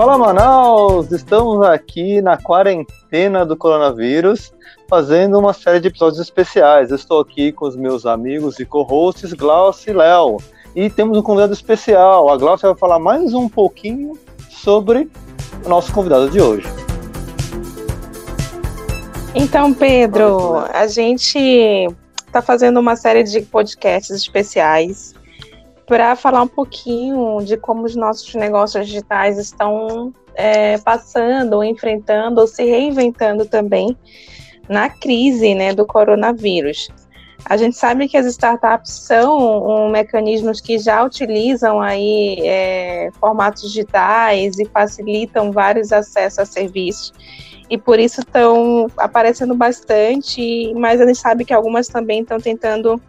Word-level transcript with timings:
Fala 0.00 0.16
Manaus! 0.16 1.12
Estamos 1.12 1.60
aqui 1.66 2.22
na 2.22 2.38
quarentena 2.38 3.44
do 3.44 3.54
coronavírus, 3.54 4.50
fazendo 4.88 5.38
uma 5.38 5.52
série 5.52 5.78
de 5.78 5.88
episódios 5.88 6.18
especiais. 6.18 6.88
Eu 6.88 6.96
estou 6.96 7.20
aqui 7.20 7.52
com 7.52 7.66
os 7.66 7.76
meus 7.76 8.06
amigos 8.06 8.58
e 8.58 8.64
co-hosts 8.64 9.34
Glaucio 9.34 9.90
e 9.90 9.94
Léo. 9.94 10.38
E 10.74 10.88
temos 10.88 11.18
um 11.18 11.22
convidado 11.22 11.52
especial. 11.52 12.30
A 12.30 12.38
Glaucia 12.38 12.70
vai 12.70 12.78
falar 12.78 12.98
mais 12.98 13.34
um 13.34 13.46
pouquinho 13.46 14.18
sobre 14.48 15.10
o 15.66 15.68
nosso 15.68 15.92
convidado 15.92 16.30
de 16.30 16.40
hoje. 16.40 16.66
Então, 19.34 19.74
Pedro, 19.74 20.64
a 20.72 20.86
gente 20.86 21.88
está 22.30 22.40
fazendo 22.40 22.78
uma 22.78 22.94
série 22.94 23.24
de 23.24 23.42
podcasts 23.42 24.10
especiais 24.10 25.14
para 25.84 26.14
falar 26.14 26.42
um 26.42 26.48
pouquinho 26.48 27.40
de 27.44 27.56
como 27.56 27.84
os 27.84 27.96
nossos 27.96 28.32
negócios 28.36 28.86
digitais 28.86 29.36
estão 29.36 30.14
é, 30.34 30.78
passando, 30.78 31.64
enfrentando, 31.64 32.40
ou 32.40 32.46
se 32.46 32.64
reinventando 32.64 33.44
também 33.44 33.96
na 34.68 34.88
crise 34.88 35.56
né, 35.56 35.74
do 35.74 35.84
coronavírus. 35.84 36.88
A 37.44 37.56
gente 37.56 37.76
sabe 37.76 38.06
que 38.06 38.16
as 38.16 38.26
startups 38.26 38.92
são 38.92 39.66
um, 39.66 39.90
mecanismos 39.90 40.60
que 40.60 40.78
já 40.78 41.02
utilizam 41.02 41.80
aí 41.80 42.38
é, 42.46 43.10
formatos 43.18 43.62
digitais 43.62 44.56
e 44.58 44.66
facilitam 44.66 45.50
vários 45.50 45.90
acessos 45.90 46.38
a 46.38 46.44
serviços 46.44 47.12
e 47.70 47.78
por 47.78 48.00
isso 48.00 48.20
estão 48.20 48.88
aparecendo 48.96 49.54
bastante, 49.54 50.74
mas 50.74 51.00
a 51.00 51.06
gente 51.06 51.18
sabe 51.18 51.44
que 51.44 51.54
algumas 51.54 51.86
também 51.86 52.22
estão 52.22 52.40
tentando 52.40 53.00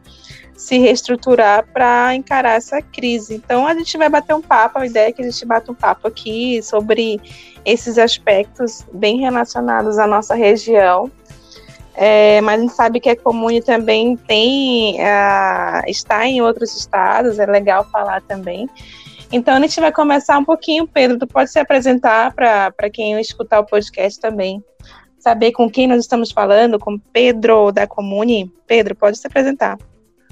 se 0.55 0.77
reestruturar 0.77 1.65
para 1.73 2.13
encarar 2.13 2.53
essa 2.53 2.79
crise. 2.79 3.33
Então 3.33 3.65
a 3.65 3.73
gente 3.73 3.97
vai 3.97 4.07
bater 4.07 4.35
um 4.35 4.41
papo, 4.41 4.77
a 4.77 4.85
ideia 4.85 5.09
é 5.09 5.11
que 5.11 5.23
a 5.23 5.25
gente 5.25 5.43
bata 5.43 5.71
um 5.71 5.75
papo 5.75 6.07
aqui 6.07 6.61
sobre 6.61 7.19
esses 7.65 7.97
aspectos 7.97 8.85
bem 8.93 9.19
relacionados 9.19 9.97
à 9.97 10.05
nossa 10.05 10.35
região. 10.35 11.11
É, 11.95 12.39
mas 12.41 12.59
a 12.59 12.61
gente 12.61 12.73
sabe 12.73 12.99
que 12.99 13.09
a 13.09 13.15
Comune 13.15 13.61
também 13.61 14.15
tem, 14.15 14.95
uh, 15.01 15.81
está 15.87 16.25
em 16.25 16.41
outros 16.41 16.75
estados, 16.75 17.37
é 17.39 17.45
legal 17.45 17.83
falar 17.91 18.21
também. 18.21 18.69
Então 19.31 19.55
a 19.55 19.59
gente 19.61 19.79
vai 19.79 19.93
começar 19.93 20.37
um 20.37 20.43
pouquinho, 20.43 20.85
Pedro, 20.85 21.17
tu 21.17 21.25
pode 21.25 21.49
se 21.49 21.57
apresentar 21.57 22.33
para 22.33 22.89
quem 22.91 23.17
escutar 23.21 23.61
o 23.61 23.65
podcast 23.65 24.19
também. 24.19 24.61
Saber 25.17 25.53
com 25.53 25.69
quem 25.69 25.87
nós 25.87 25.99
estamos 25.99 26.31
falando, 26.31 26.77
com 26.77 26.99
Pedro 26.99 27.71
da 27.71 27.87
Comune. 27.87 28.51
Pedro, 28.67 28.93
pode 28.93 29.17
se 29.17 29.25
apresentar. 29.25 29.77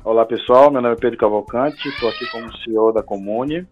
Olá 0.04 0.26
pessoal, 0.26 0.70
meu 0.70 0.82
nome 0.82 0.96
é 0.96 0.98
Pedro 0.98 1.18
Cavalcante, 1.18 1.88
estou 1.88 2.10
aqui 2.10 2.30
como 2.30 2.54
CEO 2.58 2.92
da 2.92 3.02
Comune, 3.02 3.66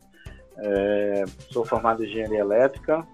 é, 0.60 1.26
sou 1.52 1.66
formado 1.66 2.04
em 2.04 2.08
engenharia 2.08 2.40
elétrica, 2.40 3.06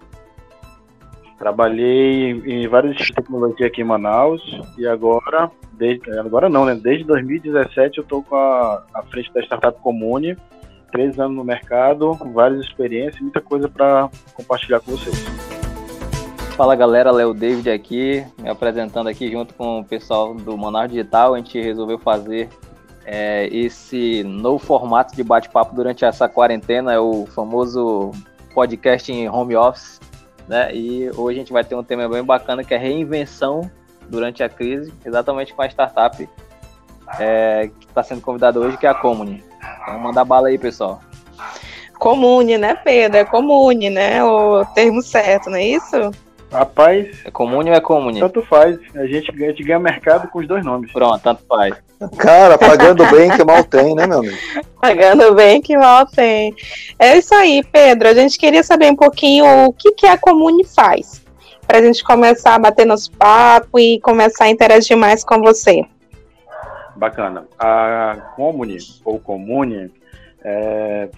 trabalhei 1.38 2.30
em 2.30 2.64
institutos 2.64 3.06
de 3.06 3.12
tecnologia 3.12 3.66
aqui 3.66 3.80
em 3.80 3.84
Manaus 3.84 4.42
e 4.78 4.86
agora, 4.86 5.50
desde, 5.72 6.10
agora 6.18 6.48
não, 6.48 6.64
né? 6.64 6.74
Desde 6.74 7.04
2017 7.04 7.98
eu 7.98 8.02
estou 8.02 8.22
com 8.22 8.36
a, 8.36 8.84
a 8.94 9.02
frente 9.04 9.32
da 9.32 9.40
startup 9.42 9.80
Comune, 9.80 10.36
três 10.94 11.18
anos 11.18 11.36
no 11.36 11.42
mercado, 11.42 12.14
várias 12.32 12.60
experiências, 12.60 13.20
muita 13.20 13.40
coisa 13.40 13.68
para 13.68 14.08
compartilhar 14.32 14.78
com 14.78 14.92
vocês. 14.92 15.16
Fala 16.56 16.76
galera, 16.76 17.10
Léo 17.10 17.34
David 17.34 17.68
aqui, 17.68 18.24
me 18.38 18.48
apresentando 18.48 19.08
aqui 19.08 19.28
junto 19.28 19.52
com 19.54 19.80
o 19.80 19.84
pessoal 19.84 20.32
do 20.32 20.56
Manaus 20.56 20.88
Digital. 20.88 21.34
A 21.34 21.38
gente 21.38 21.60
resolveu 21.60 21.98
fazer 21.98 22.48
é, 23.04 23.48
esse 23.48 24.22
novo 24.22 24.64
formato 24.64 25.16
de 25.16 25.24
bate-papo 25.24 25.74
durante 25.74 26.04
essa 26.04 26.28
quarentena, 26.28 26.92
é 26.92 26.98
o 27.00 27.26
famoso 27.26 28.12
podcast 28.54 29.10
em 29.10 29.28
home 29.28 29.56
office, 29.56 30.00
né? 30.46 30.72
E 30.72 31.10
hoje 31.16 31.38
a 31.38 31.40
gente 31.40 31.52
vai 31.52 31.64
ter 31.64 31.74
um 31.74 31.82
tema 31.82 32.08
bem 32.08 32.22
bacana 32.22 32.62
que 32.62 32.72
é 32.72 32.78
reinvenção 32.78 33.68
durante 34.08 34.44
a 34.44 34.48
crise, 34.48 34.94
exatamente 35.04 35.52
com 35.52 35.62
a 35.62 35.66
startup 35.66 36.28
é, 37.18 37.68
que 37.80 37.86
está 37.86 38.04
sendo 38.04 38.20
convidada 38.20 38.60
hoje, 38.60 38.76
que 38.76 38.86
é 38.86 38.90
a 38.90 38.94
Comune. 38.94 39.42
Então 39.84 39.98
manda 39.98 40.24
bala 40.24 40.48
aí, 40.48 40.58
pessoal. 40.58 41.00
Comune, 41.98 42.58
né, 42.58 42.74
Pedro? 42.74 43.18
É 43.18 43.24
comune, 43.24 43.88
né? 43.90 44.24
O 44.24 44.64
termo 44.74 45.00
certo, 45.02 45.48
não 45.48 45.56
é 45.56 45.64
isso? 45.64 46.10
Rapaz. 46.50 47.08
É 47.24 47.30
comune 47.30 47.70
ou 47.70 47.76
é 47.76 47.80
comune? 47.80 48.20
Tanto 48.20 48.42
faz. 48.42 48.78
A 48.94 49.06
gente, 49.06 49.30
a 49.30 49.46
gente 49.48 49.62
ganha 49.62 49.78
mercado 49.78 50.28
com 50.28 50.38
os 50.38 50.46
dois 50.46 50.64
nomes. 50.64 50.92
Pronto, 50.92 51.20
tanto 51.20 51.42
faz. 51.48 51.74
Cara, 52.16 52.56
pagando 52.56 53.04
bem 53.10 53.30
que 53.30 53.44
mal 53.44 53.64
tem, 53.64 53.94
né, 53.94 54.06
meu 54.06 54.18
amigo? 54.18 54.36
Pagando 54.80 55.34
bem 55.34 55.60
que 55.60 55.76
mal 55.76 56.06
tem. 56.06 56.54
É 56.98 57.16
isso 57.18 57.34
aí, 57.34 57.62
Pedro. 57.72 58.08
A 58.08 58.14
gente 58.14 58.38
queria 58.38 58.62
saber 58.62 58.90
um 58.90 58.96
pouquinho 58.96 59.44
o 59.66 59.72
que, 59.72 59.92
que 59.92 60.06
a 60.06 60.16
Comune 60.16 60.64
faz. 60.64 61.22
Para 61.66 61.78
a 61.78 61.82
gente 61.82 62.04
começar 62.04 62.54
a 62.54 62.58
bater 62.58 62.84
nosso 62.86 63.10
papo 63.12 63.78
e 63.78 63.98
começar 64.00 64.44
a 64.44 64.50
interagir 64.50 64.96
mais 64.96 65.24
com 65.24 65.40
você. 65.40 65.84
Bacana. 66.96 67.46
A 67.58 68.32
Comune, 68.36 68.78
ou 69.04 69.18
Comune, 69.18 69.90
é, 70.42 71.08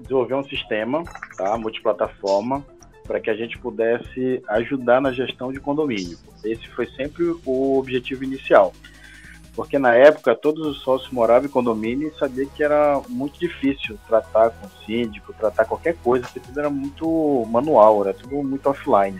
desenvolveu 0.00 0.38
um 0.38 0.44
sistema 0.44 1.02
tá, 1.36 1.56
multiplataforma 1.58 2.64
para 3.06 3.20
que 3.20 3.30
a 3.30 3.34
gente 3.34 3.58
pudesse 3.58 4.42
ajudar 4.48 5.00
na 5.00 5.12
gestão 5.12 5.52
de 5.52 5.60
condomínio. 5.60 6.18
Esse 6.44 6.68
foi 6.68 6.86
sempre 6.88 7.24
o 7.44 7.78
objetivo 7.78 8.24
inicial. 8.24 8.72
Porque 9.54 9.78
na 9.78 9.94
época 9.94 10.34
todos 10.34 10.66
os 10.66 10.82
sócios 10.82 11.10
moravam 11.10 11.46
em 11.46 11.50
condomínio 11.50 12.08
e 12.08 12.18
sabia 12.18 12.46
que 12.46 12.62
era 12.62 13.00
muito 13.08 13.38
difícil 13.38 13.98
tratar 14.06 14.50
com 14.50 14.68
síndico, 14.84 15.32
tratar 15.32 15.64
qualquer 15.64 15.96
coisa, 15.96 16.26
porque 16.26 16.40
tudo 16.40 16.60
era 16.60 16.68
muito 16.68 17.46
manual, 17.50 18.04
era 18.04 18.12
tudo 18.12 18.42
muito 18.42 18.68
offline. 18.68 19.18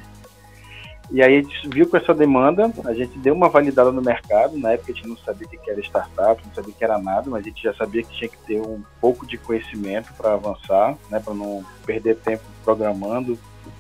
E 1.11 1.23
aí 1.23 1.39
a 1.39 1.41
gente 1.41 1.69
viu 1.69 1.89
com 1.89 1.97
essa 1.97 2.13
demanda, 2.13 2.71
a 2.85 2.93
gente 2.93 3.17
deu 3.19 3.33
uma 3.33 3.49
validada 3.49 3.93
no 3.93 4.03
mercado, 4.03 4.59
na 4.59 4.73
época 4.73 4.91
a 4.91 4.95
gente 4.95 5.07
não 5.07 5.17
sabia 5.17 5.47
o 5.47 5.51
que 5.51 5.71
era 5.71 5.81
startup, 5.81 6.43
não 6.45 6.55
sabia 6.55 6.71
o 6.71 6.75
que 6.75 6.85
era 6.85 6.99
nada, 6.99 7.31
mas 7.31 7.43
a 7.43 7.49
gente 7.49 7.63
já 7.63 7.73
sabia 7.75 8.03
que 8.03 8.17
tinha 8.17 8.29
que 8.29 8.39
ter 8.39 8.61
um 8.61 8.83
pouco 9.01 9.25
de 9.25 9.39
conhecimento 9.39 10.13
para 10.15 10.35
avançar, 10.35 10.97
né, 11.09 11.21
para 11.21 11.33
não 11.33 11.65
perder 11.85 12.17
tempo 12.17 12.43
programando, 12.65 13.39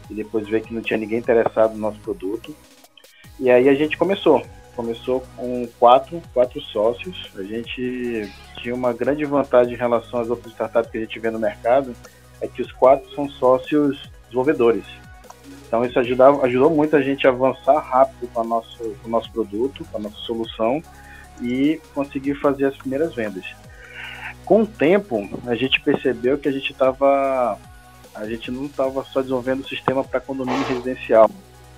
e 0.09 0.15
depois 0.15 0.49
ver 0.49 0.63
que 0.63 0.73
não 0.73 0.81
tinha 0.81 0.99
ninguém 0.99 1.19
interessado 1.19 1.73
no 1.73 1.81
nosso 1.81 1.99
produto. 1.99 2.55
E 3.41 3.51
aí 3.51 3.69
a 3.69 3.75
gente 3.75 3.97
começou. 3.97 4.43
Começou 4.77 5.25
com 5.37 5.67
quatro, 5.79 6.23
quatro 6.33 6.61
sócios. 6.61 7.31
A 7.35 7.43
gente 7.43 8.31
tinha 8.59 8.75
uma 8.75 8.93
grande 8.93 9.25
vantagem 9.25 9.75
em 9.75 9.77
relação 9.77 10.21
às 10.21 10.29
outras 10.29 10.53
startups 10.53 10.91
que 10.91 10.99
a 10.99 11.01
gente 11.01 11.19
vê 11.19 11.31
no 11.31 11.39
mercado, 11.39 11.95
é 12.41 12.47
que 12.47 12.63
os 12.63 12.71
quatro 12.73 13.11
são 13.15 13.29
sócios 13.29 14.11
desenvolvedores. 14.27 14.85
Então 15.67 15.85
isso 15.85 15.99
ajudava, 15.99 16.45
ajudou 16.47 16.71
muito 16.71 16.97
a 16.97 17.03
gente 17.03 17.27
a 17.27 17.31
avançar 17.31 17.79
rápido 17.81 18.29
com, 18.33 18.41
a 18.41 18.45
nosso, 18.45 18.79
com 18.79 19.09
o 19.09 19.11
nosso 19.11 19.31
produto, 19.31 19.85
com 19.91 19.99
a 19.99 20.01
nossa 20.01 20.17
solução 20.19 20.83
e 21.43 21.81
conseguir 21.95 22.35
fazer 22.37 22.67
as 22.67 22.77
primeiras 22.77 23.15
vendas. 23.15 23.45
Com 24.45 24.63
o 24.63 24.67
tempo, 24.67 25.29
a 25.47 25.55
gente 25.55 25.81
percebeu 25.81 26.39
que 26.39 26.49
a 26.49 26.53
gente 26.53 26.73
estava 26.73 27.59
a 28.15 28.27
gente 28.27 28.51
não 28.51 28.65
estava 28.65 29.05
só 29.05 29.21
desenvolvendo 29.21 29.61
o 29.61 29.69
sistema 29.69 30.03
para 30.03 30.21
condomínio 30.21 30.65
residencial. 30.67 31.29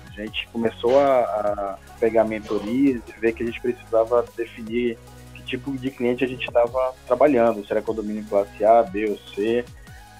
A 0.07 0.21
gente 0.21 0.47
começou 0.53 0.97
a, 0.97 1.19
a 1.19 1.77
pegar 1.99 2.23
mentorias 2.23 3.01
e 3.07 3.19
ver 3.19 3.33
que 3.33 3.43
a 3.43 3.45
gente 3.45 3.59
precisava 3.59 4.25
definir 4.37 4.97
que 5.35 5.43
tipo 5.43 5.77
de 5.77 5.91
cliente 5.91 6.23
a 6.23 6.27
gente 6.27 6.47
estava 6.47 6.93
trabalhando, 7.05 7.65
se 7.65 7.71
era 7.71 7.81
condomínio 7.81 8.23
classe 8.23 8.63
A, 8.63 8.81
B 8.83 9.09
ou 9.09 9.17
C, 9.35 9.65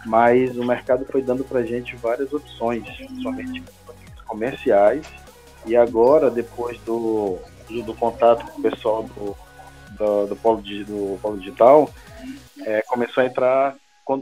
mas 0.06 0.58
o 0.58 0.66
mercado 0.66 1.06
foi 1.06 1.22
dando 1.22 1.44
para 1.44 1.64
gente 1.64 1.96
várias 1.96 2.32
opções, 2.34 2.84
somente 3.22 3.64
comerciais, 4.26 5.06
e 5.66 5.76
agora, 5.76 6.30
depois 6.30 6.80
do, 6.82 7.38
do, 7.68 7.84
do 7.84 7.94
contato 7.94 8.46
com 8.52 8.60
o 8.60 8.64
pessoal 8.64 9.04
do, 9.04 9.36
do, 9.98 10.28
do, 10.28 10.36
polo, 10.36 10.62
do 10.62 11.20
polo 11.22 11.38
digital, 11.38 11.90
é, 12.66 12.82
começou 12.84 13.24
a 13.24 13.26
entrar 13.26 13.76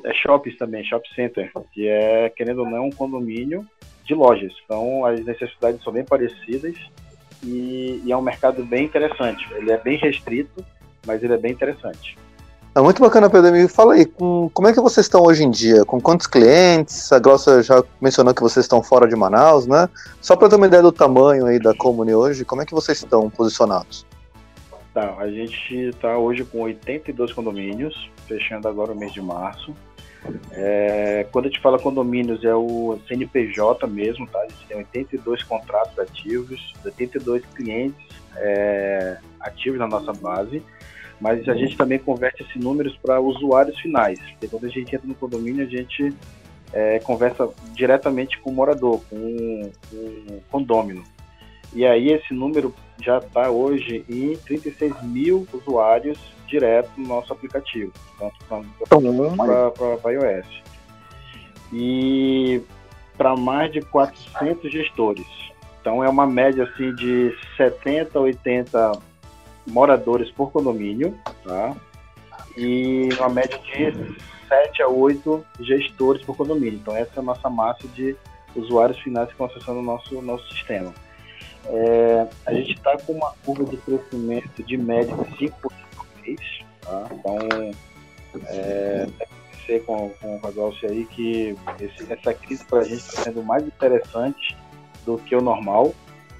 é 0.04 0.14
shoppings 0.14 0.58
também, 0.58 0.84
shop 0.84 1.08
center, 1.16 1.50
que 1.72 1.88
é, 1.88 2.30
querendo 2.30 2.60
ou 2.60 2.70
não, 2.70 2.88
um 2.88 2.92
condomínio 2.92 3.66
de 4.04 4.14
lojas. 4.14 4.54
Então, 4.66 5.06
as 5.06 5.24
necessidades 5.24 5.82
são 5.82 5.94
bem 5.94 6.04
parecidas 6.04 6.76
e, 7.42 8.02
e, 8.04 8.12
é 8.12 8.18
um 8.18 8.22
mercado 8.22 8.66
bem 8.66 8.84
interessante. 8.84 9.48
Ele 9.54 9.72
é 9.72 9.78
bem 9.78 9.98
restrito, 9.98 10.66
mas 11.06 11.24
ele 11.24 11.34
é 11.34 11.38
bem 11.38 11.54
interessante. 11.54 12.18
É 12.78 12.80
muito 12.80 13.02
bacana, 13.02 13.28
Pedro. 13.28 13.52
Me 13.54 13.68
fala 13.68 13.96
aí, 13.96 14.06
com, 14.06 14.52
como 14.54 14.68
é 14.68 14.72
que 14.72 14.80
vocês 14.80 15.08
estão 15.08 15.24
hoje 15.24 15.44
em 15.44 15.50
dia? 15.50 15.84
Com 15.84 16.00
quantos 16.00 16.28
clientes? 16.28 17.12
A 17.12 17.18
Grossa 17.18 17.64
já 17.64 17.84
mencionou 18.00 18.36
que 18.36 18.42
vocês 18.44 18.66
estão 18.66 18.84
fora 18.84 19.08
de 19.08 19.16
Manaus, 19.16 19.66
né? 19.66 19.90
Só 20.22 20.36
para 20.36 20.48
ter 20.48 20.58
uma 20.58 20.68
ideia 20.68 20.84
do 20.84 20.92
tamanho 20.92 21.48
aí 21.48 21.58
da 21.58 21.74
Comune 21.74 22.14
hoje, 22.14 22.46
como 22.46 22.62
é 22.62 22.68
que 22.68 22.76
vocês 22.76 23.00
estão 23.00 23.32
posicionados? 23.32 24.06
Tá, 24.94 25.16
a 25.18 25.28
gente 25.28 25.76
está 25.88 26.20
hoje 26.20 26.44
com 26.44 26.62
82 26.62 27.34
condomínios, 27.34 28.12
fechando 28.28 28.68
agora 28.68 28.92
o 28.92 28.96
mês 28.96 29.12
de 29.12 29.24
março. 29.24 29.74
É, 30.52 31.26
quando 31.32 31.46
a 31.46 31.48
gente 31.48 31.60
fala 31.60 31.80
condomínios, 31.80 32.44
é 32.44 32.54
o 32.54 33.00
CNPJ 33.08 33.88
mesmo, 33.88 34.28
tá? 34.28 34.38
A 34.38 34.50
gente 34.50 34.68
tem 34.68 34.78
82 34.78 35.42
contratos 35.42 35.98
ativos, 35.98 36.76
82 36.86 37.44
clientes 37.56 38.06
é, 38.36 39.18
ativos 39.40 39.80
na 39.80 39.88
nossa 39.88 40.14
base. 40.14 40.62
Mas 41.20 41.48
a 41.50 41.56
gente 41.56 41.76
também 41.76 42.00
converte 42.00 42.44
esses 42.44 42.56
números 42.56 42.98
para 42.98 43.20
usuários 43.20 43.80
finais. 43.80 44.20
Porque 44.20 44.48
quando 44.48 44.66
a 44.66 44.70
gente 44.70 44.96
entra 44.96 45.08
no 45.08 45.16
condomínio, 45.16 45.66
a 45.66 45.70
gente 45.70 46.14
é, 46.74 47.00
conversa 47.00 47.50
diretamente 47.74 48.38
com 48.40 48.50
o 48.50 48.54
morador, 48.54 49.02
com 49.10 49.72
o 49.92 50.42
condômino. 50.52 51.04
E 51.74 51.86
aí 51.86 52.12
esse 52.12 52.34
número 52.34 52.74
já 53.02 53.18
está 53.18 53.50
hoje 53.50 54.04
em 54.10 54.36
36 54.38 55.02
mil 55.04 55.48
usuários 55.54 56.18
direto 56.48 56.90
no 56.98 57.08
nosso 57.08 57.34
aplicativo, 57.34 57.92
tanto 58.18 58.38
para 58.46 60.12
iOS. 60.12 60.48
E 61.74 62.62
para 63.18 63.36
mais 63.36 63.72
de 63.72 63.82
400 63.82 64.72
gestores. 64.72 65.28
Então 65.82 66.04
é 66.04 66.10
uma 66.10 66.26
média 66.26 66.64
assim 66.64 66.94
de 66.96 67.36
70 67.58 68.18
a 68.18 68.22
80 68.22 68.92
moradores 69.68 70.32
por 70.32 70.52
condomínio, 70.52 71.18
tá? 71.44 71.76
E 72.56 73.10
uma 73.20 73.30
média 73.30 73.58
de 73.60 74.18
7 74.48 74.82
a 74.82 74.88
8 74.88 75.46
gestores 75.60 76.24
por 76.24 76.36
condomínio. 76.36 76.80
Então 76.80 76.96
essa 76.96 77.12
é 77.18 77.20
a 77.20 77.24
nossa 77.24 77.50
massa 77.50 77.88
de 77.90 78.16
usuários 78.56 78.98
finais 79.00 79.28
que 79.28 79.34
estão 79.34 79.48
acessando 79.48 79.80
o 79.80 79.84
nosso, 79.84 80.22
nosso 80.22 80.48
sistema. 80.50 80.94
É, 81.66 82.28
a 82.46 82.54
gente 82.54 82.74
está 82.74 82.98
com 83.00 83.14
uma 83.14 83.34
curva 83.46 83.66
de 83.66 83.78
crescimento 83.78 84.64
de 84.64 84.78
média 84.78 85.16
de 85.16 85.48
5% 85.48 85.52
por 85.62 85.72
mês. 86.22 86.40
Tá? 86.82 87.08
Então, 87.12 87.38
é, 88.48 89.08
ser 89.68 89.84
com, 89.84 90.10
com 90.22 90.38
o 90.38 90.52
Glaucio 90.52 90.90
aí 90.90 91.06
que 91.06 91.56
esse, 91.80 92.12
essa 92.12 92.34
crise 92.34 92.66
para 92.66 92.80
a 92.80 92.84
gente 92.84 93.00
está 93.00 93.24
sendo 93.24 93.44
mais 93.44 93.68
interessante 93.68 94.58
do 95.06 95.18
que 95.18 95.36
o 95.36 95.42
normal, 95.42 95.94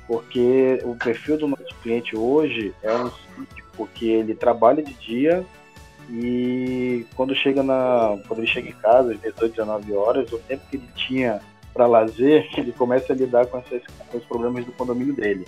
porque 0.08 0.80
o 0.84 0.96
perfil 0.96 1.38
do 1.38 1.48
nosso 1.48 1.76
cliente 1.84 2.16
hoje 2.16 2.74
é 2.82 2.94
um 2.94 3.12
síndico 3.12 3.88
que 3.94 4.10
ele 4.10 4.34
trabalha 4.34 4.82
de 4.82 4.94
dia 4.94 5.46
e 6.10 7.06
quando 7.16 7.36
chega 7.36 7.62
na 7.62 8.18
quando 8.28 8.40
ele 8.40 8.48
chega 8.48 8.70
em 8.70 8.74
casa 8.74 9.12
às 9.12 9.20
18, 9.20 9.52
19 9.52 9.94
horas, 9.94 10.32
o 10.32 10.38
tempo 10.40 10.64
que 10.70 10.78
ele 10.78 10.90
tinha 10.96 11.42
para 11.74 11.86
lazer, 11.86 12.48
ele 12.58 12.72
começa 12.72 13.12
a 13.12 13.16
lidar 13.16 13.46
com, 13.48 13.58
essas, 13.58 13.84
com 14.10 14.18
os 14.18 14.26
problemas 14.26 14.66
do 14.66 14.72
condomínio 14.72 15.14
dele. 15.14 15.46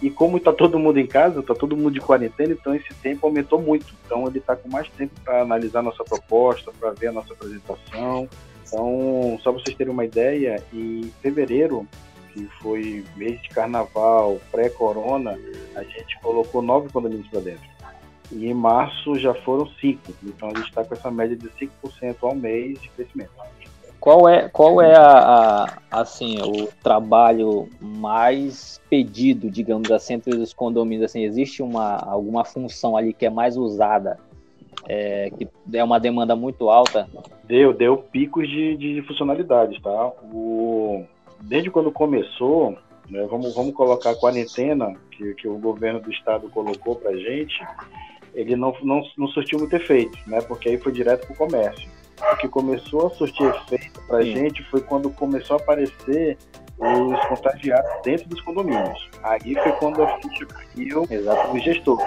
E 0.00 0.10
como 0.10 0.36
está 0.36 0.52
todo 0.52 0.78
mundo 0.78 0.98
em 0.98 1.06
casa, 1.06 1.40
está 1.40 1.54
todo 1.54 1.76
mundo 1.76 1.90
de 1.90 2.00
quarentena, 2.00 2.52
então 2.52 2.74
esse 2.74 2.94
tempo 3.02 3.26
aumentou 3.26 3.60
muito. 3.60 3.92
Então 4.06 4.26
ele 4.26 4.38
está 4.38 4.54
com 4.54 4.68
mais 4.68 4.88
tempo 4.90 5.12
para 5.24 5.42
analisar 5.42 5.82
nossa 5.82 6.04
proposta, 6.04 6.72
para 6.78 6.92
ver 6.92 7.08
a 7.08 7.12
nossa 7.12 7.32
apresentação. 7.32 8.28
Então, 8.64 9.38
só 9.42 9.50
para 9.50 9.60
vocês 9.60 9.76
terem 9.76 9.92
uma 9.92 10.04
ideia, 10.04 10.62
em 10.72 11.10
fevereiro, 11.20 11.86
que 12.38 12.46
foi 12.62 13.04
mês 13.16 13.40
de 13.42 13.48
carnaval, 13.48 14.38
pré-corona, 14.52 15.36
a 15.74 15.82
gente 15.82 16.18
colocou 16.20 16.62
nove 16.62 16.88
condomínios 16.90 17.26
para 17.28 17.40
dentro. 17.40 17.68
E 18.30 18.46
em 18.46 18.54
março 18.54 19.18
já 19.18 19.34
foram 19.34 19.66
cinco. 19.80 20.12
Então 20.22 20.48
a 20.48 20.56
gente 20.56 20.68
está 20.68 20.84
com 20.84 20.94
essa 20.94 21.10
média 21.10 21.36
de 21.36 21.48
5% 21.48 22.16
ao 22.22 22.34
mês 22.34 22.80
de 22.80 22.88
crescimento. 22.90 23.30
Qual 23.98 24.28
é, 24.28 24.48
qual 24.48 24.80
é 24.80 24.96
a, 24.96 25.64
a, 25.90 26.00
assim, 26.00 26.36
o 26.40 26.68
trabalho 26.82 27.68
mais 27.80 28.80
pedido, 28.88 29.50
digamos 29.50 29.90
assim, 29.90 30.14
entre 30.14 30.36
os 30.36 30.52
condomínios? 30.52 31.06
Assim, 31.06 31.24
existe 31.24 31.62
uma, 31.62 31.96
alguma 31.96 32.44
função 32.44 32.96
ali 32.96 33.12
que 33.12 33.26
é 33.26 33.30
mais 33.30 33.56
usada, 33.56 34.18
é, 34.86 35.30
que 35.36 35.48
é 35.72 35.82
uma 35.82 35.98
demanda 35.98 36.36
muito 36.36 36.70
alta? 36.70 37.08
Deu, 37.44 37.72
deu 37.72 37.96
picos 37.96 38.48
de, 38.48 38.76
de 38.76 39.02
funcionalidades, 39.02 39.80
tá? 39.82 40.12
O, 40.32 40.67
desde 41.40 41.70
quando 41.70 41.90
começou, 41.92 42.76
né, 43.08 43.26
vamos, 43.30 43.54
vamos 43.54 43.74
colocar 43.74 44.10
a 44.10 44.16
quarentena 44.16 44.94
que, 45.10 45.34
que 45.34 45.48
o 45.48 45.58
governo 45.58 46.00
do 46.00 46.10
estado 46.10 46.48
colocou 46.50 46.96
para 46.96 47.16
gente, 47.16 47.58
ele 48.34 48.56
não, 48.56 48.74
não, 48.82 49.02
não 49.16 49.28
surtiu 49.28 49.58
muito 49.58 49.74
efeito, 49.74 50.18
né? 50.26 50.40
Porque 50.42 50.68
aí 50.68 50.78
foi 50.78 50.92
direto 50.92 51.26
para 51.26 51.34
o 51.34 51.36
comércio 51.36 51.88
o 52.32 52.36
que 52.36 52.48
começou 52.48 53.06
a 53.06 53.10
surtir 53.10 53.46
efeito 53.46 54.00
para 54.06 54.18
a 54.18 54.22
gente 54.22 54.62
foi 54.64 54.80
quando 54.80 55.10
começou 55.10 55.56
a 55.56 55.60
aparecer 55.60 56.36
os 56.78 57.24
contagiados 57.26 57.90
dentro 58.04 58.28
dos 58.28 58.40
condomínios. 58.42 59.08
Aí 59.22 59.54
foi 59.54 59.72
quando 59.72 60.02
a 60.02 60.18
ficha 60.18 60.46
caiu 60.46 61.02
os 61.02 61.64
gestores. 61.64 62.04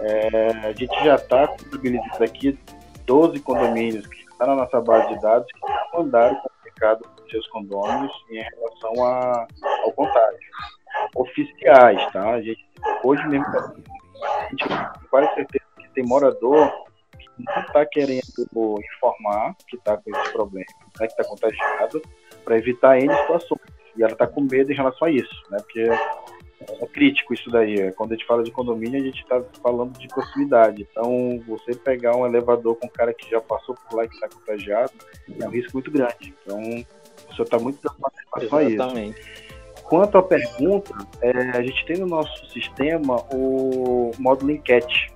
É, 0.00 0.50
a 0.64 0.72
gente 0.72 1.04
já 1.04 1.16
está 1.16 1.48
contabilizando 1.48 2.24
aqui 2.24 2.58
12 3.06 3.40
condomínios 3.40 4.06
que 4.06 4.20
estão 4.22 4.48
na 4.48 4.56
nossa 4.56 4.80
base 4.80 5.14
de 5.14 5.20
dados 5.20 5.46
que 5.52 5.60
já 5.60 5.88
mandaram 5.94 6.36
comunicado 6.36 7.04
seus 7.30 7.46
condomínios 7.48 8.12
em 8.30 8.42
relação 8.42 9.04
a, 9.04 9.46
ao 9.84 9.92
contágio. 9.92 10.50
Oficiais, 11.14 12.12
tá? 12.12 12.30
A 12.30 12.42
gente, 12.42 12.66
hoje 13.04 13.26
mesmo, 13.28 13.46
a 13.46 14.48
gente 14.50 14.68
tem 14.68 15.08
quase 15.10 15.34
certeza 15.34 15.64
que 15.78 15.88
tem 15.90 16.04
morador 16.04 16.88
não 17.38 17.62
está 17.62 17.86
querendo 17.86 18.22
informar 18.52 19.54
que 19.68 19.76
está 19.76 19.96
com 19.96 20.10
esse 20.10 20.32
problema, 20.32 20.66
né, 21.00 21.06
que 21.06 21.12
está 21.12 21.24
contagiado, 21.24 22.02
para 22.44 22.58
evitar 22.58 22.98
N 22.98 23.14
situações. 23.14 23.60
E 23.96 24.02
ela 24.02 24.12
está 24.12 24.26
com 24.26 24.40
medo 24.40 24.72
em 24.72 24.76
relação 24.76 25.08
a 25.08 25.10
isso, 25.10 25.42
né, 25.50 25.58
porque 25.58 25.88
é 26.60 26.86
crítico 26.86 27.34
isso 27.34 27.50
daí. 27.50 27.92
Quando 27.92 28.12
a 28.12 28.16
gente 28.16 28.26
fala 28.26 28.42
de 28.42 28.50
condomínio, 28.50 29.00
a 29.00 29.04
gente 29.04 29.22
está 29.22 29.42
falando 29.62 29.96
de 29.98 30.08
proximidade. 30.08 30.86
Então, 30.90 31.40
você 31.46 31.74
pegar 31.74 32.16
um 32.16 32.26
elevador 32.26 32.76
com 32.76 32.86
um 32.86 32.90
cara 32.90 33.14
que 33.14 33.30
já 33.30 33.40
passou 33.40 33.74
por 33.74 33.96
lá 33.96 34.04
e 34.04 34.08
que 34.08 34.14
está 34.14 34.28
contagiado, 34.28 34.92
é 35.40 35.46
um 35.46 35.50
risco 35.50 35.72
muito 35.74 35.90
grande. 35.90 36.34
Então, 36.42 36.60
pessoa 37.28 37.44
está 37.44 37.58
muito 37.58 37.78
relação 38.34 38.60
Exatamente. 38.60 39.16
a 39.16 39.20
isso. 39.20 39.38
Quanto 39.84 40.18
à 40.18 40.22
pergunta, 40.22 40.94
é, 41.22 41.30
a 41.56 41.62
gente 41.62 41.86
tem 41.86 41.96
no 41.96 42.06
nosso 42.06 42.46
sistema 42.50 43.24
o 43.32 44.10
módulo 44.18 44.50
enquete, 44.50 45.10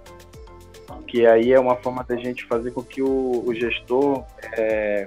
que 1.06 1.26
aí 1.26 1.52
é 1.52 1.60
uma 1.60 1.76
forma 1.76 2.02
da 2.02 2.16
gente 2.16 2.44
fazer 2.46 2.70
com 2.70 2.82
que 2.82 3.02
o, 3.02 3.44
o 3.46 3.54
gestor 3.54 4.24
é, 4.56 5.06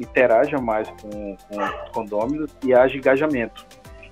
interaja 0.00 0.58
mais 0.58 0.88
com, 0.88 1.36
com 1.36 1.62
os 1.62 1.90
condôminos 1.90 2.50
e 2.64 2.72
haja 2.72 2.96
engajamento. 2.96 3.66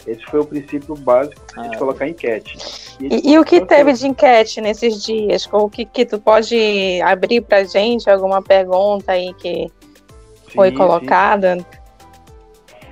Esse 0.07 0.23
foi 0.27 0.41
o 0.41 0.45
princípio 0.45 0.95
básico 0.95 1.41
de 1.63 1.75
ah. 1.75 1.79
colocar 1.79 2.07
enquete. 2.07 2.59
E, 3.01 3.07
e, 3.07 3.33
e 3.33 3.39
o 3.39 3.45
que 3.45 3.65
teve 3.65 3.95
de 3.95 4.07
enquete 4.07 4.61
nesses 4.61 5.03
dias? 5.03 5.49
O 5.51 5.71
que, 5.71 5.87
que 5.87 6.05
tu 6.05 6.19
pode 6.19 7.01
abrir 7.03 7.41
para 7.41 7.65
gente? 7.65 8.11
Alguma 8.11 8.43
pergunta 8.43 9.13
aí 9.13 9.33
que 9.35 9.67
sim, 9.67 10.55
foi 10.55 10.73
colocada? 10.73 11.57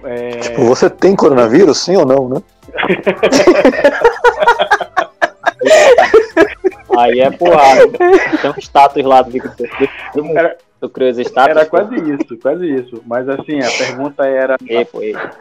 É... 0.05 0.31
Tipo, 0.41 0.65
você 0.65 0.91
tem 0.91 1.15
coronavírus, 1.15 1.79
sim 1.79 1.97
ou 1.97 2.07
não, 2.07 2.29
né? 2.29 2.43
Aí 6.99 7.21
é 7.21 7.31
porrada. 7.31 7.89
Tem 7.89 8.51
um 8.51 8.59
status 8.59 9.05
lá 9.05 9.23
do 9.23 9.31
do, 9.31 10.39
era, 10.39 10.57
do 10.81 10.89
Cruise 10.89 11.21
Status. 11.23 11.51
Era 11.51 11.67
quase 11.67 11.95
isso, 11.95 12.37
quase 12.39 12.71
isso. 12.71 13.03
Mas 13.07 13.29
assim, 13.29 13.61
a 13.61 13.71
pergunta 13.71 14.27
era: 14.27 14.57
e. 14.61 14.87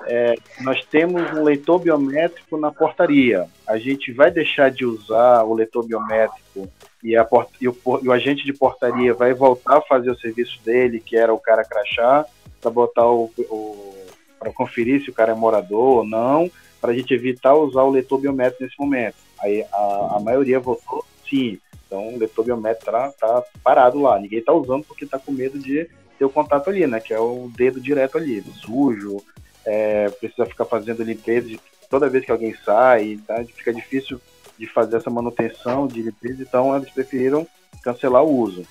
É, 0.07 0.36
nós 0.62 0.83
temos 0.86 1.21
um 1.33 1.43
leitor 1.43 1.79
biométrico 1.79 2.57
na 2.57 2.71
portaria. 2.71 3.47
A 3.67 3.77
gente 3.77 4.12
vai 4.12 4.31
deixar 4.31 4.71
de 4.71 4.86
usar 4.86 5.43
o 5.43 5.53
leitor 5.53 5.86
biométrico 5.86 6.69
e, 7.03 7.17
a, 7.17 7.27
e, 7.59 7.67
o, 7.67 7.75
e 8.01 8.07
o 8.07 8.12
agente 8.12 8.45
de 8.45 8.53
portaria 8.53 9.13
vai 9.13 9.33
voltar 9.33 9.77
a 9.77 9.81
fazer 9.81 10.12
o 10.12 10.19
serviço 10.19 10.59
dele, 10.63 11.00
que 11.00 11.17
era 11.17 11.33
o 11.33 11.39
cara 11.39 11.65
crachá, 11.65 12.25
para 12.62 12.71
botar 12.71 13.07
o, 13.07 13.29
o 13.50 14.00
para 14.41 14.51
conferir 14.51 15.03
se 15.03 15.12
o 15.12 15.13
cara 15.13 15.33
é 15.33 15.36
morador 15.36 16.00
ou 16.00 16.03
não, 16.03 16.50
para 16.81 16.91
a 16.91 16.95
gente 16.95 17.13
evitar 17.13 17.53
usar 17.53 17.83
o 17.83 17.91
leitor 17.91 18.19
biométrico 18.19 18.63
nesse 18.63 18.79
momento. 18.79 19.15
Aí 19.39 19.63
a, 19.71 20.15
a 20.15 20.19
maioria 20.19 20.60
votou 20.60 21.05
sim. 21.29 21.60
Então 21.86 22.15
o 22.15 22.17
leitor 22.17 22.43
biométrico 22.43 22.91
tá, 22.91 23.12
tá 23.12 23.43
parado 23.63 24.01
lá. 24.01 24.19
Ninguém 24.19 24.41
tá 24.41 24.51
usando 24.51 24.83
porque 24.83 25.05
tá 25.05 25.19
com 25.19 25.31
medo 25.31 25.60
de 25.60 25.88
ter 26.17 26.25
o 26.25 26.29
contato 26.29 26.71
ali, 26.71 26.88
né? 26.88 27.00
Que 27.00 27.13
é 27.13 27.19
o 27.19 27.51
dedo 27.55 27.79
direto 27.79 28.17
ali, 28.17 28.43
sujo, 28.65 29.24
é, 29.63 30.10
precisa 30.10 30.48
ficar 30.48 30.65
fazendo 30.65 31.03
limpeza 31.03 31.55
toda 31.88 32.10
vez 32.10 32.25
que 32.25 32.31
alguém 32.31 32.55
sai, 32.65 33.19
tá? 33.27 33.43
Fica 33.45 33.71
difícil 33.71 34.19
de 34.57 34.65
fazer 34.65 34.98
essa 34.98 35.10
manutenção 35.10 35.88
de 35.88 36.01
limpeza, 36.01 36.41
então 36.41 36.75
eles 36.75 36.89
preferiram 36.89 37.45
cancelar 37.83 38.24
o 38.24 38.36
uso. 38.39 38.65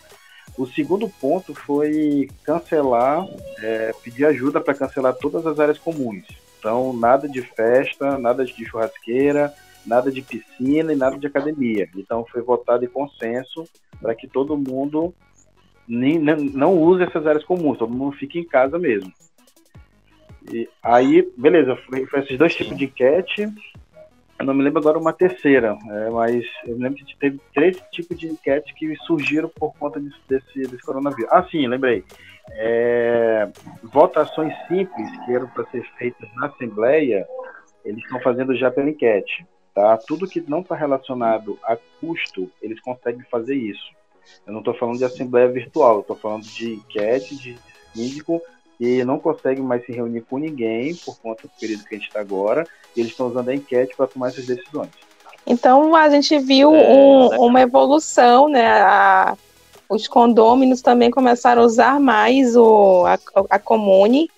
O 0.60 0.66
segundo 0.66 1.08
ponto 1.08 1.54
foi 1.54 2.28
cancelar, 2.44 3.26
é, 3.62 3.94
pedir 4.04 4.26
ajuda 4.26 4.60
para 4.60 4.74
cancelar 4.74 5.14
todas 5.14 5.46
as 5.46 5.58
áreas 5.58 5.78
comuns. 5.78 6.22
Então, 6.58 6.92
nada 6.92 7.26
de 7.26 7.40
festa, 7.40 8.18
nada 8.18 8.44
de 8.44 8.66
churrasqueira, 8.66 9.54
nada 9.86 10.12
de 10.12 10.20
piscina 10.20 10.92
e 10.92 10.96
nada 10.96 11.16
de 11.16 11.26
academia. 11.26 11.88
Então 11.96 12.26
foi 12.30 12.42
votado 12.42 12.84
em 12.84 12.88
consenso 12.88 13.64
para 14.02 14.14
que 14.14 14.28
todo 14.28 14.54
mundo 14.54 15.14
nem, 15.88 16.18
não 16.18 16.76
use 16.76 17.04
essas 17.04 17.26
áreas 17.26 17.42
comuns, 17.42 17.78
todo 17.78 17.94
mundo 17.94 18.14
fique 18.18 18.38
em 18.38 18.44
casa 18.44 18.78
mesmo. 18.78 19.10
E 20.52 20.68
aí, 20.82 21.26
beleza, 21.38 21.74
foi, 21.88 22.04
foi 22.04 22.20
esses 22.20 22.36
dois 22.36 22.54
tipos 22.54 22.76
de 22.76 22.84
enquete. 22.84 23.48
Eu 24.40 24.46
não 24.46 24.54
me 24.54 24.64
lembro 24.64 24.80
agora 24.80 24.98
uma 24.98 25.12
terceira, 25.12 25.76
é, 25.90 26.08
mas 26.08 26.42
eu 26.64 26.74
lembro 26.78 27.04
que 27.04 27.14
teve 27.18 27.38
três 27.52 27.78
tipos 27.92 28.18
de 28.18 28.26
enquete 28.26 28.72
que 28.72 28.96
surgiram 29.04 29.50
por 29.50 29.74
conta 29.74 30.00
desse, 30.00 30.62
desse, 30.66 30.78
coronavírus. 30.78 31.30
Ah, 31.30 31.46
sim, 31.50 31.66
lembrei. 31.66 32.02
É, 32.52 33.50
votações 33.82 34.54
simples 34.66 35.10
que 35.26 35.34
eram 35.34 35.46
para 35.48 35.66
ser 35.66 35.84
feitas 35.98 36.26
na 36.36 36.46
Assembleia, 36.46 37.28
eles 37.84 38.02
estão 38.02 38.18
fazendo 38.22 38.56
já 38.56 38.70
pela 38.70 38.88
enquete. 38.88 39.46
tá? 39.74 39.98
Tudo 40.06 40.26
que 40.26 40.40
não 40.40 40.60
está 40.60 40.74
relacionado 40.74 41.58
a 41.62 41.76
custo, 42.00 42.50
eles 42.62 42.80
conseguem 42.80 43.22
fazer 43.30 43.56
isso. 43.56 43.92
Eu 44.46 44.54
não 44.54 44.60
estou 44.60 44.72
falando 44.72 44.96
de 44.96 45.04
assembleia 45.04 45.48
virtual, 45.48 46.00
estou 46.00 46.16
falando 46.16 46.44
de 46.44 46.76
enquete, 46.76 47.36
de 47.36 47.58
síndico, 47.92 48.40
e 48.80 49.04
não 49.04 49.18
consegue 49.18 49.60
mais 49.60 49.84
se 49.84 49.92
reunir 49.92 50.22
com 50.22 50.38
ninguém 50.38 50.94
por 50.96 51.20
conta 51.20 51.42
do 51.42 51.50
período 51.60 51.84
que 51.84 51.94
a 51.94 51.98
gente 51.98 52.08
está 52.08 52.20
agora, 52.20 52.66
e 52.96 53.00
eles 53.00 53.12
estão 53.12 53.28
usando 53.28 53.50
a 53.50 53.54
enquete 53.54 53.94
para 53.94 54.06
tomar 54.06 54.28
essas 54.28 54.46
decisões. 54.46 54.88
Então 55.46 55.94
a 55.94 56.08
gente 56.08 56.38
viu 56.38 56.74
é, 56.74 56.88
um, 56.88 57.28
né? 57.28 57.38
uma 57.38 57.60
evolução, 57.60 58.48
né? 58.48 58.66
A, 58.82 59.36
os 59.88 60.08
condôminos 60.08 60.80
também 60.80 61.10
começaram 61.10 61.62
a 61.62 61.64
usar 61.66 62.00
mais 62.00 62.56
o, 62.56 63.04
a, 63.04 63.18
a 63.50 63.58
Comune 63.58 64.30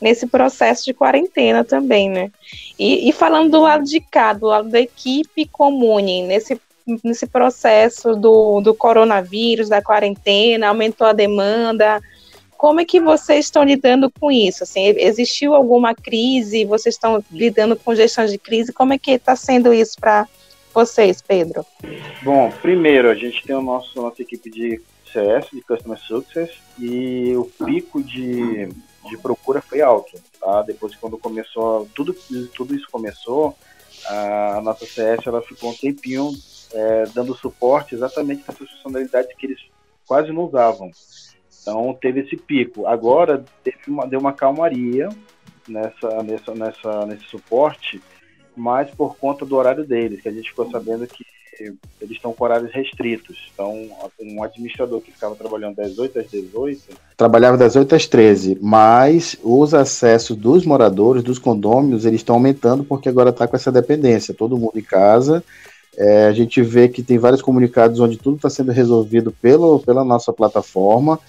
nesse 0.00 0.26
processo 0.26 0.84
de 0.84 0.92
quarentena 0.92 1.62
também, 1.62 2.08
né? 2.08 2.32
E, 2.78 3.08
e, 3.08 3.12
falando 3.12 3.50
do 3.50 3.60
lado 3.60 3.84
de 3.84 4.00
cá, 4.00 4.32
do 4.32 4.46
lado 4.46 4.68
da 4.68 4.80
equipe 4.80 5.46
Comune, 5.46 6.22
nesse, 6.22 6.60
nesse 7.04 7.26
processo 7.26 8.16
do, 8.16 8.60
do 8.60 8.74
coronavírus, 8.74 9.68
da 9.68 9.80
quarentena, 9.80 10.68
aumentou 10.68 11.06
a 11.06 11.12
demanda, 11.12 12.02
como 12.64 12.80
é 12.80 12.84
que 12.86 12.98
vocês 12.98 13.44
estão 13.44 13.62
lidando 13.62 14.10
com 14.10 14.32
isso? 14.32 14.62
Assim, 14.62 14.86
existiu 14.96 15.54
alguma 15.54 15.94
crise? 15.94 16.64
Vocês 16.64 16.94
estão 16.94 17.22
lidando 17.30 17.76
com 17.76 17.94
gestão 17.94 18.24
de 18.24 18.38
crise? 18.38 18.72
Como 18.72 18.94
é 18.94 18.98
que 18.98 19.10
está 19.10 19.36
sendo 19.36 19.70
isso 19.70 20.00
para 20.00 20.26
vocês, 20.72 21.20
Pedro? 21.20 21.62
Bom, 22.22 22.50
primeiro 22.62 23.10
a 23.10 23.14
gente 23.14 23.42
tem 23.42 23.54
o 23.54 23.60
nosso 23.60 24.00
nossa 24.00 24.22
equipe 24.22 24.50
de 24.50 24.80
CS, 25.12 25.50
de 25.52 25.60
Customer 25.60 25.98
Success, 25.98 26.52
e 26.78 27.36
o 27.36 27.44
pico 27.66 28.02
de, 28.02 28.66
de 29.10 29.18
procura 29.20 29.60
foi 29.60 29.82
alto, 29.82 30.18
tá? 30.40 30.62
Depois 30.62 30.94
quando 30.94 31.18
começou, 31.18 31.86
tudo, 31.94 32.16
tudo 32.56 32.74
isso 32.74 32.88
começou, 32.90 33.54
a 34.06 34.62
nossa 34.64 34.86
CS 34.86 35.26
ela 35.26 35.42
ficou 35.42 35.68
um 35.68 35.76
tempinho 35.76 36.32
é, 36.72 37.04
dando 37.14 37.34
suporte 37.34 37.94
exatamente 37.94 38.42
para 38.42 38.54
essas 38.54 38.70
funcionalidades 38.70 39.36
que 39.36 39.44
eles 39.48 39.60
quase 40.06 40.32
não 40.32 40.44
usavam. 40.44 40.90
Então 41.64 41.96
teve 41.98 42.20
esse 42.20 42.36
pico. 42.36 42.86
Agora 42.86 43.42
uma, 43.88 44.06
deu 44.06 44.20
uma 44.20 44.34
calmaria 44.34 45.08
nessa, 45.66 46.22
nessa, 46.22 46.54
nessa, 46.54 47.06
nesse 47.06 47.24
suporte, 47.24 48.00
mas 48.54 48.90
por 48.90 49.16
conta 49.16 49.46
do 49.46 49.56
horário 49.56 49.84
deles, 49.84 50.20
que 50.20 50.28
a 50.28 50.32
gente 50.32 50.50
ficou 50.50 50.70
sabendo 50.70 51.06
que 51.06 51.24
eles 52.00 52.16
estão 52.16 52.32
com 52.32 52.44
horários 52.44 52.72
restritos. 52.72 53.50
Então, 53.54 53.88
um 54.20 54.42
administrador 54.42 55.00
que 55.00 55.12
ficava 55.12 55.34
trabalhando 55.36 55.76
das 55.76 55.98
8 55.98 56.18
às 56.18 56.30
18. 56.30 56.82
Trabalhava 57.16 57.56
das 57.56 57.76
8 57.76 57.94
às 57.94 58.06
13, 58.06 58.58
mas 58.60 59.36
os 59.42 59.72
acessos 59.72 60.36
dos 60.36 60.66
moradores, 60.66 61.22
dos 61.22 61.38
condôminos, 61.38 62.04
eles 62.04 62.20
estão 62.20 62.36
aumentando 62.36 62.84
porque 62.84 63.08
agora 63.08 63.30
está 63.30 63.46
com 63.46 63.56
essa 63.56 63.70
dependência. 63.72 64.34
Todo 64.34 64.58
mundo 64.58 64.76
em 64.76 64.82
casa. 64.82 65.42
É, 65.96 66.26
a 66.26 66.32
gente 66.32 66.60
vê 66.60 66.88
que 66.88 67.04
tem 67.04 67.18
vários 67.18 67.40
comunicados 67.40 68.00
onde 68.00 68.18
tudo 68.18 68.36
está 68.36 68.50
sendo 68.50 68.72
resolvido 68.72 69.30
pelo, 69.30 69.78
pela 69.78 70.04
nossa 70.04 70.32
plataforma. 70.32 71.20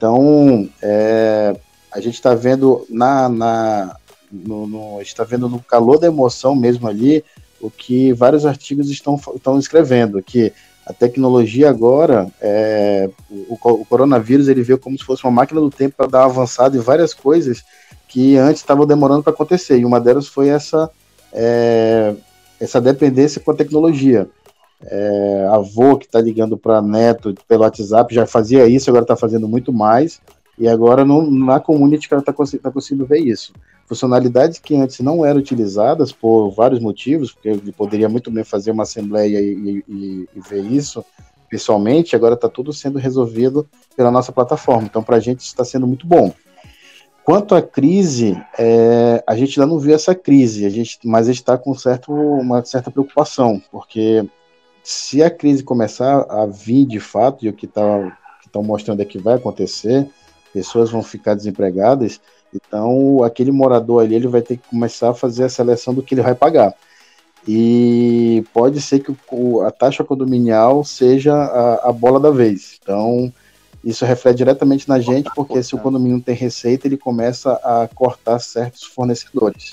Então, 0.00 0.66
é, 0.80 1.54
a 1.92 2.00
gente 2.00 2.14
está 2.14 2.34
vendo 2.34 2.86
na, 2.88 3.28
na 3.28 3.96
no, 4.32 4.66
no, 4.66 5.02
está 5.02 5.24
vendo 5.24 5.46
no 5.46 5.60
calor 5.60 5.98
da 5.98 6.06
emoção 6.06 6.56
mesmo 6.56 6.88
ali 6.88 7.22
o 7.60 7.70
que 7.70 8.10
vários 8.14 8.46
artigos 8.46 8.88
estão, 8.88 9.20
estão 9.34 9.58
escrevendo, 9.58 10.22
que 10.22 10.54
a 10.86 10.94
tecnologia 10.94 11.68
agora, 11.68 12.32
é, 12.40 13.10
o, 13.30 13.58
o, 13.62 13.84
coronavírus, 13.84 14.48
ele 14.48 14.62
veio 14.62 14.78
como 14.78 14.98
se 14.98 15.04
fosse 15.04 15.22
uma 15.22 15.30
máquina 15.30 15.60
do 15.60 15.68
tempo 15.68 15.96
para 15.98 16.06
dar 16.06 16.24
avançado 16.24 16.78
em 16.78 16.80
várias 16.80 17.12
coisas 17.12 17.62
que 18.08 18.38
antes 18.38 18.62
estavam 18.62 18.86
demorando 18.86 19.22
para 19.22 19.34
acontecer, 19.34 19.78
e 19.78 19.84
uma 19.84 20.00
delas 20.00 20.26
foi 20.26 20.48
essa, 20.48 20.88
é, 21.30 22.14
essa 22.58 22.80
dependência 22.80 23.38
com 23.38 23.50
a 23.50 23.54
tecnologia 23.54 24.26
é, 24.84 25.48
avô 25.50 25.98
que 25.98 26.06
está 26.06 26.20
ligando 26.20 26.56
para 26.56 26.80
neto 26.80 27.34
pelo 27.46 27.62
WhatsApp 27.62 28.14
já 28.14 28.26
fazia 28.26 28.66
isso, 28.66 28.88
agora 28.90 29.04
está 29.04 29.16
fazendo 29.16 29.48
muito 29.48 29.72
mais. 29.72 30.20
E 30.58 30.68
agora 30.68 31.04
no, 31.04 31.30
na 31.30 31.58
community 31.58 32.08
ela 32.10 32.20
está 32.20 32.32
tá 32.32 32.70
conseguindo 32.70 33.06
ver 33.06 33.20
isso. 33.20 33.52
Funcionalidades 33.86 34.58
que 34.58 34.76
antes 34.76 35.00
não 35.00 35.24
eram 35.24 35.40
utilizadas 35.40 36.12
por 36.12 36.50
vários 36.50 36.80
motivos, 36.80 37.32
porque 37.32 37.48
ele 37.48 37.72
poderia 37.72 38.08
muito 38.08 38.30
bem 38.30 38.44
fazer 38.44 38.70
uma 38.70 38.82
assembleia 38.82 39.40
e, 39.40 39.82
e, 39.88 40.28
e 40.36 40.40
ver 40.40 40.64
isso 40.64 41.04
pessoalmente, 41.48 42.14
agora 42.14 42.34
está 42.34 42.48
tudo 42.48 42.72
sendo 42.72 42.98
resolvido 42.98 43.68
pela 43.96 44.10
nossa 44.10 44.30
plataforma. 44.30 44.84
Então, 44.84 45.02
para 45.02 45.16
a 45.16 45.20
gente 45.20 45.40
está 45.40 45.64
sendo 45.64 45.86
muito 45.86 46.06
bom. 46.06 46.32
Quanto 47.24 47.54
à 47.54 47.60
crise, 47.60 48.40
é, 48.58 49.22
a 49.26 49.36
gente 49.36 49.58
ainda 49.58 49.72
não 49.72 49.78
viu 49.78 49.94
essa 49.94 50.14
crise, 50.14 50.64
a 50.64 50.70
gente, 50.70 50.98
mas 51.04 51.28
está 51.28 51.58
com 51.58 51.74
certo, 51.74 52.12
uma 52.12 52.64
certa 52.64 52.90
preocupação, 52.90 53.60
porque 53.70 54.24
se 54.82 55.22
a 55.22 55.30
crise 55.30 55.62
começar 55.62 56.26
a 56.28 56.46
vir 56.46 56.86
de 56.86 57.00
fato, 57.00 57.44
e 57.44 57.48
o 57.48 57.52
que 57.52 57.66
estão 57.66 58.12
tá, 58.50 58.62
mostrando 58.62 59.02
é 59.02 59.04
que 59.04 59.18
vai 59.18 59.34
acontecer, 59.34 60.08
pessoas 60.52 60.90
vão 60.90 61.02
ficar 61.02 61.34
desempregadas, 61.34 62.20
então 62.52 63.22
aquele 63.22 63.52
morador 63.52 64.02
ali 64.02 64.14
ele 64.14 64.26
vai 64.26 64.42
ter 64.42 64.56
que 64.56 64.68
começar 64.68 65.10
a 65.10 65.14
fazer 65.14 65.44
a 65.44 65.48
seleção 65.48 65.94
do 65.94 66.02
que 66.02 66.14
ele 66.14 66.22
vai 66.22 66.34
pagar. 66.34 66.74
E 67.46 68.44
pode 68.52 68.80
ser 68.80 69.00
que 69.00 69.14
o, 69.30 69.62
a 69.62 69.70
taxa 69.70 70.04
condominial 70.04 70.84
seja 70.84 71.34
a, 71.34 71.88
a, 71.88 71.92
bola 71.92 72.20
da 72.20 72.30
vez. 72.30 72.78
Então, 72.82 73.32
isso 73.82 74.04
reflete 74.04 74.38
diretamente 74.38 74.88
na 74.88 75.00
gente, 75.00 75.30
porque 75.34 75.62
se 75.62 75.74
o 75.74 75.78
condomínio 75.78 76.16
não 76.16 76.22
tem 76.22 76.34
receita, 76.34 76.86
ele 76.86 76.98
começa 76.98 77.52
a 77.64 77.88
cortar 77.94 78.38
certos 78.40 78.84
fornecedores, 78.84 79.72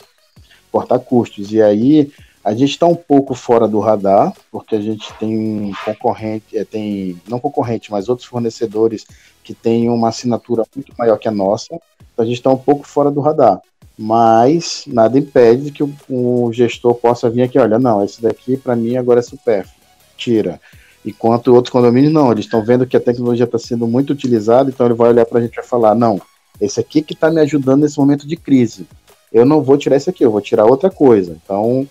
cortar 0.72 1.00
custos. 1.00 1.52
E 1.52 1.62
aí 1.62 2.10
a 2.48 2.54
gente 2.54 2.70
está 2.70 2.88
um 2.88 2.96
pouco 2.96 3.36
fora 3.36 3.68
do 3.68 3.78
radar, 3.78 4.34
porque 4.50 4.74
a 4.74 4.80
gente 4.80 5.14
tem 5.16 5.74
concorrente, 5.84 6.58
é, 6.58 6.64
tem 6.64 7.22
não 7.28 7.42
concorrente, 7.42 7.92
mas 7.92 8.08
outros 8.08 8.26
fornecedores 8.26 9.06
que 9.44 9.54
têm 9.54 9.90
uma 9.90 10.08
assinatura 10.08 10.64
muito 10.74 10.94
maior 10.98 11.18
que 11.18 11.28
a 11.28 11.32
nossa. 11.32 11.76
Então 12.14 12.24
a 12.24 12.26
gente 12.26 12.38
está 12.38 12.50
um 12.50 12.58
pouco 12.58 12.88
fora 12.88 13.12
do 13.12 13.20
radar. 13.20 13.60
Mas 14.00 14.86
nada 14.88 15.20
impede 15.20 15.72
que 15.72 15.84
o, 15.84 15.94
o 16.08 16.54
gestor 16.54 16.96
possa 16.96 17.30
vir 17.30 17.42
aqui, 17.42 17.60
olha, 17.60 17.78
não, 17.78 18.02
esse 18.02 18.22
daqui 18.22 18.56
para 18.56 18.78
mim 18.78 18.96
agora 18.96 19.20
é 19.20 19.24
supérfluo, 19.24 19.76
tira. 20.16 20.58
Enquanto 21.06 21.54
outros 21.54 21.70
condomínios 21.70 22.14
não, 22.14 22.32
eles 22.32 22.46
estão 22.46 22.64
vendo 22.64 22.88
que 22.88 22.96
a 22.96 23.02
tecnologia 23.02 23.44
está 23.44 23.60
sendo 23.60 23.86
muito 23.86 24.14
utilizada, 24.14 24.70
então 24.70 24.86
ele 24.86 24.96
vai 24.96 25.10
olhar 25.10 25.26
para 25.26 25.40
a 25.40 25.42
gente 25.42 25.52
e 25.52 25.58
vai 25.58 25.66
falar, 25.66 25.94
não, 25.94 26.22
esse 26.62 26.80
aqui 26.80 27.02
que 27.02 27.14
está 27.14 27.30
me 27.30 27.42
ajudando 27.42 27.82
nesse 27.82 28.00
momento 28.00 28.26
de 28.26 28.38
crise. 28.38 28.88
Eu 29.34 29.46
não 29.46 29.62
vou 29.62 29.78
tirar 29.78 29.98
esse 29.98 30.10
aqui, 30.10 30.24
eu 30.24 30.32
vou 30.32 30.40
tirar 30.40 30.64
outra 30.64 30.90
coisa. 30.90 31.38
Então, 31.44 31.86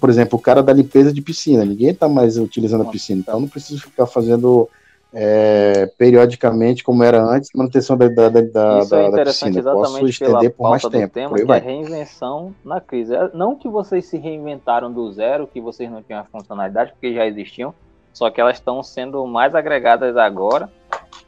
por 0.00 0.08
exemplo, 0.08 0.38
o 0.38 0.42
cara 0.42 0.62
da 0.62 0.72
limpeza 0.72 1.12
de 1.12 1.20
piscina, 1.20 1.64
ninguém 1.64 1.90
está 1.90 2.08
mais 2.08 2.36
utilizando 2.38 2.82
a 2.82 2.90
piscina, 2.90 3.20
então 3.20 3.40
não 3.40 3.48
preciso 3.48 3.82
ficar 3.82 4.06
fazendo 4.06 4.68
é, 5.12 5.86
periodicamente, 5.96 6.82
como 6.82 7.04
era 7.04 7.22
antes, 7.22 7.50
manutenção 7.54 7.96
da, 7.96 8.08
da, 8.08 8.28
da, 8.28 8.40
Isso 8.40 8.94
é 8.94 9.10
da, 9.10 9.16
da 9.18 9.24
piscina. 9.24 9.62
Posso 9.62 10.06
estender 10.06 10.50
por 10.50 10.70
mais 10.70 10.82
tempo. 10.82 11.14
Tema, 11.14 11.36
que 11.36 11.52
é 11.52 11.58
reinvenção 11.58 12.52
na 12.64 12.80
crise. 12.80 13.14
É, 13.14 13.30
não 13.32 13.54
que 13.54 13.68
vocês 13.68 14.06
se 14.06 14.18
reinventaram 14.18 14.92
do 14.92 15.12
zero, 15.12 15.46
que 15.46 15.60
vocês 15.60 15.90
não 15.90 16.02
tinham 16.02 16.20
a 16.20 16.24
funcionalidade, 16.24 16.92
porque 16.92 17.14
já 17.14 17.24
existiam, 17.26 17.72
só 18.12 18.28
que 18.28 18.40
elas 18.40 18.56
estão 18.56 18.82
sendo 18.82 19.24
mais 19.26 19.54
agregadas 19.54 20.16
agora 20.16 20.68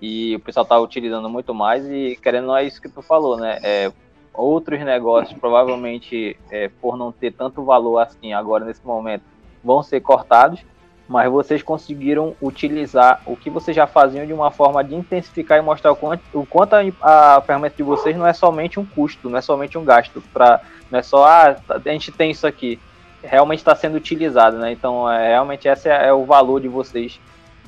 e 0.01 0.35
o 0.37 0.41
pessoal 0.41 0.65
está 0.65 0.79
utilizando 0.79 1.29
muito 1.29 1.55
mais 1.55 1.87
e 1.87 2.19
querendo 2.21 2.49
não 2.49 2.57
é 2.57 2.65
isso 2.65 2.83
que 2.83 2.89
tu 2.89 3.03
falou, 3.03 3.37
né? 3.37 3.59
É, 3.63 3.93
outros 4.37 4.79
negócios, 4.81 5.39
provavelmente 5.39 6.37
é, 6.51 6.69
por 6.81 6.97
não 6.97 7.11
ter 7.11 7.33
tanto 7.33 7.65
valor 7.65 7.99
assim 7.99 8.33
agora 8.33 8.65
nesse 8.65 8.85
momento, 8.87 9.23
vão 9.65 9.83
ser 9.83 10.01
cortados, 10.01 10.61
mas 11.09 11.31
vocês 11.31 11.63
conseguiram 11.63 12.35
utilizar 12.43 13.23
o 13.27 13.37
que 13.37 13.49
vocês 13.49 13.77
já 13.77 13.87
faziam 13.87 14.27
de 14.27 14.33
uma 14.33 14.51
forma 14.51 14.83
de 14.83 14.95
intensificar 14.95 15.59
e 15.59 15.63
mostrar 15.63 15.93
o 15.93 15.97
quanto, 15.97 16.23
o 16.33 16.45
quanto 16.45 16.75
a, 16.75 17.37
a 17.37 17.41
ferramenta 17.41 17.77
de 17.77 17.83
vocês 17.83 18.17
não 18.17 18.27
é 18.27 18.33
somente 18.33 18.79
um 18.79 18.85
custo, 18.85 19.31
não 19.31 19.39
é 19.39 19.41
somente 19.41 19.79
um 19.79 19.85
gasto, 19.85 20.23
pra, 20.33 20.61
não 20.91 20.99
é 20.99 21.03
só, 21.03 21.25
ah, 21.25 21.57
a 21.69 21.89
gente 21.91 22.11
tem 22.11 22.31
isso 22.31 22.47
aqui, 22.47 22.79
realmente 23.23 23.59
está 23.59 23.75
sendo 23.75 23.97
utilizado, 23.97 24.59
né? 24.59 24.73
Então, 24.73 25.11
é, 25.11 25.29
realmente 25.29 25.69
esse 25.69 25.89
é, 25.89 26.09
é, 26.09 26.13
o 26.13 26.25
valor 26.25 26.61
de 26.61 26.69
vocês 26.69 27.21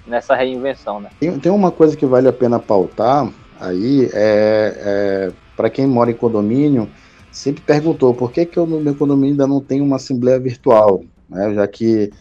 nessa 0.06 0.34
reinvenção, 0.34 1.00
né? 1.00 1.10
Tem, 1.20 1.38
tem 1.38 1.52
uma 1.52 1.70
coisa 1.70 1.96
que 1.96 2.06
vale 2.06 2.28
a 2.28 2.32
pena 2.32 2.58
pautar 2.58 3.28
aí, 3.60 4.08
é, 4.12 5.30
é 5.32 5.47
para 5.58 5.68
quem 5.68 5.88
mora 5.88 6.08
em 6.08 6.14
condomínio, 6.14 6.88
sempre 7.32 7.60
perguntou 7.60 8.14
por 8.14 8.30
que, 8.30 8.46
que 8.46 8.56
eu 8.56 8.64
no 8.64 8.78
meu 8.78 8.94
condomínio 8.94 9.32
ainda 9.32 9.44
não 9.44 9.60
tenho 9.60 9.82
uma 9.82 9.96
assembleia 9.96 10.38
virtual, 10.38 11.02
né? 11.28 11.52
Já 11.52 11.66
que 11.66 12.12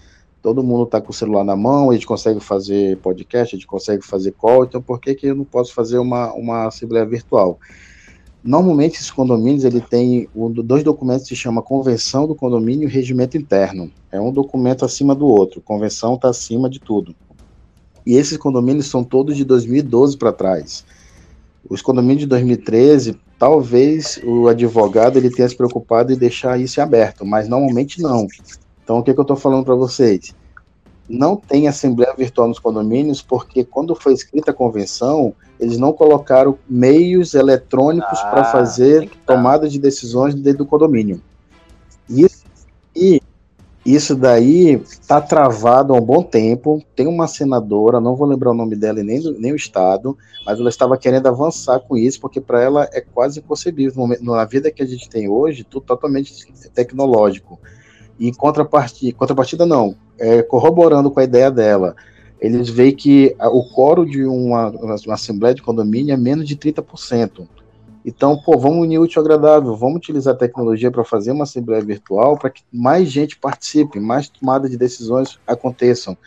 todo 0.41 0.63
mundo 0.63 0.85
está 0.85 0.99
com 0.99 1.11
o 1.11 1.13
celular 1.13 1.43
na 1.43 1.55
mão, 1.55 1.91
a 1.91 1.93
gente 1.93 2.07
consegue 2.07 2.39
fazer 2.39 2.97
podcast, 2.97 3.55
a 3.55 3.59
gente 3.59 3.67
consegue 3.67 4.03
fazer 4.03 4.31
call, 4.31 4.63
então 4.63 4.81
por 4.81 4.99
que, 4.99 5.13
que 5.13 5.27
eu 5.27 5.35
não 5.35 5.43
posso 5.43 5.71
fazer 5.71 5.99
uma, 5.99 6.33
uma 6.33 6.65
assembleia 6.65 7.05
virtual? 7.05 7.59
Normalmente, 8.43 8.95
esses 8.95 9.11
condomínios 9.11 9.63
ele 9.63 9.81
tem 9.81 10.27
um, 10.35 10.51
dois 10.51 10.83
documentos 10.83 11.23
que 11.23 11.35
se 11.35 11.35
chama 11.35 11.61
Convenção 11.61 12.25
do 12.25 12.33
Condomínio 12.33 12.89
e 12.89 12.91
Regimento 12.91 13.37
Interno. 13.37 13.91
É 14.11 14.19
um 14.19 14.31
documento 14.31 14.83
acima 14.83 15.13
do 15.13 15.27
outro. 15.27 15.61
Convenção 15.61 16.15
está 16.15 16.29
acima 16.29 16.67
de 16.67 16.79
tudo. 16.79 17.15
E 18.03 18.15
esses 18.15 18.37
condomínios 18.37 18.87
são 18.87 19.03
todos 19.03 19.37
de 19.37 19.43
2012 19.43 20.17
para 20.17 20.31
trás. 20.31 20.85
Os 21.69 21.81
condomínios 21.81 22.21
de 22.21 22.27
2013 22.27 23.19
talvez 23.37 24.19
o 24.23 24.47
advogado 24.47 25.17
ele 25.17 25.29
tenha 25.29 25.47
se 25.47 25.55
preocupado 25.55 26.11
em 26.11 26.17
deixar 26.17 26.59
isso 26.59 26.81
aberto, 26.81 27.25
mas 27.25 27.47
normalmente 27.47 28.01
não. 28.01 28.27
Então, 28.83 28.99
o 28.99 29.03
que, 29.03 29.13
que 29.13 29.19
eu 29.19 29.23
estou 29.23 29.37
falando 29.37 29.65
para 29.65 29.75
vocês? 29.75 30.33
Não 31.09 31.35
tem 31.35 31.67
assembleia 31.67 32.13
virtual 32.17 32.47
nos 32.47 32.59
condomínios, 32.59 33.21
porque 33.21 33.63
quando 33.63 33.95
foi 33.95 34.13
escrita 34.13 34.51
a 34.51 34.53
convenção, 34.53 35.33
eles 35.59 35.77
não 35.77 35.93
colocaram 35.93 36.57
meios 36.69 37.33
eletrônicos 37.33 38.19
ah, 38.19 38.27
para 38.27 38.43
fazer 38.45 39.09
tomada 39.25 39.69
de 39.69 39.79
decisões 39.79 40.35
dentro 40.35 40.59
do 40.59 40.65
condomínio. 40.65 41.21
Isso, 43.87 44.17
daí 44.17 44.81
está 44.83 45.21
travado 45.21 45.95
há 45.95 45.97
um 45.97 46.01
bom 46.01 46.21
tempo. 46.21 46.83
Tem 46.93 47.07
uma 47.07 47.25
senadora, 47.25 48.01
não 48.01 48.17
vou 48.17 48.27
lembrar 48.27 48.51
o 48.51 48.53
nome 48.53 48.75
dela 48.75 48.99
e 48.99 49.03
nem, 49.03 49.21
nem 49.39 49.53
o 49.53 49.55
estado, 49.55 50.17
mas 50.45 50.59
ela 50.59 50.67
estava 50.67 50.97
querendo 50.97 51.27
avançar 51.27 51.79
com 51.79 51.95
isso, 51.95 52.19
porque 52.19 52.41
para 52.41 52.61
ela 52.61 52.89
é 52.91 52.99
quase 52.99 53.39
inconcebível. 53.39 54.05
Na 54.19 54.43
vida 54.43 54.69
que 54.71 54.83
a 54.83 54.85
gente 54.85 55.07
tem 55.09 55.29
hoje, 55.29 55.63
tudo 55.63 55.85
totalmente 55.85 56.33
tecnológico. 56.73 57.57
E 58.19 58.29
contrapartida, 58.33 59.15
contrapartida 59.17 59.65
não, 59.65 59.95
é, 60.19 60.41
corroborando 60.41 61.09
com 61.09 61.21
a 61.21 61.23
ideia 61.23 61.49
dela, 61.49 61.95
eles 62.41 62.67
veem 62.67 62.93
que 62.93 63.37
o 63.39 63.63
coro 63.73 64.05
de 64.05 64.25
uma, 64.25 64.69
uma 64.69 65.13
assembleia 65.13 65.55
de 65.55 65.61
condomínio 65.61 66.13
é 66.13 66.17
menos 66.17 66.45
de 66.45 66.57
30%. 66.57 67.47
Então, 68.07 68.37
pô, 68.37 68.57
vamos 68.57 68.85
unir 68.85 68.99
útil 68.99 69.19
ao 69.19 69.25
agradável, 69.25 69.75
vamos 69.75 69.97
utilizar 69.97 70.33
a 70.33 70.37
tecnologia 70.37 70.89
para 70.89 71.03
fazer 71.03 71.33
uma 71.33 71.43
assembleia 71.43 71.83
virtual 71.83 72.37
para 72.37 72.49
que 72.49 72.63
mais 72.71 73.11
gente 73.11 73.37
participe, 73.37 73.99
mais 73.99 74.29
tomada 74.29 74.69
de 74.69 74.77
decisões 74.77 75.37
aconteçam. 75.45 76.17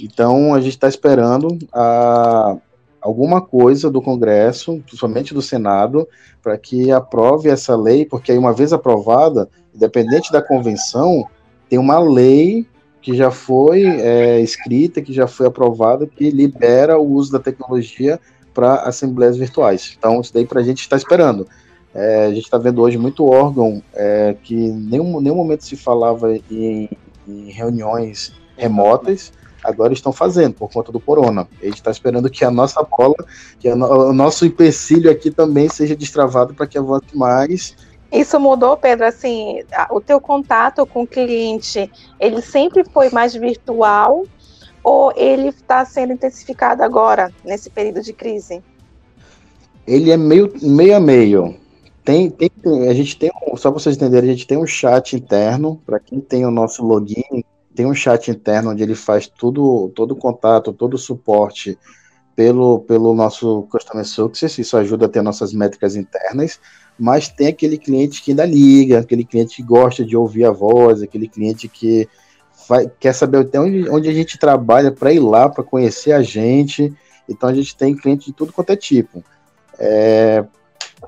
Então, 0.00 0.54
a 0.54 0.60
gente 0.60 0.74
está 0.74 0.86
esperando 0.86 1.58
a, 1.72 2.56
alguma 3.00 3.40
coisa 3.40 3.90
do 3.90 4.00
Congresso, 4.00 4.80
principalmente 4.86 5.34
do 5.34 5.42
Senado, 5.42 6.06
para 6.40 6.56
que 6.56 6.92
aprove 6.92 7.48
essa 7.48 7.74
lei, 7.74 8.06
porque 8.06 8.30
aí, 8.30 8.38
uma 8.38 8.52
vez 8.52 8.72
aprovada, 8.72 9.48
independente 9.74 10.30
da 10.30 10.40
convenção, 10.40 11.26
tem 11.68 11.76
uma 11.76 11.98
lei 11.98 12.68
que 13.02 13.16
já 13.16 13.32
foi 13.32 13.82
é, 13.84 14.40
escrita, 14.40 15.02
que 15.02 15.12
já 15.12 15.26
foi 15.26 15.48
aprovada, 15.48 16.06
que 16.06 16.30
libera 16.30 16.96
o 16.96 17.14
uso 17.14 17.32
da 17.32 17.40
tecnologia 17.40 18.20
para 18.56 18.76
assembleias 18.76 19.36
virtuais. 19.36 19.94
Então, 19.98 20.18
isso 20.18 20.32
daí 20.32 20.46
para 20.46 20.60
a 20.60 20.64
gente 20.64 20.80
está 20.80 20.96
esperando. 20.96 21.46
É, 21.94 22.24
a 22.24 22.30
gente 22.30 22.44
está 22.44 22.56
vendo 22.56 22.80
hoje 22.80 22.96
muito 22.96 23.26
órgão 23.26 23.82
é, 23.94 24.34
que 24.42 24.54
nenhum, 24.54 25.20
nenhum 25.20 25.36
momento 25.36 25.64
se 25.64 25.76
falava 25.76 26.34
em, 26.50 26.88
em 27.28 27.50
reuniões 27.50 28.32
remotas, 28.56 29.30
agora 29.62 29.92
estão 29.92 30.10
fazendo 30.10 30.54
por 30.54 30.70
conta 30.70 30.90
do 30.90 30.98
corona. 30.98 31.46
A 31.60 31.64
gente 31.66 31.76
está 31.76 31.90
esperando 31.90 32.30
que 32.30 32.46
a 32.46 32.50
nossa 32.50 32.82
bola, 32.82 33.14
que 33.60 33.68
a, 33.68 33.74
o 33.74 34.12
nosso 34.14 34.46
empecilho 34.46 35.10
aqui 35.10 35.30
também 35.30 35.68
seja 35.68 35.94
destravado 35.94 36.54
para 36.54 36.66
que 36.66 36.78
avance 36.78 37.14
mais 37.14 37.76
isso 38.12 38.38
mudou, 38.38 38.76
Pedro, 38.76 39.04
assim, 39.04 39.62
o 39.90 40.00
teu 40.00 40.20
contato 40.20 40.86
com 40.86 41.02
o 41.02 41.06
cliente, 41.06 41.90
ele 42.20 42.40
sempre 42.40 42.84
foi 42.84 43.10
mais 43.10 43.34
virtual 43.34 44.24
ou 44.86 45.12
ele 45.16 45.48
está 45.48 45.84
sendo 45.84 46.12
intensificado 46.12 46.80
agora, 46.80 47.32
nesse 47.44 47.68
período 47.68 48.00
de 48.02 48.12
crise? 48.12 48.62
Ele 49.84 50.12
é 50.12 50.16
meio, 50.16 50.52
meio 50.62 50.94
a 50.94 51.00
meio. 51.00 51.56
Tem, 52.04 52.30
tem, 52.30 52.48
a 52.88 52.94
gente 52.94 53.18
tem, 53.18 53.32
só 53.56 53.72
para 53.72 53.80
vocês 53.80 53.96
entenderem, 53.96 54.30
a 54.30 54.32
gente 54.32 54.46
tem 54.46 54.56
um 54.56 54.64
chat 54.64 55.16
interno, 55.16 55.82
para 55.84 55.98
quem 55.98 56.20
tem 56.20 56.46
o 56.46 56.52
nosso 56.52 56.86
login, 56.86 57.44
tem 57.74 57.84
um 57.84 57.94
chat 57.94 58.30
interno 58.30 58.70
onde 58.70 58.80
ele 58.84 58.94
faz 58.94 59.26
tudo, 59.26 59.90
todo 59.92 60.12
o 60.12 60.16
contato, 60.16 60.72
todo 60.72 60.94
o 60.94 60.98
suporte 60.98 61.76
pelo, 62.36 62.78
pelo 62.78 63.12
nosso 63.12 63.66
Customer 63.68 64.06
Success, 64.06 64.56
isso 64.56 64.76
ajuda 64.76 65.06
a 65.06 65.08
ter 65.08 65.20
nossas 65.20 65.52
métricas 65.52 65.96
internas, 65.96 66.60
mas 66.96 67.26
tem 67.26 67.48
aquele 67.48 67.76
cliente 67.76 68.22
que 68.22 68.30
ainda 68.30 68.46
liga, 68.46 69.00
aquele 69.00 69.24
cliente 69.24 69.56
que 69.56 69.62
gosta 69.64 70.04
de 70.04 70.16
ouvir 70.16 70.44
a 70.44 70.52
voz, 70.52 71.02
aquele 71.02 71.26
cliente 71.26 71.66
que 71.66 72.08
vai, 72.68 72.90
quer 73.00 73.12
saber 73.12 73.38
até 73.38 73.60
onde, 73.60 73.88
onde 73.88 74.08
a 74.08 74.12
gente 74.12 74.38
trabalha 74.38 74.90
para 74.90 75.12
ir 75.12 75.20
lá, 75.20 75.48
para 75.48 75.64
conhecer 75.64 76.12
a 76.12 76.22
gente. 76.22 76.92
Então 77.28 77.48
a 77.48 77.54
gente 77.54 77.76
tem 77.76 77.96
cliente 77.96 78.26
de 78.26 78.32
tudo 78.32 78.52
quanto 78.52 78.70
é 78.70 78.76
tipo. 78.76 79.24
É, 79.78 80.44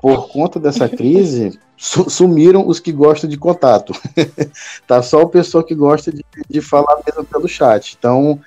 por 0.01 0.29
conta 0.29 0.59
dessa 0.59 0.87
crise, 0.87 1.57
sumiram 1.77 2.67
os 2.67 2.79
que 2.79 2.91
gostam 2.91 3.29
de 3.29 3.37
contato. 3.37 3.93
tá 4.87 5.01
só 5.01 5.21
o 5.21 5.29
pessoal 5.29 5.63
que 5.63 5.75
gosta 5.75 6.11
de, 6.11 6.23
de 6.49 6.61
falar 6.61 7.01
mesmo 7.05 7.23
pelo 7.25 7.47
chat. 7.47 7.95
Então, 7.97 8.39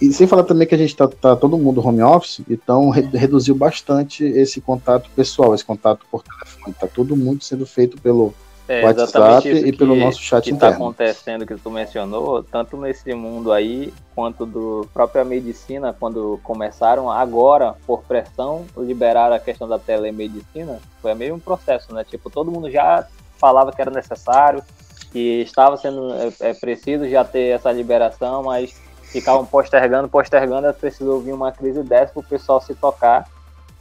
e 0.00 0.12
sem 0.12 0.26
falar 0.26 0.42
também 0.42 0.66
que 0.66 0.74
a 0.74 0.78
gente 0.78 0.96
tá, 0.96 1.06
tá 1.06 1.36
todo 1.36 1.56
mundo 1.56 1.86
home 1.86 2.02
office, 2.02 2.40
então 2.50 2.90
re, 2.90 3.02
reduziu 3.02 3.54
bastante 3.54 4.24
esse 4.24 4.60
contato 4.60 5.08
pessoal, 5.14 5.54
esse 5.54 5.64
contato 5.64 6.04
por 6.10 6.24
telefone. 6.24 6.74
Tá 6.74 6.88
todo 6.88 7.16
mundo 7.16 7.44
sendo 7.44 7.64
feito 7.64 8.00
pelo 8.02 8.34
é, 8.72 8.84
WhatsApp 8.84 9.48
e 9.48 9.64
que, 9.64 9.76
pelo 9.76 9.94
nosso 9.94 10.20
chat 10.20 10.44
que 10.44 10.50
tá 10.50 10.56
interno. 10.56 10.72
está 10.72 10.84
acontecendo 10.84 11.46
que 11.46 11.54
tu 11.56 11.70
mencionou, 11.70 12.42
tanto 12.42 12.76
nesse 12.76 13.12
mundo 13.14 13.52
aí 13.52 13.92
quanto 14.14 14.46
do 14.46 14.88
própria 14.94 15.24
medicina, 15.24 15.94
quando 15.98 16.40
começaram 16.42 17.10
agora 17.10 17.74
por 17.86 18.02
pressão 18.02 18.64
liberar 18.76 19.32
a 19.32 19.38
questão 19.38 19.68
da 19.68 19.78
telemedicina, 19.78 20.80
foi 21.02 21.14
meio 21.14 21.34
um 21.34 21.38
processo, 21.38 21.92
né? 21.94 22.02
Tipo, 22.04 22.30
todo 22.30 22.50
mundo 22.50 22.70
já 22.70 23.06
falava 23.36 23.72
que 23.72 23.82
era 23.82 23.90
necessário, 23.90 24.62
que 25.10 25.42
estava 25.42 25.76
sendo 25.76 26.14
é, 26.14 26.32
é 26.40 26.54
preciso 26.54 27.06
já 27.08 27.24
ter 27.24 27.54
essa 27.54 27.70
liberação, 27.70 28.44
mas 28.44 28.74
ficavam 29.02 29.44
postergando, 29.44 30.08
postergando, 30.08 30.66
é 30.66 30.72
preciso 30.72 31.20
vir 31.20 31.34
uma 31.34 31.52
crise 31.52 31.82
dessa 31.82 32.14
para 32.14 32.20
o 32.20 32.24
pessoal 32.24 32.60
se 32.62 32.74
tocar 32.74 33.28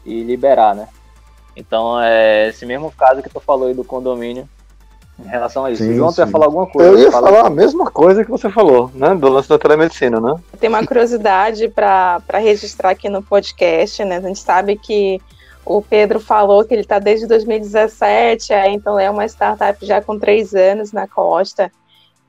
e 0.06 0.24
liberar, 0.24 0.76
né? 0.76 0.90
Então, 1.56 2.02
é 2.02 2.50
esse 2.50 2.66
mesmo 2.66 2.92
caso 2.92 3.22
que 3.22 3.30
tu 3.30 3.40
falou 3.40 3.68
aí 3.68 3.74
do 3.74 3.84
condomínio, 3.84 4.48
em 5.24 5.28
relação 5.28 5.66
a 5.66 5.72
isso. 5.72 5.84
Sim, 5.84 5.96
João, 5.96 6.12
tu 6.12 6.20
ia 6.20 6.28
falar 6.28 6.46
alguma 6.46 6.68
coisa? 6.68 6.90
Eu 6.90 7.00
ia 7.00 7.12
falar 7.12 7.48
a 7.48 7.50
mesma 7.50 7.90
coisa 7.90 8.24
que 8.24 8.32
você 8.32 8.50
falou, 8.50 8.92
né? 8.94 9.16
Do 9.16 9.30
lance 9.30 9.50
da 9.50 9.60
telemedicina, 9.60 10.20
né? 10.20 10.36
Tem 10.60 10.70
uma 10.70 10.86
curiosidade 10.86 11.68
para 11.70 12.22
registrar 12.34 12.92
aqui 12.92 13.10
no 13.10 13.24
podcast, 13.24 14.04
né? 14.04 14.18
A 14.18 14.22
gente 14.22 14.40
sabe 14.40 14.78
que 14.78 15.22
o 15.66 15.82
Pedro 15.82 16.20
falou 16.20 16.66
que 16.66 16.74
ele 16.74 16.82
está 16.82 17.00
desde 17.00 17.28
2017, 17.28 18.54
é, 18.54 18.70
então 18.72 19.00
é 19.00 19.10
uma 19.10 19.26
startup 19.26 19.86
já 19.86 20.02
com 20.02 20.18
três 20.18 20.54
anos 20.54 20.92
na 20.92 21.08
costa 21.08 21.72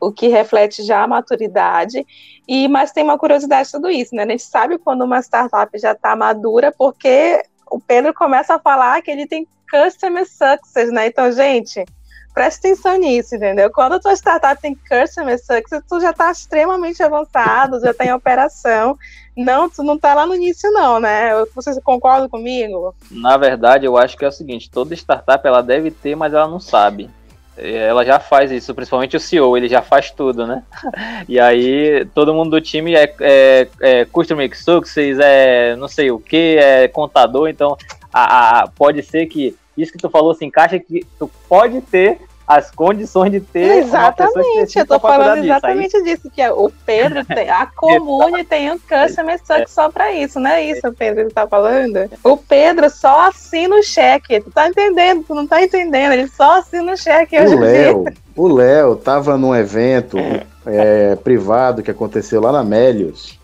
o 0.02 0.10
que 0.10 0.26
reflete 0.26 0.82
já 0.82 1.04
a 1.04 1.06
maturidade. 1.06 2.04
E 2.48 2.66
mas 2.66 2.90
tem 2.90 3.04
uma 3.04 3.16
curiosidade 3.16 3.70
tudo 3.70 3.88
isso, 3.88 4.16
né? 4.16 4.24
A 4.24 4.28
gente 4.28 4.42
sabe 4.42 4.76
quando 4.76 5.02
uma 5.02 5.20
startup 5.20 5.78
já 5.78 5.92
está 5.92 6.16
madura, 6.16 6.74
porque 6.76 7.40
o 7.70 7.78
Pedro 7.78 8.12
começa 8.12 8.56
a 8.56 8.58
falar 8.58 9.00
que 9.00 9.12
ele 9.12 9.28
tem 9.28 9.46
customer 9.70 10.26
success, 10.26 10.90
né? 10.90 11.06
Então, 11.06 11.30
gente, 11.30 11.84
preste 12.32 12.58
atenção 12.58 12.96
nisso, 12.98 13.34
entendeu? 13.34 13.70
Quando 13.70 13.94
a 13.94 14.00
tua 14.00 14.14
startup 14.14 14.60
tem 14.60 14.74
customer 14.74 15.38
success, 15.38 15.82
tu 15.88 16.00
já 16.00 16.10
está 16.10 16.30
extremamente 16.30 17.02
avançado, 17.02 17.80
já 17.80 17.90
está 17.90 18.04
em 18.04 18.12
operação. 18.12 18.98
Não, 19.36 19.68
tu 19.68 19.82
não 19.82 19.94
está 19.94 20.14
lá 20.14 20.26
no 20.26 20.34
início, 20.34 20.70
não, 20.72 21.00
né? 21.00 21.32
Vocês 21.54 21.78
concordam 21.82 22.28
comigo? 22.28 22.94
Na 23.10 23.36
verdade, 23.36 23.86
eu 23.86 23.96
acho 23.96 24.16
que 24.16 24.24
é 24.24 24.28
o 24.28 24.32
seguinte: 24.32 24.70
toda 24.70 24.94
startup 24.94 25.46
ela 25.46 25.62
deve 25.62 25.90
ter, 25.90 26.14
mas 26.14 26.34
ela 26.34 26.48
não 26.48 26.60
sabe. 26.60 27.08
Ela 27.56 28.02
já 28.02 28.18
faz 28.18 28.50
isso, 28.50 28.74
principalmente 28.74 29.16
o 29.16 29.20
CEO, 29.20 29.56
ele 29.56 29.68
já 29.68 29.82
faz 29.82 30.10
tudo, 30.10 30.46
né? 30.46 30.62
E 31.28 31.38
aí 31.38 32.04
todo 32.14 32.34
mundo 32.34 32.50
do 32.50 32.60
time 32.60 32.94
é, 32.94 33.14
é, 33.20 33.68
é 33.80 34.04
Customer 34.06 34.50
Success, 34.56 35.18
é 35.20 35.76
não 35.76 35.86
sei 35.86 36.10
o 36.10 36.18
que, 36.18 36.56
é 36.58 36.88
contador, 36.88 37.48
então 37.48 37.76
a, 38.12 38.62
a, 38.62 38.68
pode 38.68 39.02
ser 39.02 39.26
que 39.26 39.54
isso 39.76 39.92
que 39.92 39.98
tu 39.98 40.10
falou 40.10 40.34
se 40.34 40.44
encaixa 40.44 40.78
que 40.78 41.06
tu 41.18 41.30
pode 41.48 41.80
ter 41.80 42.20
as 42.46 42.70
condições 42.70 43.30
de 43.30 43.40
ter 43.40 43.78
exatamente 43.78 44.78
eu 44.78 44.86
tô 44.86 44.98
falando 44.98 45.44
exatamente 45.44 45.96
aí... 45.96 46.02
disso 46.02 46.30
que 46.30 46.42
é 46.42 46.52
o 46.52 46.70
Pedro 46.84 47.24
tem, 47.26 47.48
a 47.48 47.66
comune 47.66 48.44
tem 48.44 48.70
um 48.70 48.78
customer 48.78 49.40
é. 49.48 49.66
só 49.66 49.88
para 49.90 50.12
isso 50.12 50.40
não 50.40 50.50
é 50.50 50.64
isso 50.64 50.92
Pedro 50.92 51.20
ele 51.20 51.30
tá 51.30 51.46
falando? 51.46 52.10
O 52.22 52.36
Pedro 52.36 52.90
só 52.90 53.28
assina 53.28 53.76
o 53.76 53.82
cheque 53.82 54.40
tu 54.40 54.50
tá 54.50 54.68
entendendo 54.68 55.24
tu 55.24 55.34
não 55.34 55.46
tá 55.46 55.62
entendendo 55.62 56.12
ele 56.12 56.28
só 56.28 56.58
assina 56.58 56.92
o 56.92 56.96
cheque 56.96 57.38
o 57.38 57.58
Léo 57.58 58.04
o 58.36 58.48
Léo 58.48 58.96
tava 58.96 59.36
num 59.38 59.54
evento 59.54 60.18
é, 60.66 61.16
privado 61.16 61.82
que 61.82 61.90
aconteceu 61.90 62.40
lá 62.40 62.52
na 62.52 62.64
Mélios 62.64 63.38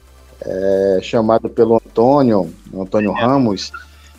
é, 0.44 0.98
chamado 1.02 1.48
pelo 1.48 1.76
Antônio 1.76 2.52
Antônio 2.74 3.12
Ramos 3.12 3.72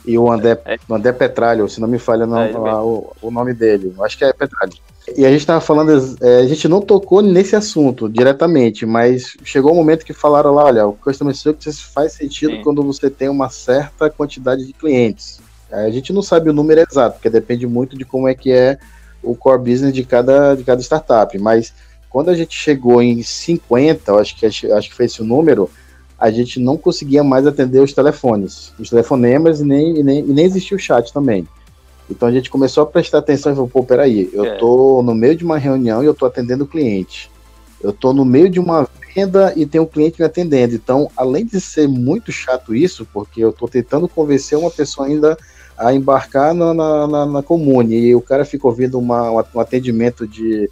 e 0.09 0.17
o 0.17 0.31
André, 0.31 0.59
é. 0.65 0.77
o 0.89 0.95
André 0.95 1.11
Petralho, 1.11 1.69
se 1.69 1.79
não 1.79 1.87
me 1.87 1.99
falha 1.99 2.25
não, 2.25 2.41
é, 2.41 2.51
o, 2.81 3.11
o, 3.21 3.29
nome 3.29 3.53
dele. 3.53 3.93
Acho 4.01 4.17
que 4.17 4.25
é 4.25 4.33
Petralho. 4.33 4.73
E 5.15 5.23
a 5.23 5.29
gente 5.29 5.41
estava 5.41 5.61
falando, 5.61 5.91
é, 6.19 6.39
a 6.39 6.47
gente 6.47 6.67
não 6.67 6.81
tocou 6.81 7.21
nesse 7.21 7.55
assunto 7.55 8.09
diretamente, 8.09 8.87
mas 8.87 9.37
chegou 9.43 9.71
um 9.71 9.75
momento 9.75 10.03
que 10.03 10.13
falaram 10.13 10.51
lá, 10.51 10.65
olha, 10.65 10.87
o 10.87 10.93
Customer 10.93 11.35
Success 11.35 11.79
faz 11.79 12.13
sentido 12.13 12.53
Sim. 12.53 12.63
quando 12.63 12.81
você 12.81 13.07
tem 13.07 13.29
uma 13.29 13.49
certa 13.49 14.09
quantidade 14.09 14.65
de 14.65 14.73
clientes. 14.73 15.39
A 15.71 15.91
gente 15.91 16.11
não 16.11 16.23
sabe 16.23 16.49
o 16.49 16.53
número 16.53 16.81
exato, 16.81 17.17
porque 17.17 17.29
depende 17.29 17.67
muito 17.67 17.95
de 17.95 18.03
como 18.03 18.27
é 18.27 18.33
que 18.33 18.51
é 18.51 18.79
o 19.21 19.35
core 19.35 19.61
business 19.61 19.93
de 19.93 20.03
cada, 20.03 20.55
de 20.55 20.63
cada 20.63 20.81
startup, 20.81 21.37
mas 21.37 21.71
quando 22.09 22.29
a 22.29 22.35
gente 22.35 22.57
chegou 22.57 22.99
em 22.99 23.21
50, 23.21 24.15
acho 24.15 24.35
que, 24.35 24.45
acho 24.47 24.89
que 24.89 24.95
foi 24.95 25.05
esse 25.05 25.21
o 25.21 25.25
número, 25.25 25.69
a 26.19 26.29
gente 26.29 26.59
não 26.59 26.77
conseguia 26.77 27.23
mais 27.23 27.47
atender 27.47 27.79
os 27.79 27.93
telefones, 27.93 28.73
os 28.77 28.89
telefonemas 28.89 29.61
e 29.61 29.63
nem, 29.63 29.97
e 29.99 30.03
nem, 30.03 30.19
e 30.19 30.33
nem 30.33 30.45
existia 30.45 30.75
o 30.75 30.79
chat 30.79 31.13
também. 31.13 31.47
Então 32.09 32.27
a 32.27 32.31
gente 32.31 32.49
começou 32.49 32.83
a 32.83 32.85
prestar 32.85 33.19
atenção 33.19 33.51
e 33.51 33.55
falou, 33.55 33.69
pô, 33.69 33.83
peraí, 33.83 34.29
eu 34.33 34.43
é. 34.43 34.57
tô 34.57 35.01
no 35.03 35.15
meio 35.15 35.35
de 35.35 35.45
uma 35.45 35.57
reunião 35.57 36.03
e 36.03 36.07
eu 36.07 36.13
tô 36.13 36.25
atendendo 36.25 36.63
o 36.63 36.67
cliente. 36.67 37.31
Eu 37.81 37.91
estou 37.91 38.13
no 38.13 38.25
meio 38.25 38.49
de 38.49 38.59
uma 38.59 38.87
venda 39.15 39.53
e 39.55 39.65
tem 39.65 39.79
um 39.79 39.85
cliente 39.85 40.19
me 40.19 40.25
atendendo. 40.25 40.75
Então, 40.75 41.09
além 41.15 41.45
de 41.45 41.61
ser 41.61 41.87
muito 41.87 42.31
chato 42.31 42.75
isso, 42.75 43.07
porque 43.13 43.41
eu 43.41 43.51
estou 43.51 43.69
tentando 43.69 44.07
convencer 44.07 44.57
uma 44.57 44.71
pessoa 44.71 45.07
ainda 45.07 45.37
a 45.77 45.93
embarcar 45.93 46.53
na, 46.53 46.73
na, 46.73 47.07
na, 47.07 47.25
na 47.25 47.43
comune 47.43 47.95
e 47.95 48.15
o 48.15 48.21
cara 48.21 48.43
fica 48.43 48.67
ouvindo 48.67 48.99
uma, 48.99 49.31
um 49.31 49.59
atendimento 49.59 50.27
de, 50.27 50.69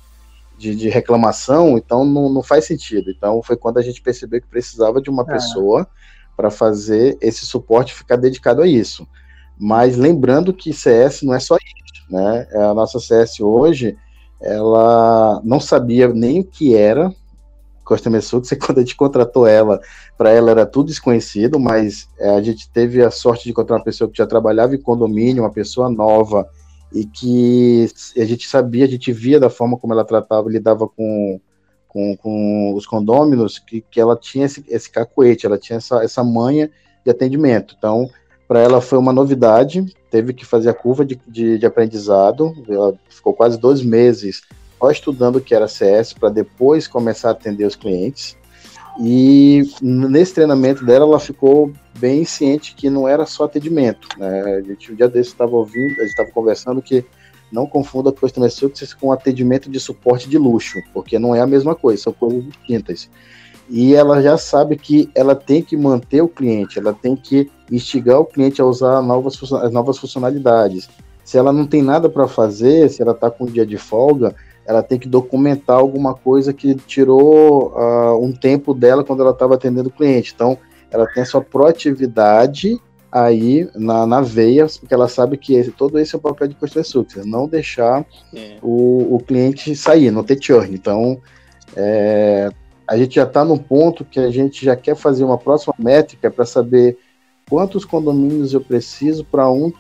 de, 0.58 0.76
de, 0.76 0.89
reclamação, 0.89 1.78
então 1.78 2.04
não, 2.04 2.30
não 2.30 2.43
faz 2.43 2.65
sentido. 2.65 3.12
Então, 3.12 3.41
foi 3.43 3.56
quando 3.56 3.78
a 3.78 3.82
gente 3.82 4.02
percebeu 4.02 4.41
que 4.41 4.48
precisava 4.48 5.02
de 5.02 5.10
uma 5.10 5.24
é. 5.24 5.26
pessoa 5.26 5.88
para 6.36 6.50
fazer 6.50 7.17
esse 7.22 7.46
suporte 7.46 7.93
ficar 7.93 8.15
dedicado 8.15 8.62
a 8.62 8.67
isso. 8.67 9.08
Mas 9.60 9.98
lembrando 9.98 10.54
que 10.54 10.74
CS 10.74 11.24
não 11.24 11.34
é 11.34 11.39
só 11.39 11.56
isso, 11.56 12.12
né? 12.12 12.48
A 12.54 12.74
nossa 12.74 13.00
CS 13.00 13.39
hoje, 13.39 13.98
ela 14.39 15.41
não 15.43 15.60
sabia 15.60 16.08
nem 16.10 16.41
o 16.41 16.43
que 16.43 16.76
era 16.76 17.12
Customer 17.88 18.22
Success, 18.22 18.60
quando 18.63 18.80
a 18.80 18.82
gente 18.82 18.96
contratou 18.96 19.48
ela, 19.48 19.80
para 20.17 20.30
ela 20.30 20.52
era 20.52 20.65
tudo 20.65 20.88
desconhecido, 20.88 21.60
mas 21.60 22.08
é, 22.20 22.30
a 22.30 22.41
gente 22.41 22.70
teve 22.70 23.02
a 23.02 23.10
sorte 23.10 23.46
de 23.46 23.52
encontrar 23.52 23.78
uma 23.78 23.84
pessoa 23.84 24.10
que 24.10 24.17
já 24.17 24.28
trabalhava 24.28 24.76
em 24.76 24.82
condomínio, 24.82 25.43
uma 25.43 25.52
pessoa 25.52 25.89
nova, 25.89 26.48
e 26.93 27.06
que 27.06 27.88
a 28.17 28.26
gente 28.26 28.47
sabia, 28.47 28.86
a 28.86 28.88
gente 28.88 29.12
via 29.12 29.39
da 29.39 29.50
forma 29.50 29.78
como 29.78 29.93
ela 29.93 30.06
tratava, 30.06 30.50
lidava 30.50 30.88
com, 30.88 31.39
com, 31.88 32.15
com 32.17 32.73
os 32.73 32.86
condôminos, 32.86 33.60
que, 33.60 33.82
que 33.82 34.00
ela 34.00 34.15
tinha 34.15 34.45
esse, 34.45 34.63
esse 34.67 34.89
cacuete, 34.89 35.45
ela 35.45 35.58
tinha 35.58 35.78
essa, 35.78 36.04
essa 36.04 36.23
manha 36.23 36.69
de 37.04 37.12
atendimento. 37.12 37.76
Então, 37.78 38.10
para 38.47 38.62
ela 38.62 38.80
foi 38.80 38.97
uma 38.97 39.12
novidade, 39.12 39.86
teve 40.10 40.34
que 40.34 40.45
fazer 40.45 40.69
a 40.69 40.73
curva 40.73 41.04
de, 41.04 41.19
de, 41.28 41.58
de 41.58 41.65
aprendizado, 41.65 42.54
ela 42.67 42.97
ficou 43.10 43.34
quase 43.34 43.60
dois 43.60 43.82
meses 43.82 44.41
só 44.80 44.89
estudando 44.91 45.38
o 45.38 45.41
que 45.41 45.56
era 45.56 45.67
CS 45.67 46.13
para 46.13 46.30
depois 46.30 46.88
começar 46.88 47.30
a 47.30 47.32
atender 47.32 47.65
os 47.65 47.76
clientes. 47.76 48.38
E 49.00 49.63
nesse 49.82 50.34
treinamento 50.34 50.86
dela, 50.86 51.06
ela 51.06 51.19
ficou 51.19 51.71
bem 52.00 52.26
ciente 52.26 52.76
que 52.76 52.90
não 52.90 53.08
era 53.08 53.26
só 53.26 53.46
atendimento. 53.46 54.08
Né? 54.18 54.42
A 54.42 54.62
gente, 54.62 54.92
um 54.92 54.96
dia 54.96 55.08
desse, 55.08 55.30
estava 55.30 55.56
ouvindo, 55.56 55.94
a 55.94 56.02
gente 56.02 56.10
estava 56.10 56.32
conversando 56.32 56.82
que 56.82 57.06
não 57.52 57.66
confunda 57.66 58.12
Customer 58.12 58.52
Success 58.52 58.94
com 58.94 59.12
atendimento 59.12 59.70
de 59.70 59.80
suporte 59.80 60.30
de 60.30 60.38
luxo, 60.38 60.80
porque 60.94 61.18
não 61.18 61.34
é 61.34 61.42
a 61.42 61.48
mesma 61.48 61.76
coisa, 61.76 62.04
são 62.04 62.14
coisas 62.14 62.44
distintas. 62.46 63.10
E 63.70 63.94
ela 63.94 64.22
já 64.22 64.38
sabe 64.38 64.78
que 64.78 65.10
ela 65.14 65.36
tem 65.36 65.62
que 65.62 65.76
manter 65.76 66.22
o 66.22 66.28
cliente, 66.28 66.80
ela 66.80 66.94
tem 66.94 67.16
que 67.16 67.50
instigar 67.72 68.20
o 68.20 68.26
cliente 68.26 68.62
a 68.62 68.66
usar 68.66 69.02
novas, 69.02 69.38
as 69.54 69.72
novas 69.72 69.98
funcionalidades. 69.98 70.90
Se 71.24 71.38
ela 71.38 71.52
não 71.52 71.66
tem 71.66 71.82
nada 71.82 72.10
para 72.10 72.28
fazer, 72.28 72.90
se 72.90 73.02
ela 73.02 73.12
está 73.12 73.30
com 73.30 73.44
um 73.44 73.48
dia 73.48 73.66
de 73.66 73.78
folga, 73.78 74.34
ela 74.66 74.82
tem 74.82 74.98
que 74.98 75.08
documentar 75.08 75.78
alguma 75.78 76.14
coisa 76.14 76.54
que 76.54 76.76
tirou 76.76 77.74
uh, 77.74 78.24
um 78.24 78.32
tempo 78.34 78.74
dela 78.74 79.04
quando 79.04 79.22
ela 79.22 79.32
estava 79.32 79.56
atendendo 79.56 79.90
o 79.90 79.92
cliente. 79.92 80.34
Então, 80.34 80.58
ela 80.91 81.08
tem 81.08 81.23
a 81.23 81.26
sua 81.26 81.41
proatividade 81.41 82.80
aí 83.12 83.69
na, 83.76 84.06
na 84.06 84.21
veia, 84.21 84.67
porque 84.80 84.93
ela 84.93 85.08
sabe 85.08 85.38
que 85.38 85.56
esse, 85.56 85.71
todo 85.71 85.97
esse 85.97 86.13
é 86.15 86.17
o 86.17 86.21
papel 86.21 86.47
de 86.47 86.56
Customer 86.56 86.86
Success, 86.86 87.26
não 87.26 87.47
deixar 87.47 88.06
é. 88.34 88.58
o, 88.62 89.15
o 89.15 89.19
cliente 89.19 89.76
sair, 89.76 90.12
não 90.12 90.23
ter 90.23 90.41
churn. 90.41 90.73
Então, 90.73 91.19
é, 91.76 92.50
a 92.88 92.97
gente 92.97 93.15
já 93.15 93.23
está 93.23 93.43
num 93.43 93.58
ponto 93.58 94.06
que 94.06 94.19
a 94.19 94.30
gente 94.30 94.63
já 94.63 94.76
quer 94.76 94.95
fazer 94.95 95.23
uma 95.23 95.38
próxima 95.38 95.73
métrica 95.80 96.30
para 96.30 96.45
saber 96.45 96.97
quantos 97.50 97.86
condomínios 97.86 98.54
eu 98.54 98.62
preciso 98.62 99.23
para 99.26 99.50
um 99.50 99.71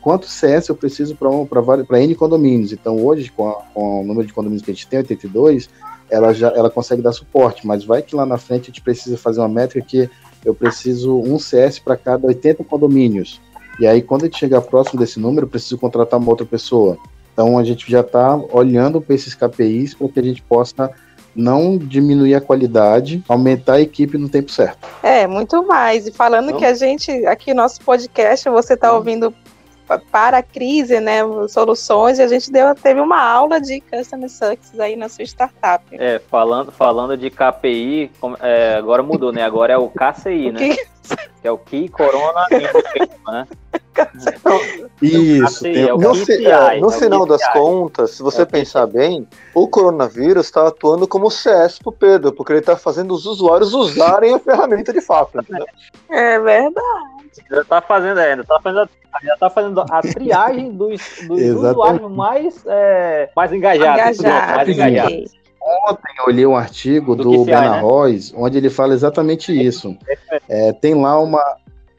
quanto 0.00 0.26
CS 0.26 0.68
eu 0.68 0.74
preciso 0.74 1.16
para 1.16 2.00
N 2.00 2.14
condomínios. 2.14 2.72
Então, 2.72 2.96
hoje, 3.04 3.30
com, 3.30 3.48
a, 3.48 3.54
com, 3.74 4.00
o 4.00 4.04
número 4.04 4.26
de 4.26 4.32
condomínios 4.32 4.64
que 4.64 4.70
a 4.70 4.74
gente 4.74 4.86
tem, 4.86 5.00
82, 5.00 5.68
ela 6.10 6.32
já 6.32 6.48
ela 6.48 6.70
consegue 6.70 7.02
dar 7.02 7.12
suporte, 7.12 7.66
mas 7.66 7.84
vai 7.84 8.00
que 8.00 8.16
lá 8.16 8.24
na 8.24 8.38
frente 8.38 8.62
a 8.62 8.66
gente 8.66 8.80
precisa 8.80 9.18
fazer 9.18 9.40
uma 9.40 9.48
métrica 9.48 9.86
que 9.86 10.10
eu 10.44 10.54
preciso 10.54 11.20
um 11.20 11.38
CS 11.38 11.78
para 11.78 11.96
cada 11.96 12.26
80 12.26 12.64
condomínios. 12.64 13.40
E 13.78 13.86
aí, 13.86 14.02
quando 14.02 14.22
a 14.22 14.24
gente 14.26 14.38
chegar 14.38 14.60
próximo 14.60 14.98
desse 14.98 15.20
número, 15.20 15.46
eu 15.46 15.50
preciso 15.50 15.78
contratar 15.78 16.18
uma 16.18 16.30
outra 16.30 16.46
pessoa. 16.46 16.98
Então, 17.32 17.56
a 17.56 17.64
gente 17.64 17.88
já 17.88 18.00
está 18.00 18.36
olhando 18.52 19.00
para 19.00 19.14
esses 19.14 19.34
KPIs 19.34 19.94
para 19.94 20.08
que 20.08 20.18
a 20.18 20.22
gente 20.22 20.42
possa 20.42 20.90
não 21.34 21.78
diminuir 21.78 22.34
a 22.34 22.40
qualidade, 22.40 23.22
aumentar 23.28 23.74
a 23.74 23.80
equipe 23.80 24.18
no 24.18 24.28
tempo 24.28 24.50
certo. 24.50 24.88
É, 25.04 25.24
muito 25.26 25.64
mais. 25.64 26.08
E 26.08 26.12
falando 26.12 26.46
então, 26.46 26.58
que 26.58 26.64
a 26.64 26.74
gente, 26.74 27.12
aqui 27.26 27.54
nosso 27.54 27.80
podcast, 27.82 28.48
você 28.48 28.74
está 28.74 28.92
ouvindo 28.92 29.32
para 30.10 30.38
a 30.38 30.42
crise, 30.42 31.00
né, 31.00 31.20
soluções, 31.48 32.18
e 32.18 32.22
a 32.22 32.28
gente 32.28 32.50
deu, 32.50 32.74
teve 32.74 33.00
uma 33.00 33.20
aula 33.20 33.60
de 33.60 33.80
Customer 33.80 34.28
Success 34.28 34.78
aí 34.78 34.96
na 34.96 35.08
sua 35.08 35.24
startup. 35.24 35.84
É, 35.92 36.20
falando, 36.30 36.70
falando 36.70 37.16
de 37.16 37.30
KPI, 37.30 38.10
é, 38.40 38.74
agora 38.76 39.02
mudou, 39.02 39.32
né, 39.32 39.42
agora 39.42 39.72
é 39.72 39.78
o 39.78 39.88
KCI, 39.88 40.52
né, 40.52 40.58
que... 40.58 40.98
que 41.40 41.48
é 41.48 41.50
o 41.50 41.56
Key 41.56 41.88
Corona 41.88 42.46
né. 42.50 43.46
Isso. 45.00 45.64
KCI, 45.64 45.78
é 45.78 45.92
no, 45.92 46.12
KPI, 46.12 46.46
é, 46.46 46.80
no 46.80 46.90
é 46.90 46.92
final 46.92 47.26
das 47.26 47.46
contas, 47.52 48.12
se 48.12 48.22
você 48.22 48.42
é 48.42 48.44
pensar 48.44 48.86
bem, 48.86 49.26
o 49.54 49.66
coronavírus 49.66 50.46
está 50.46 50.68
atuando 50.68 51.08
como 51.08 51.30
CS 51.30 51.78
para 51.78 51.88
o 51.88 51.92
Pedro, 51.92 52.32
porque 52.32 52.52
ele 52.52 52.60
está 52.60 52.76
fazendo 52.76 53.14
os 53.14 53.26
usuários 53.26 53.72
usarem 53.72 54.34
a 54.34 54.38
ferramenta 54.38 54.92
de 54.92 55.00
fato. 55.00 55.40
Entendeu? 55.40 55.66
É 56.10 56.38
verdade. 56.38 57.17
Já 57.50 57.64
tá 57.64 57.80
fazendo, 57.80 58.20
é, 58.20 58.36
tá 58.42 58.60
fazendo, 58.62 58.88
já 59.22 59.36
tá 59.36 59.50
fazendo 59.50 59.80
a 59.80 60.00
triagem 60.00 60.72
dos, 60.72 61.00
dos 61.26 61.40
usuários 61.56 62.10
mais, 62.10 62.64
é, 62.66 63.30
mais 63.34 63.52
engajados. 63.52 64.18
Engajado, 64.18 64.56
mais 64.56 64.68
engajados. 64.68 65.38
Ontem 65.60 66.12
eu 66.18 66.24
olhei 66.26 66.46
um 66.46 66.56
artigo 66.56 67.14
do, 67.14 67.24
do 67.24 67.44
Ben 67.44 67.54
né? 67.54 67.82
onde 68.34 68.56
ele 68.56 68.70
fala 68.70 68.94
exatamente 68.94 69.52
isso. 69.52 69.96
É, 70.48 70.72
tem 70.72 70.94
lá 70.94 71.20
uma. 71.20 71.42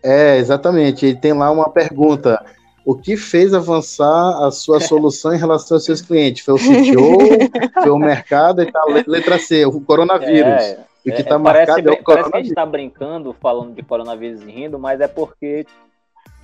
É, 0.04 0.38
exatamente. 0.38 1.06
Ele 1.06 1.18
tem 1.18 1.34
lá 1.34 1.52
uma 1.52 1.70
pergunta. 1.70 2.44
O 2.84 2.96
que 2.96 3.16
fez 3.16 3.54
avançar 3.54 4.44
a 4.44 4.50
sua 4.50 4.80
solução 4.82 5.36
em 5.36 5.38
relação 5.38 5.76
aos 5.76 5.86
seus 5.86 6.02
clientes? 6.02 6.44
Foi 6.44 6.56
o 6.56 6.58
CTO, 6.58 7.82
foi 7.84 7.92
o 7.92 8.00
mercado 8.00 8.64
e 8.64 8.72
tal. 8.72 8.88
Letra 9.06 9.38
C, 9.38 9.66
o 9.66 9.80
coronavírus. 9.82 10.64
É. 10.64 10.89
O 11.00 11.12
que 11.12 11.22
é, 11.22 11.24
tá 11.24 11.40
parece, 11.40 11.82
bem, 11.82 11.94
é 11.94 12.02
parece 12.02 12.30
que 12.30 12.38
a 12.38 12.40
gente 12.40 12.50
está 12.50 12.66
brincando 12.66 13.34
falando 13.34 13.74
de 13.74 13.82
coronavírus 13.82 14.42
e 14.42 14.52
rindo, 14.52 14.78
mas 14.78 15.00
é 15.00 15.08
porque 15.08 15.66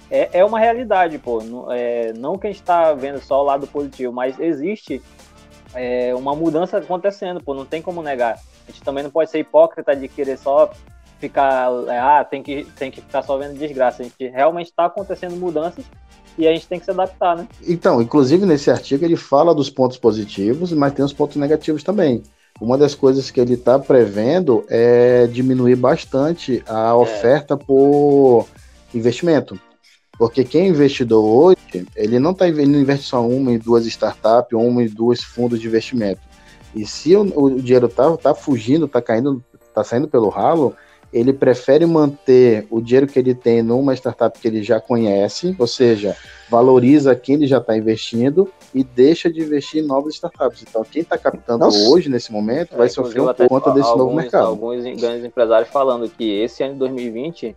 é, 0.10 0.40
é 0.40 0.46
uma 0.46 0.60
realidade, 0.60 1.18
pô. 1.18 1.42
Não, 1.44 1.72
é, 1.72 2.14
não 2.14 2.38
que 2.38 2.48
a 2.48 2.50
gente 2.50 2.62
está 2.62 2.94
vendo 2.94 3.20
só 3.20 3.42
o 3.42 3.46
lado 3.46 3.68
positivo, 3.68 4.14
mas 4.14 4.40
existe 4.40 5.02
é, 5.74 6.14
uma 6.16 6.36
mudança 6.36 6.78
acontecendo, 6.78 7.44
pô. 7.44 7.54
Não 7.54 7.66
tem 7.66 7.82
como 7.82 8.02
negar. 8.02 8.40
A 8.68 8.72
gente 8.72 8.82
também 8.84 9.04
não 9.04 9.12
pode 9.12 9.30
ser 9.30 9.40
hipócrita 9.40 9.96
de 9.96 10.08
querer 10.08 10.38
só 10.38 10.72
ficar, 11.20 11.70
é, 11.88 12.00
ah, 12.00 12.24
tem 12.24 12.44
que, 12.44 12.66
tem 12.78 12.92
que 12.92 13.02
ficar 13.02 13.24
só 13.24 13.38
vendo 13.38 13.58
desgraça. 13.58 14.02
A 14.02 14.06
gente 14.06 14.28
realmente 14.28 14.68
está 14.68 14.86
acontecendo 14.86 15.36
mudanças 15.36 15.86
e 16.38 16.48
a 16.48 16.54
gente 16.54 16.68
tem 16.68 16.80
que 16.80 16.86
se 16.86 16.92
adaptar, 16.92 17.36
né? 17.36 17.48
Então, 17.68 18.02
inclusive 18.02 18.46
nesse 18.46 18.70
artigo 18.70 19.06
ele 19.06 19.16
fala 19.16 19.56
dos 19.56 19.70
pontos 19.70 19.98
positivos, 19.98 20.72
mas 20.74 20.94
tem 20.94 21.04
os 21.04 21.14
pontos 21.14 21.38
negativos 21.38 21.84
também. 21.84 22.22
Uma 22.60 22.78
das 22.78 22.96
coisas 22.96 23.30
que 23.30 23.40
ele 23.40 23.56
está 23.56 23.78
prevendo 23.78 24.66
é 24.70 25.28
diminuir 25.28 25.76
bastante 25.76 26.64
a 26.68 26.90
é. 26.90 26.94
oferta 26.94 27.58
por 27.58 28.48
investimento. 28.94 29.60
Porque 30.18 30.46
quem 30.46 30.62
é 30.62 30.68
investidor 30.68 31.24
hoje, 31.24 31.86
ele 31.96 32.20
não 32.20 32.32
está 32.32 32.48
investindo 32.48 32.98
só 33.02 33.28
uma 33.28 33.52
e 33.52 33.58
duas 33.58 33.86
startups, 33.86 34.58
uma 34.58 34.84
e 34.84 34.88
duas 34.88 35.22
fundos 35.22 35.60
de 35.60 35.68
investimento. 35.68 36.22
E 36.74 36.86
se 36.86 37.16
o, 37.16 37.22
o 37.36 37.62
dinheiro 37.62 37.88
está 37.88 38.16
tá 38.16 38.34
fugindo, 38.34 38.86
está 38.86 39.02
caindo, 39.02 39.44
está 39.68 39.84
saindo 39.84 40.08
pelo 40.08 40.30
ralo, 40.30 40.74
ele 41.16 41.32
prefere 41.32 41.86
manter 41.86 42.68
o 42.70 42.82
dinheiro 42.82 43.08
que 43.08 43.18
ele 43.18 43.34
tem 43.34 43.64
numa 43.64 43.94
startup 43.94 44.38
que 44.38 44.46
ele 44.46 44.62
já 44.62 44.82
conhece, 44.82 45.56
ou 45.58 45.66
seja, 45.66 46.14
valoriza 46.50 47.16
quem 47.16 47.36
ele 47.36 47.48
já 47.48 47.60
está 47.60 47.78
investindo 47.78 48.52
e 48.74 48.84
deixa 48.84 49.32
de 49.32 49.40
investir 49.40 49.82
em 49.82 49.88
novas 49.88 50.16
startups. 50.16 50.66
Então, 50.68 50.84
quem 50.84 51.04
está 51.04 51.18
captando 51.18 51.64
Nossa. 51.64 51.90
hoje, 51.90 52.10
nesse 52.10 52.34
momento, 52.34 52.74
é, 52.74 52.78
vai 52.78 52.90
sofrer 52.90 53.22
um 53.22 53.34
por 53.34 53.48
conta 53.48 53.72
desse 53.72 53.88
alguns, 53.88 54.04
novo 54.04 54.14
mercado. 54.14 54.48
Alguns 54.48 54.84
grandes 55.00 55.24
empresários 55.24 55.70
falando 55.70 56.10
que 56.10 56.30
esse 56.30 56.62
ano 56.62 56.74
de 56.74 56.80
2020 56.80 57.56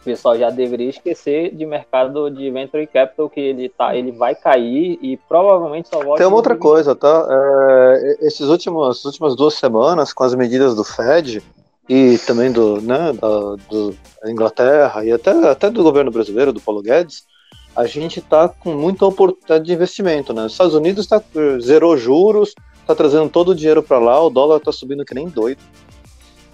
o 0.00 0.04
pessoal 0.04 0.36
já 0.36 0.50
deveria 0.50 0.90
esquecer 0.90 1.54
de 1.54 1.64
mercado 1.64 2.28
de 2.28 2.50
venture 2.50 2.86
capital 2.88 3.30
que 3.30 3.40
ele 3.40 3.68
tá, 3.68 3.96
ele 3.96 4.10
vai 4.10 4.34
cair 4.34 4.98
e 5.00 5.16
provavelmente 5.28 5.88
só 5.88 6.00
volta. 6.00 6.18
Tem 6.18 6.26
uma 6.26 6.36
outra 6.36 6.56
coisa, 6.56 6.94
tá? 6.94 7.26
É, 7.28 8.26
esses 8.26 8.48
últimos, 8.48 8.98
essas 8.98 9.04
últimas 9.04 9.36
duas 9.36 9.54
semanas 9.54 10.12
com 10.12 10.24
as 10.24 10.34
medidas 10.34 10.74
do 10.74 10.84
Fed, 10.84 11.42
e 11.88 12.18
também 12.18 12.50
do, 12.50 12.80
né, 12.80 13.12
da, 13.12 13.56
do 13.68 13.94
Inglaterra 14.26 15.04
e 15.04 15.12
até, 15.12 15.30
até 15.48 15.70
do 15.70 15.82
governo 15.82 16.10
brasileiro, 16.10 16.52
do 16.52 16.60
Paulo 16.60 16.82
Guedes, 16.82 17.24
a 17.76 17.86
gente 17.86 18.18
está 18.18 18.48
com 18.48 18.74
muita 18.74 19.04
oportunidade 19.04 19.64
de 19.64 19.72
investimento. 19.72 20.32
Né? 20.32 20.46
Os 20.46 20.52
Estados 20.52 20.74
Unidos 20.74 21.06
tá, 21.06 21.22
zerou 21.60 21.96
juros, 21.96 22.54
está 22.80 22.94
trazendo 22.94 23.28
todo 23.28 23.50
o 23.50 23.54
dinheiro 23.54 23.82
para 23.82 23.98
lá, 23.98 24.20
o 24.20 24.30
dólar 24.30 24.56
está 24.56 24.72
subindo 24.72 25.04
que 25.04 25.14
nem 25.14 25.28
doido. 25.28 25.60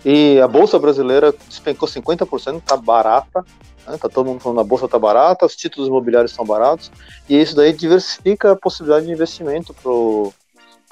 E 0.05 0.41
a 0.41 0.49
Bolsa 0.49 0.79
Brasileira 0.79 1.33
despencou 1.49 1.89
50%, 1.89 2.59
está 2.59 2.77
barata. 2.77 3.45
Né? 3.87 3.97
Tá 3.97 4.09
todo 4.09 4.27
mundo 4.27 4.41
falando 4.41 4.59
que 4.59 4.65
a 4.65 4.69
Bolsa 4.69 4.87
está 4.87 4.99
barata, 4.99 5.47
os 5.47 5.55
títulos 5.55 5.89
imobiliários 5.89 6.33
estão 6.33 6.45
baratos. 6.45 6.91
E 7.29 7.41
isso 7.41 7.55
daí 7.55 7.73
diversifica 7.73 8.53
a 8.53 8.57
possibilidade 8.57 9.07
de 9.07 9.13
investimento 9.13 9.73
para 9.73 9.93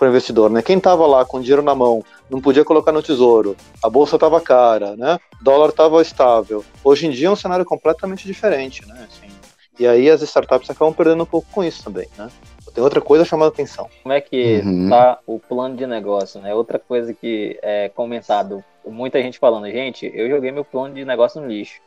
para 0.01 0.07
o 0.07 0.09
investidor, 0.09 0.51
né? 0.51 0.63
Quem 0.63 0.79
estava 0.79 1.07
lá 1.07 1.27
com 1.27 1.43
dinheiro 1.43 1.63
na 1.63 1.75
mão 1.75 2.03
não 2.31 2.41
podia 2.41 2.65
colocar 2.65 2.91
no 2.91 3.03
tesouro, 3.03 3.55
a 3.85 3.91
bolsa 3.91 4.17
estava 4.17 4.41
cara, 4.41 4.97
né? 4.97 5.19
O 5.39 5.45
dólar 5.45 5.69
estava 5.69 6.01
estável. 6.01 6.65
Hoje 6.83 7.07
em 7.07 7.11
dia 7.11 7.29
é 7.29 7.31
um 7.31 7.37
cenário 7.37 7.67
completamente 7.67 8.27
diferente, 8.27 8.89
né? 8.89 9.07
Assim, 9.07 9.31
e 9.79 9.87
aí 9.87 10.09
as 10.09 10.23
startups 10.23 10.71
acabam 10.71 10.95
perdendo 10.95 11.23
um 11.23 11.27
pouco 11.27 11.47
com 11.53 11.63
isso 11.63 11.85
também, 11.85 12.09
né? 12.17 12.31
Tem 12.73 12.83
outra 12.83 13.03
coisa 13.03 13.27
chamando 13.27 13.49
atenção. 13.49 13.91
Como 14.03 14.15
é 14.15 14.23
que 14.23 14.63
uhum. 14.65 14.89
tá 14.89 15.19
o 15.27 15.39
plano 15.39 15.77
de 15.77 15.87
negócio, 15.87 16.41
né? 16.41 16.55
Outra 16.55 16.79
coisa 16.79 17.13
que 17.13 17.59
é 17.61 17.91
comentado, 17.91 18.65
muita 18.87 19.21
gente 19.21 19.39
falando, 19.39 19.71
gente, 19.71 20.11
eu 20.15 20.31
joguei 20.31 20.51
meu 20.51 20.65
plano 20.65 20.95
de 20.95 21.05
negócio 21.05 21.43
no 21.43 21.49
lixo 21.49 21.79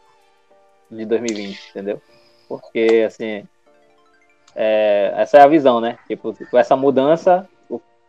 de 0.91 1.03
2020, 1.03 1.69
entendeu? 1.71 1.99
Porque, 2.47 3.05
assim, 3.07 3.47
é, 4.55 5.13
essa 5.17 5.37
é 5.37 5.41
a 5.41 5.47
visão, 5.47 5.81
né? 5.81 5.97
Tipo, 6.07 6.35
com 6.51 6.57
essa 6.59 6.75
mudança, 6.75 7.49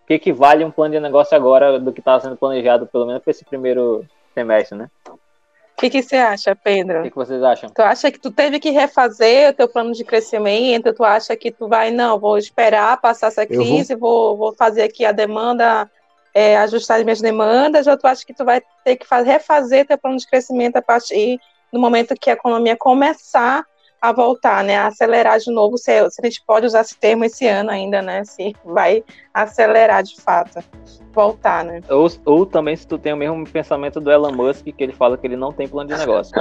o 0.05 0.07
que, 0.07 0.19
que 0.19 0.33
vale 0.33 0.65
um 0.65 0.71
plano 0.71 0.93
de 0.93 1.01
negócio 1.01 1.35
agora 1.35 1.81
do 1.81 1.93
que 1.93 2.01
estava 2.01 2.21
sendo 2.21 2.37
planejado, 2.37 2.87
pelo 2.87 3.07
menos 3.07 3.23
para 3.23 3.31
esse 3.31 3.45
primeiro 3.45 4.05
semestre, 4.35 4.77
né? 4.77 4.91
O 5.09 5.81
que, 5.81 5.89
que 5.89 6.03
você 6.03 6.17
acha, 6.17 6.55
Pedro? 6.55 7.01
O 7.01 7.03
que, 7.05 7.11
que, 7.11 7.17
vocês 7.17 7.43
acham? 7.43 7.71
Tu 7.71 7.83
acha 7.83 8.11
que 8.13 8.21
tu 8.21 8.31
teve 8.31 8.61
que 8.61 8.71
refazer 8.71 9.51
o 9.51 9.55
teu 9.55 9.67
plano 9.67 9.93
de 9.93 10.05
crescimento? 10.05 10.93
Tu 10.93 11.03
acha 11.03 11.35
que 11.35 11.51
tu 11.51 11.67
vai, 11.69 11.91
não, 11.91 12.19
vou 12.19 12.37
esperar 12.37 13.01
passar 13.01 13.29
essa 13.29 13.47
crise, 13.47 13.95
vou... 13.95 14.37
vou... 14.37 14.37
Vou, 14.37 14.55
fazer 14.55 14.83
aqui 14.83 15.07
a 15.07 15.11
demanda, 15.11 15.91
é, 16.35 16.57
ajustar 16.59 16.99
as 16.99 17.05
minhas 17.05 17.21
demandas, 17.21 17.87
ou 17.87 17.97
tu 17.97 18.07
acha 18.07 18.25
que 18.25 18.35
tu 18.35 18.45
vai 18.45 18.63
ter 18.85 18.97
que 18.97 19.07
fazer, 19.07 19.33
refazer 19.33 19.87
teu 19.87 19.99
plano 19.99 20.19
de 20.19 20.29
crescimento 20.29 20.77
a 20.77 20.83
partir 20.83 21.41
do 21.73 21.81
momento 21.81 22.15
que 22.15 22.31
a 22.31 22.35
economia 22.35 22.77
começar 22.77 23.65
a 24.05 24.13
voltar, 24.13 24.63
né, 24.63 24.77
a 24.77 24.89
acelerar 24.89 25.39
de 25.39 25.51
novo, 25.51 25.79
se, 25.79 26.11
se, 26.11 26.21
a 26.23 26.27
gente 26.27 26.43
pode 26.47 26.67
usar 26.67 26.83
esse 26.83 26.95
termo 26.95 27.25
esse 27.25 27.47
ano 27.47 27.71
ainda, 27.71 28.03
né, 28.03 28.23
se 28.23 28.55
vai 28.63 29.03
acelerar 29.33 30.03
de 30.03 30.21
fato, 30.21 30.63
voltar, 31.15 31.65
né. 31.65 31.81
Ou, 31.89 32.07
ou 32.27 32.45
também 32.45 32.77
se 32.77 32.87
tu 32.87 32.99
tem 32.99 33.15
o 33.15 33.17
mesmo 33.17 33.49
pensamento 33.49 34.03
do 34.03 34.11
Elon 34.11 34.33
Musk, 34.33 34.67
que 34.67 34.85
ele 34.85 34.93
fala 34.93 35.17
que 35.17 35.27
ele 35.27 35.37
não 35.37 35.53
tem 35.53 35.67
plano 35.67 35.89
de 35.89 35.97
negócio. 35.97 36.35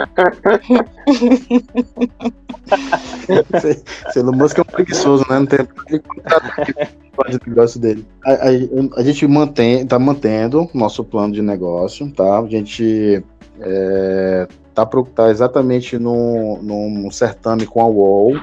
se 4.11 4.19
Elon 4.19 4.33
Musk 4.33 4.57
é 4.57 4.61
um 4.61 4.65
preguiçoso, 4.65 5.23
né, 5.29 5.39
não 5.39 5.45
tem 5.45 5.59
plano 7.15 7.39
de 7.39 7.47
negócio 7.47 7.79
dele. 7.79 8.05
A, 8.25 8.33
a, 8.33 8.49
a 8.97 9.03
gente 9.03 9.25
mantém, 9.25 9.87
tá 9.87 9.97
mantendo 9.97 10.69
nosso 10.73 11.01
plano 11.01 11.33
de 11.33 11.41
negócio, 11.41 12.11
tá, 12.11 12.39
a 12.39 12.45
gente 12.45 13.23
é, 13.61 14.49
tá, 14.73 14.85
tá 14.85 15.29
exatamente 15.29 15.97
no, 15.97 16.61
num 16.61 17.11
certame 17.11 17.65
com 17.65 17.81
a 17.81 17.87
UOL, 17.87 18.35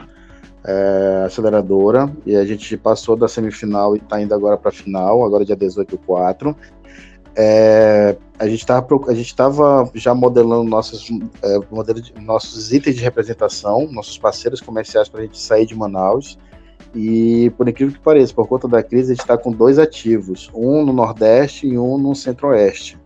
é, 0.64 1.24
aceleradora, 1.26 2.10
e 2.24 2.36
a 2.36 2.44
gente 2.44 2.76
passou 2.76 3.16
da 3.16 3.28
semifinal 3.28 3.96
e 3.96 3.98
está 3.98 4.20
indo 4.20 4.34
agora 4.34 4.56
para 4.56 4.68
a 4.68 4.72
final, 4.72 5.24
agora 5.24 5.44
dia 5.44 5.56
18 5.56 5.90
do 5.90 5.98
4. 5.98 6.56
É, 7.36 8.16
a 8.38 8.46
gente 8.46 8.66
estava 9.20 9.90
já 9.94 10.14
modelando 10.14 10.68
nossos, 10.68 11.08
é, 11.42 11.94
de, 11.94 12.12
nossos 12.20 12.72
itens 12.72 12.96
de 12.96 13.02
representação, 13.02 13.88
nossos 13.90 14.18
parceiros 14.18 14.60
comerciais 14.60 15.08
para 15.08 15.20
a 15.20 15.22
gente 15.24 15.38
sair 15.38 15.66
de 15.66 15.74
Manaus. 15.74 16.38
E 16.92 17.50
por 17.56 17.68
incrível 17.68 17.94
que 17.94 18.00
pareça, 18.00 18.34
por 18.34 18.48
conta 18.48 18.66
da 18.66 18.82
crise, 18.82 19.12
a 19.12 19.14
gente 19.14 19.22
está 19.22 19.38
com 19.38 19.52
dois 19.52 19.78
ativos, 19.78 20.50
um 20.52 20.84
no 20.84 20.92
Nordeste 20.92 21.68
e 21.68 21.78
um 21.78 21.96
no 21.96 22.16
Centro-Oeste 22.16 22.99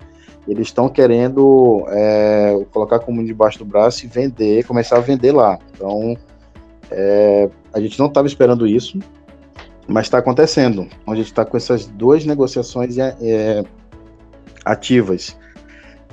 eles 0.46 0.68
estão 0.68 0.88
querendo 0.88 1.84
é, 1.88 2.64
colocar 2.70 2.98
como 2.98 3.24
debaixo 3.24 3.58
do 3.58 3.64
braço 3.64 4.04
e 4.04 4.08
vender, 4.08 4.64
começar 4.64 4.96
a 4.96 5.00
vender 5.00 5.32
lá. 5.32 5.58
Então, 5.74 6.16
é, 6.90 7.48
a 7.72 7.80
gente 7.80 7.98
não 7.98 8.06
estava 8.06 8.26
esperando 8.26 8.66
isso, 8.66 8.98
mas 9.88 10.06
está 10.06 10.18
acontecendo. 10.18 10.86
A 11.06 11.14
gente 11.14 11.26
está 11.26 11.44
com 11.44 11.56
essas 11.56 11.86
duas 11.86 12.24
negociações 12.24 12.98
é, 12.98 13.64
ativas. 14.64 15.36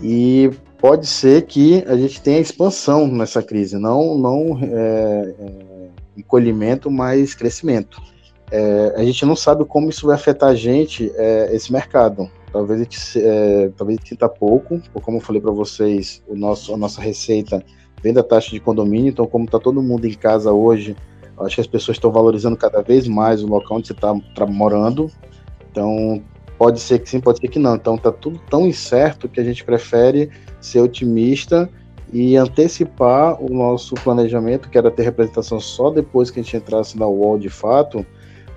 E 0.02 0.50
pode 0.80 1.08
ser 1.08 1.46
que 1.46 1.84
a 1.88 1.96
gente 1.96 2.22
tenha 2.22 2.40
expansão 2.40 3.08
nessa 3.08 3.44
crise, 3.44 3.78
não, 3.78 4.18
não 4.18 4.60
é, 4.62 5.36
é, 5.40 5.88
encolhimento, 6.18 6.90
mas 6.90 7.36
crescimento. 7.36 8.02
É, 8.50 8.94
a 8.98 9.04
gente 9.04 9.26
não 9.26 9.36
sabe 9.36 9.64
como 9.66 9.90
isso 9.90 10.08
vai 10.08 10.16
afetar 10.16 10.50
a 10.50 10.56
gente, 10.56 11.12
esse 11.52 11.72
mercado. 11.72 12.30
Talvez 12.52 12.82
a 12.82 12.84
gente, 12.84 13.00
é, 13.20 13.70
talvez 13.78 13.98
a 13.98 14.02
gente 14.02 14.10
sinta 14.10 14.28
pouco, 14.28 14.82
ou 14.94 15.02
como 15.02 15.18
eu 15.18 15.22
falei 15.22 15.42
para 15.42 15.52
vocês, 15.52 16.22
o 16.28 16.36
nosso, 16.36 16.74
a 16.74 16.78
nossa 16.78 17.02
receita 17.02 17.64
vem 18.04 18.14
da 18.14 18.24
taxa 18.24 18.52
de 18.52 18.60
condomínio, 18.60 19.10
então 19.10 19.26
como 19.26 19.46
está 19.46 19.60
todo 19.60 19.82
mundo 19.82 20.06
em 20.06 20.14
casa 20.14 20.52
hoje, 20.52 20.96
acho 21.40 21.56
que 21.56 21.62
as 21.62 21.68
pessoas 21.68 21.98
estão 21.98 22.12
valorizando 22.12 22.58
cada 22.58 22.82
vez 22.82 23.08
mais 23.08 23.44
o 23.44 23.48
local 23.48 23.78
onde 23.78 23.88
você 23.88 23.94
está 23.94 24.14
tá 24.36 24.46
morando, 24.46 25.10
então 25.72 26.22
pode 26.58 26.80
ser 26.80 27.00
que 27.00 27.10
sim, 27.10 27.20
pode 27.20 27.40
ser 27.40 27.48
que 27.48 27.58
não, 27.58 27.76
então 27.76 27.96
está 27.96 28.12
tudo 28.12 28.40
tão 28.50 28.68
incerto 28.68 29.30
que 29.30 29.40
a 29.40 29.44
gente 29.44 29.64
prefere 29.64 30.30
ser 30.60 30.80
otimista 30.80 31.70
e 32.12 32.36
antecipar 32.36 33.42
o 33.42 33.54
nosso 33.54 33.96
planejamento, 33.96 34.70
que 34.70 34.78
era 34.78 34.92
ter 34.92 35.04
representação 35.04 35.60
só 35.60 35.90
depois 35.90 36.30
que 36.30 36.40
a 36.40 36.44
gente 36.44 36.58
entrasse 36.58 36.98
na 37.00 37.08
UOL 37.08 37.40
de 37.40 37.50
fato, 37.50 38.06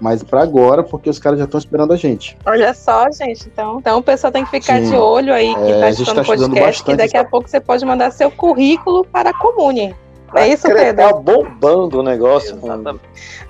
mas 0.00 0.22
para 0.22 0.42
agora, 0.42 0.82
porque 0.82 1.08
os 1.08 1.18
caras 1.18 1.38
já 1.38 1.44
estão 1.44 1.58
esperando 1.58 1.92
a 1.92 1.96
gente. 1.96 2.36
Olha 2.44 2.74
só, 2.74 3.10
gente. 3.10 3.46
Então, 3.46 3.78
então 3.78 3.98
o 3.98 4.02
pessoal 4.02 4.32
tem 4.32 4.44
que 4.44 4.50
ficar 4.50 4.80
Sim. 4.80 4.90
de 4.90 4.96
olho 4.96 5.32
aí 5.32 5.54
que 5.54 5.72
é, 5.72 5.80
tá 5.80 5.90
escutando 5.90 6.18
o 6.18 6.24
tá 6.24 6.24
podcast, 6.24 6.84
que 6.84 6.96
daqui 6.96 7.16
a 7.16 7.24
pouco 7.24 7.48
você 7.48 7.60
pode 7.60 7.84
mandar 7.84 8.10
seu 8.10 8.30
currículo 8.30 9.04
para 9.04 9.30
a 9.30 9.38
Comune. 9.38 9.94
É 10.34 10.48
isso, 10.48 10.66
Pedro? 10.66 10.96
Tá 10.96 11.12
bombando 11.12 12.00
o 12.00 12.02
negócio. 12.02 12.58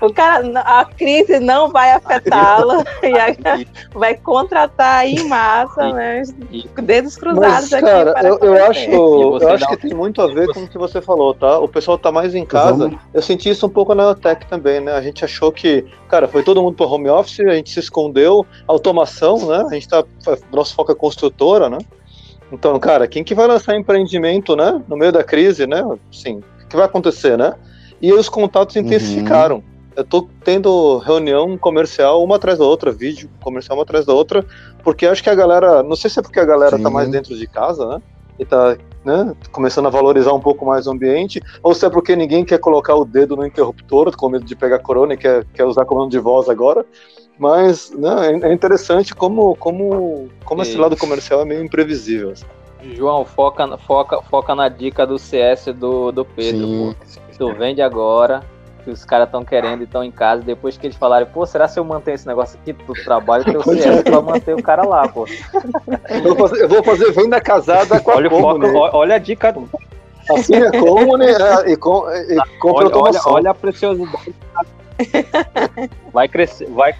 O 0.01 0.13
cara, 0.13 0.59
a 0.59 0.85
crise 0.85 1.39
não 1.39 1.71
vai 1.71 1.91
afetá-lo 1.91 2.83
e 3.01 3.67
vai 3.97 4.15
contratar 4.15 4.99
aí 4.99 5.15
em 5.15 5.27
massa, 5.27 5.93
né? 5.93 6.21
Dedos 6.83 7.15
cruzados 7.15 7.71
Mas, 7.71 7.81
cara, 7.81 8.11
aqui. 8.11 8.27
eu, 8.27 8.37
eu 8.39 8.65
acho, 8.65 8.89
eu 8.89 9.49
acho 9.49 9.67
que 9.67 9.77
tem 9.77 9.93
muito 9.93 10.21
a 10.21 10.27
ver 10.27 10.47
com 10.53 10.61
o 10.61 10.67
que 10.67 10.77
você 10.77 11.01
falou, 11.01 11.33
tá? 11.33 11.59
O 11.59 11.67
pessoal 11.67 11.97
tá 11.97 12.11
mais 12.11 12.35
em 12.35 12.45
casa. 12.45 12.91
Eu 13.13 13.21
senti 13.21 13.49
isso 13.49 13.65
um 13.65 13.69
pouco 13.69 13.95
na 13.95 14.13
Tech 14.13 14.45
também, 14.47 14.79
né? 14.79 14.93
A 14.93 15.01
gente 15.01 15.25
achou 15.25 15.51
que, 15.51 15.85
cara, 16.07 16.27
foi 16.27 16.43
todo 16.43 16.61
mundo 16.61 16.75
para 16.75 16.85
home 16.85 17.09
office, 17.09 17.39
a 17.39 17.55
gente 17.55 17.71
se 17.71 17.79
escondeu, 17.79 18.45
automação, 18.67 19.47
né? 19.47 19.65
A 19.69 19.73
gente 19.73 19.87
tá, 19.87 20.03
nosso 20.51 20.75
foco 20.75 20.91
é 20.91 20.95
construtora, 20.95 21.69
né? 21.69 21.79
Então, 22.51 22.77
cara, 22.79 23.07
quem 23.07 23.23
que 23.23 23.33
vai 23.33 23.47
lançar 23.47 23.75
empreendimento, 23.75 24.55
né? 24.55 24.81
No 24.87 24.95
meio 24.95 25.11
da 25.11 25.23
crise, 25.23 25.65
né? 25.65 25.83
Sim, 26.11 26.41
que 26.75 26.77
vai 26.77 26.85
acontecer, 26.85 27.37
né? 27.37 27.55
E 28.01 28.13
os 28.13 28.27
contatos 28.27 28.75
uhum. 28.75 28.83
intensificaram. 28.83 29.57
Uhum. 29.57 29.63
Eu 29.95 30.03
tô 30.03 30.27
tendo 30.43 30.97
reunião 30.97 31.57
comercial 31.57 32.21
uma 32.21 32.35
atrás 32.35 32.59
da 32.59 32.65
outra, 32.65 32.91
vídeo 32.91 33.29
comercial 33.41 33.77
uma 33.77 33.83
atrás 33.83 34.05
da 34.05 34.13
outra, 34.13 34.45
porque 34.83 35.07
acho 35.07 35.23
que 35.23 35.29
a 35.29 35.35
galera, 35.35 35.81
não 35.81 35.95
sei 35.95 36.09
se 36.09 36.19
é 36.19 36.21
porque 36.21 36.39
a 36.39 36.45
galera 36.45 36.75
Sim. 36.75 36.83
tá 36.83 36.89
mais 36.89 37.09
dentro 37.09 37.35
de 37.35 37.47
casa, 37.47 37.87
né? 37.87 38.01
E 38.37 38.43
tá 38.43 38.75
né, 39.05 39.33
começando 39.53 39.85
a 39.85 39.89
valorizar 39.89 40.33
um 40.33 40.41
pouco 40.41 40.65
mais 40.65 40.85
o 40.85 40.91
ambiente, 40.91 41.41
ou 41.63 41.73
se 41.73 41.85
é 41.85 41.89
porque 41.89 42.13
ninguém 42.13 42.43
quer 42.43 42.57
colocar 42.57 42.95
o 42.95 43.05
dedo 43.05 43.37
no 43.37 43.45
interruptor, 43.45 44.13
com 44.17 44.27
medo 44.27 44.43
de 44.43 44.55
pegar 44.55 44.79
corona 44.79 45.13
e 45.13 45.17
quer, 45.17 45.45
quer 45.53 45.63
usar 45.63 45.85
comando 45.85 46.11
de 46.11 46.19
voz 46.19 46.49
agora. 46.49 46.85
Mas 47.39 47.91
né, 47.91 48.39
é 48.43 48.53
interessante 48.53 49.15
como, 49.15 49.55
como, 49.55 50.27
como 50.43 50.61
esse 50.61 50.77
lado 50.77 50.97
comercial 50.97 51.41
é 51.41 51.45
meio 51.45 51.63
imprevisível. 51.63 52.33
João, 52.93 53.25
foca, 53.25 53.77
foca, 53.79 54.21
foca 54.23 54.53
na 54.53 54.69
dica 54.69 55.05
do 55.05 55.17
CS 55.17 55.65
do, 55.75 56.11
do 56.11 56.25
Pedro. 56.25 56.95
Sim. 57.05 57.19
Tu 57.37 57.53
vende 57.53 57.81
agora, 57.81 58.43
que 58.83 58.91
os 58.91 59.03
caras 59.03 59.27
estão 59.27 59.43
querendo 59.43 59.81
e 59.81 59.83
estão 59.85 60.03
em 60.03 60.11
casa. 60.11 60.43
Depois 60.43 60.77
que 60.77 60.87
eles 60.87 60.95
falarem, 60.95 61.27
pô, 61.27 61.45
será 61.45 61.67
se 61.67 61.79
eu 61.79 61.83
mantenho 61.83 62.15
esse 62.15 62.27
negócio 62.27 62.59
aqui 62.61 62.73
do 62.73 62.93
trabalho, 62.93 63.43
teu 63.43 63.61
CS 63.63 64.03
pra 64.03 64.21
manter 64.21 64.55
o 64.55 64.61
cara 64.61 64.83
lá, 64.83 65.07
pô. 65.07 65.25
Eu 66.09 66.35
vou 66.35 66.47
fazer, 66.47 66.63
eu 66.63 66.69
vou 66.69 66.83
fazer 66.83 67.11
venda 67.11 67.41
casada 67.41 67.99
com 67.99 68.11
olha 68.11 68.27
a 68.27 68.29
Comune. 68.29 68.71
Foca, 68.71 68.97
olha 68.97 69.15
a 69.15 69.19
dica. 69.19 69.55
Assim 70.29 70.55
é 70.55 70.71
Comune 70.71 71.25
é, 71.25 71.71
e, 71.71 71.75
com, 71.75 72.09
e 72.09 72.59
compra 72.59 72.85
olha, 72.85 72.97
olha, 72.97 73.19
olha 73.25 73.51
a 73.51 73.53
preciosidade 73.53 74.35
vai 76.13 76.27
crescer, 76.27 76.69
vai, 76.69 76.93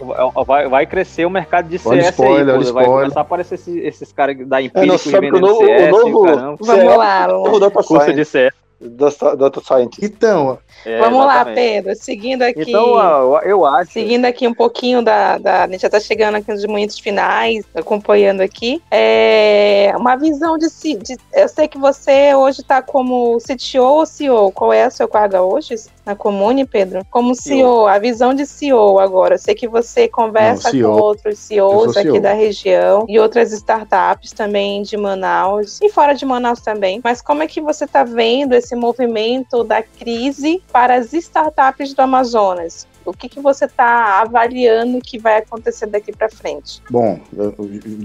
vai, 0.45 0.67
vai 0.67 0.85
crescer 0.85 1.25
o 1.25 1.29
mercado 1.29 1.69
de 1.69 1.79
CS 1.79 2.09
spoiler, 2.09 2.55
aí, 2.55 2.71
vai 2.71 2.85
começar 2.85 3.19
a 3.19 3.23
aparecer 3.23 3.55
esses, 3.55 3.75
esses 3.75 4.11
caras 4.11 4.37
da 4.47 4.61
Empíricos 4.61 5.07
é, 5.07 5.11
vendendo 5.11 5.37
o 5.37 5.39
novo, 5.39 5.65
CS, 5.65 5.93
o 5.93 6.09
novo, 6.09 6.57
Vamos 6.59 6.97
lá, 6.97 7.27
vamos. 7.27 7.87
Curso 7.87 8.13
de 8.13 8.25
CS. 8.25 8.53
Data 8.79 9.61
Scientist. 9.61 10.03
Então, 10.03 10.59
é, 10.85 10.99
Vamos 10.99 11.19
exatamente. 11.19 11.47
lá, 11.47 11.53
Pedro. 11.55 11.95
Seguindo 11.95 12.41
aqui. 12.43 12.61
Então, 12.67 13.39
eu 13.43 13.65
acho. 13.65 13.93
Seguindo 13.93 14.25
aqui 14.25 14.47
um 14.47 14.53
pouquinho 14.53 15.01
da. 15.01 15.37
da 15.37 15.63
a 15.63 15.67
gente 15.67 15.81
já 15.81 15.87
está 15.87 15.99
chegando 15.99 16.35
aqui 16.35 16.51
nos 16.51 16.65
momentos 16.65 16.99
finais, 16.99 17.65
acompanhando 17.73 18.41
aqui. 18.41 18.81
É 18.91 19.93
uma 19.95 20.15
visão 20.15 20.57
de, 20.57 20.67
de. 20.67 21.17
Eu 21.33 21.47
sei 21.47 21.67
que 21.67 21.77
você 21.77 22.35
hoje 22.35 22.61
está 22.61 22.81
como 22.81 23.37
CTO 23.37 23.83
ou 23.83 24.05
CEO. 24.05 24.51
Qual 24.51 24.73
é 24.73 24.83
a 24.83 24.91
sua 24.91 25.07
carga 25.07 25.41
hoje 25.41 25.75
na 26.05 26.15
Comune, 26.15 26.65
Pedro? 26.65 27.05
Como 27.09 27.33
CEO, 27.33 27.87
a 27.87 27.97
visão 27.97 28.33
de 28.33 28.45
CEO 28.45 28.99
agora. 28.99 29.35
Eu 29.35 29.39
sei 29.39 29.55
que 29.55 29.67
você 29.67 30.07
conversa 30.07 30.71
Não, 30.71 30.93
com 30.93 31.01
outros 31.01 31.39
CEOs 31.39 31.97
aqui 31.97 32.09
CEO. 32.09 32.21
da 32.21 32.33
região 32.33 33.05
e 33.09 33.19
outras 33.19 33.51
startups 33.51 34.31
também 34.31 34.83
de 34.83 34.95
Manaus 34.95 35.79
e 35.81 35.89
fora 35.89 36.13
de 36.13 36.25
Manaus 36.25 36.61
também. 36.61 37.01
Mas 37.03 37.21
como 37.21 37.41
é 37.41 37.47
que 37.47 37.59
você 37.59 37.85
está 37.85 38.03
vendo 38.03 38.53
esse 38.53 38.75
movimento 38.75 39.63
da 39.63 39.81
crise 39.81 40.61
para 40.71 40.95
as 40.95 41.13
startups 41.13 41.93
do 41.93 42.01
Amazonas. 42.01 42.87
O 43.05 43.13
que, 43.13 43.29
que 43.29 43.39
você 43.39 43.65
está 43.65 44.21
avaliando 44.21 44.99
que 44.99 45.19
vai 45.19 45.37
acontecer 45.37 45.85
daqui 45.85 46.11
para 46.11 46.27
frente? 46.27 46.81
Bom, 46.89 47.19
eu, 47.37 47.53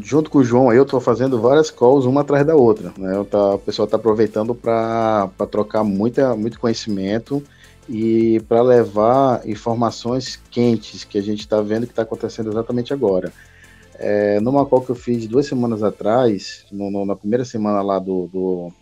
junto 0.02 0.30
com 0.30 0.38
o 0.38 0.44
João, 0.44 0.72
eu 0.72 0.82
estou 0.82 1.00
fazendo 1.00 1.40
várias 1.40 1.70
calls 1.70 2.04
uma 2.04 2.20
atrás 2.20 2.46
da 2.46 2.54
outra. 2.54 2.92
Né? 2.98 3.24
Tá, 3.30 3.54
o 3.54 3.58
pessoal 3.58 3.86
está 3.86 3.96
aproveitando 3.96 4.54
para 4.54 5.30
trocar 5.50 5.82
muita, 5.82 6.36
muito 6.36 6.60
conhecimento 6.60 7.42
e 7.90 8.38
para 8.48 8.62
levar 8.62 9.44
informações 9.48 10.40
quentes 10.48 11.03
que 11.03 11.18
a 11.18 11.20
gente 11.20 11.40
está 11.40 11.61
vendo 11.61 11.87
que 11.87 11.92
está 11.92 12.03
acontecendo 12.03 12.48
exatamente 12.48 12.92
agora. 12.92 13.33
É, 13.98 14.38
numa 14.38 14.64
call 14.64 14.83
que 14.83 14.90
eu 14.90 14.94
fiz 14.94 15.26
duas 15.26 15.46
semanas 15.46 15.83
atrás, 15.83 16.64
no, 16.70 16.88
no, 16.88 17.05
na 17.05 17.16
primeira 17.16 17.44
semana 17.44 17.83
lá 17.83 17.98
do, 17.98 18.29
do 18.29 18.72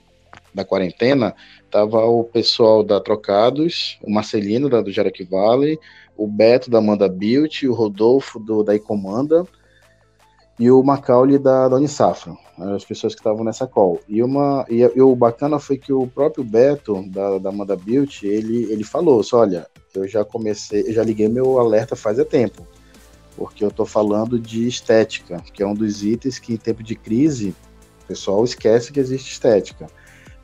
da 0.54 0.62
quarentena, 0.62 1.34
tava 1.70 2.04
o 2.04 2.22
pessoal 2.22 2.84
da 2.84 3.00
Trocados, 3.00 3.98
o 4.02 4.10
Marcelino 4.10 4.68
da, 4.68 4.82
do 4.82 4.92
Jaraque 4.92 5.24
Valley, 5.24 5.78
o 6.14 6.26
Beto 6.26 6.70
da 6.70 6.78
Amanda 6.78 7.08
Built, 7.08 7.62
o 7.62 7.72
Rodolfo 7.72 8.38
do, 8.38 8.62
da 8.62 8.74
Icomanda 8.74 9.46
e 10.58 10.70
o 10.70 10.82
Macaulay 10.82 11.38
da, 11.38 11.68
da 11.68 11.76
Unisafra, 11.76 12.36
as 12.74 12.84
pessoas 12.84 13.14
que 13.14 13.20
estavam 13.20 13.44
nessa 13.44 13.66
call. 13.66 14.00
E, 14.08 14.22
uma, 14.22 14.66
e, 14.68 14.80
e, 14.80 15.00
o 15.00 15.14
bacana 15.14 15.58
foi 15.60 15.78
que 15.78 15.92
o 15.92 16.06
próprio 16.06 16.42
Beto 16.42 17.02
da, 17.08 17.38
da 17.38 17.50
Amanda 17.50 17.76
Built, 17.76 18.24
ele, 18.24 18.64
ele 18.70 18.82
falou, 18.82 19.22
só, 19.22 19.38
olha, 19.38 19.66
eu 19.94 20.08
já 20.08 20.24
comecei, 20.24 20.82
eu 20.88 20.92
já 20.92 21.04
liguei 21.04 21.28
meu 21.28 21.60
alerta 21.60 21.94
faz 21.94 22.18
tempo, 22.26 22.66
porque 23.36 23.62
eu 23.62 23.68
estou 23.68 23.86
falando 23.86 24.38
de 24.38 24.66
estética, 24.66 25.40
que 25.52 25.62
é 25.62 25.66
um 25.66 25.74
dos 25.74 26.02
itens 26.02 26.38
que 26.38 26.54
em 26.54 26.56
tempo 26.56 26.82
de 26.82 26.96
crise 26.96 27.54
o 28.02 28.06
pessoal 28.08 28.42
esquece 28.42 28.92
que 28.92 28.98
existe 28.98 29.32
estética. 29.32 29.86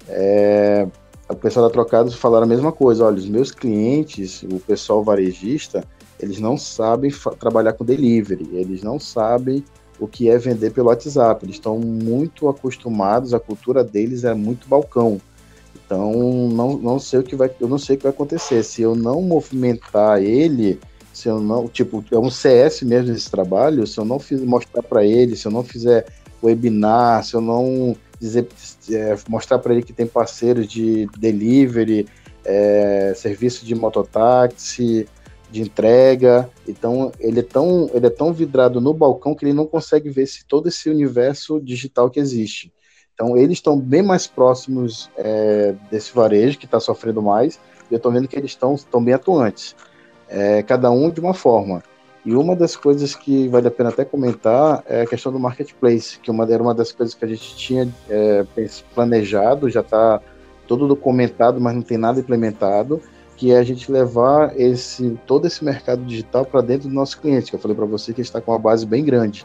É, 0.08 0.86
o 1.28 1.34
pessoal 1.34 1.66
da 1.66 1.72
Trocados 1.72 2.14
falaram 2.14 2.44
a 2.44 2.48
mesma 2.48 2.70
coisa. 2.70 3.06
Olha, 3.06 3.16
os 3.16 3.28
meus 3.28 3.50
clientes, 3.50 4.42
o 4.42 4.60
pessoal 4.60 5.02
varejista, 5.02 5.82
eles 6.20 6.38
não 6.38 6.56
sabem 6.56 7.10
trabalhar 7.38 7.72
com 7.72 7.84
delivery, 7.84 8.48
eles 8.52 8.82
não 8.82 9.00
sabem 9.00 9.64
o 9.98 10.06
que 10.06 10.28
é 10.28 10.38
vender 10.38 10.70
pelo 10.72 10.88
WhatsApp. 10.88 11.44
Eles 11.44 11.56
estão 11.56 11.78
muito 11.78 12.48
acostumados, 12.48 13.34
a 13.34 13.40
cultura 13.40 13.82
deles 13.82 14.24
é 14.24 14.34
muito 14.34 14.68
balcão. 14.68 15.20
Então, 15.84 16.12
não, 16.48 16.76
não 16.78 16.98
sei 16.98 17.20
o 17.20 17.22
que 17.22 17.36
vai, 17.36 17.50
eu 17.60 17.68
não 17.68 17.78
sei 17.78 17.94
o 17.94 17.98
que 17.98 18.04
vai 18.04 18.12
acontecer. 18.12 18.62
Se 18.62 18.82
eu 18.82 18.94
não 18.94 19.20
movimentar 19.22 20.22
ele, 20.22 20.80
se 21.12 21.28
eu 21.28 21.40
não, 21.40 21.68
tipo, 21.68 22.04
é 22.10 22.18
um 22.18 22.30
CS 22.30 22.82
mesmo 22.82 23.14
esse 23.14 23.30
trabalho, 23.30 23.86
se 23.86 23.98
eu 23.98 24.04
não 24.04 24.18
fiz, 24.18 24.40
mostrar 24.40 24.82
para 24.82 25.04
ele, 25.04 25.36
se 25.36 25.46
eu 25.46 25.52
não 25.52 25.62
fizer 25.62 26.06
webinar, 26.42 27.24
se 27.24 27.34
eu 27.34 27.40
não 27.40 27.96
dizer, 28.18 28.48
é, 28.90 29.16
mostrar 29.28 29.58
para 29.58 29.72
ele 29.72 29.82
que 29.82 29.92
tem 29.92 30.06
parceiros 30.06 30.66
de 30.66 31.06
delivery, 31.18 32.06
é, 32.44 33.12
serviço 33.16 33.64
de 33.64 33.74
mototáxi, 33.74 35.06
de 35.54 35.62
entrega. 35.62 36.50
Então 36.66 37.12
ele 37.20 37.40
é 37.40 37.42
tão 37.42 37.88
ele 37.94 38.06
é 38.06 38.10
tão 38.10 38.32
vidrado 38.32 38.80
no 38.80 38.92
balcão 38.92 39.34
que 39.34 39.44
ele 39.44 39.52
não 39.52 39.66
consegue 39.66 40.10
ver 40.10 40.26
se 40.26 40.44
todo 40.44 40.68
esse 40.68 40.90
universo 40.90 41.60
digital 41.60 42.10
que 42.10 42.18
existe. 42.18 42.72
Então 43.14 43.36
eles 43.36 43.58
estão 43.58 43.78
bem 43.78 44.02
mais 44.02 44.26
próximos 44.26 45.08
é, 45.16 45.74
desse 45.90 46.12
varejo 46.12 46.58
que 46.58 46.64
está 46.64 46.80
sofrendo 46.80 47.22
mais. 47.22 47.60
E 47.88 47.94
eu 47.94 47.98
estou 47.98 48.10
vendo 48.10 48.26
que 48.26 48.36
eles 48.36 48.50
estão 48.50 48.74
estão 48.74 49.02
bem 49.02 49.14
atuantes, 49.14 49.76
é, 50.28 50.62
cada 50.62 50.90
um 50.90 51.08
de 51.08 51.20
uma 51.20 51.34
forma. 51.34 51.82
E 52.26 52.34
uma 52.34 52.56
das 52.56 52.74
coisas 52.74 53.14
que 53.14 53.48
vale 53.48 53.68
a 53.68 53.70
pena 53.70 53.90
até 53.90 54.04
comentar 54.04 54.82
é 54.88 55.02
a 55.02 55.06
questão 55.06 55.30
do 55.30 55.38
marketplace, 55.38 56.18
que 56.18 56.30
uma, 56.30 56.50
era 56.50 56.62
uma 56.62 56.74
das 56.74 56.90
coisas 56.90 57.14
que 57.14 57.22
a 57.22 57.28
gente 57.28 57.54
tinha 57.54 57.86
é, 58.08 58.44
planejado, 58.94 59.68
já 59.68 59.80
está 59.80 60.22
todo 60.66 60.88
documentado, 60.88 61.60
mas 61.60 61.74
não 61.74 61.82
tem 61.82 61.98
nada 61.98 62.18
implementado, 62.18 63.02
que 63.36 63.52
é 63.52 63.58
a 63.58 63.62
gente 63.62 63.90
levar 63.90 64.58
esse 64.58 65.18
todo 65.26 65.46
esse 65.46 65.64
mercado 65.64 66.04
digital 66.04 66.44
para 66.44 66.60
dentro 66.60 66.88
do 66.88 66.94
nosso 66.94 67.20
cliente, 67.20 67.50
que 67.50 67.56
eu 67.56 67.60
falei 67.60 67.76
para 67.76 67.86
você 67.86 68.12
que 68.12 68.20
está 68.20 68.40
com 68.40 68.52
uma 68.52 68.58
base 68.58 68.86
bem 68.86 69.04
grande 69.04 69.44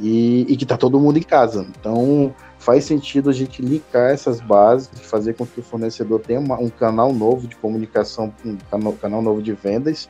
e, 0.00 0.46
e 0.48 0.56
que 0.56 0.64
está 0.64 0.76
todo 0.76 0.98
mundo 1.00 1.18
em 1.18 1.22
casa. 1.22 1.66
Então 1.78 2.34
faz 2.58 2.84
sentido 2.84 3.28
a 3.28 3.32
gente 3.32 3.60
linkar 3.60 4.10
essas 4.10 4.40
bases, 4.40 4.90
fazer 5.02 5.34
com 5.34 5.46
que 5.46 5.60
o 5.60 5.62
fornecedor 5.62 6.20
tenha 6.20 6.40
uma, 6.40 6.58
um 6.58 6.68
canal 6.68 7.12
novo 7.12 7.48
de 7.48 7.56
comunicação, 7.56 8.32
um 8.44 8.56
canal, 8.70 8.92
canal 8.94 9.22
novo 9.22 9.42
de 9.42 9.52
vendas 9.52 10.08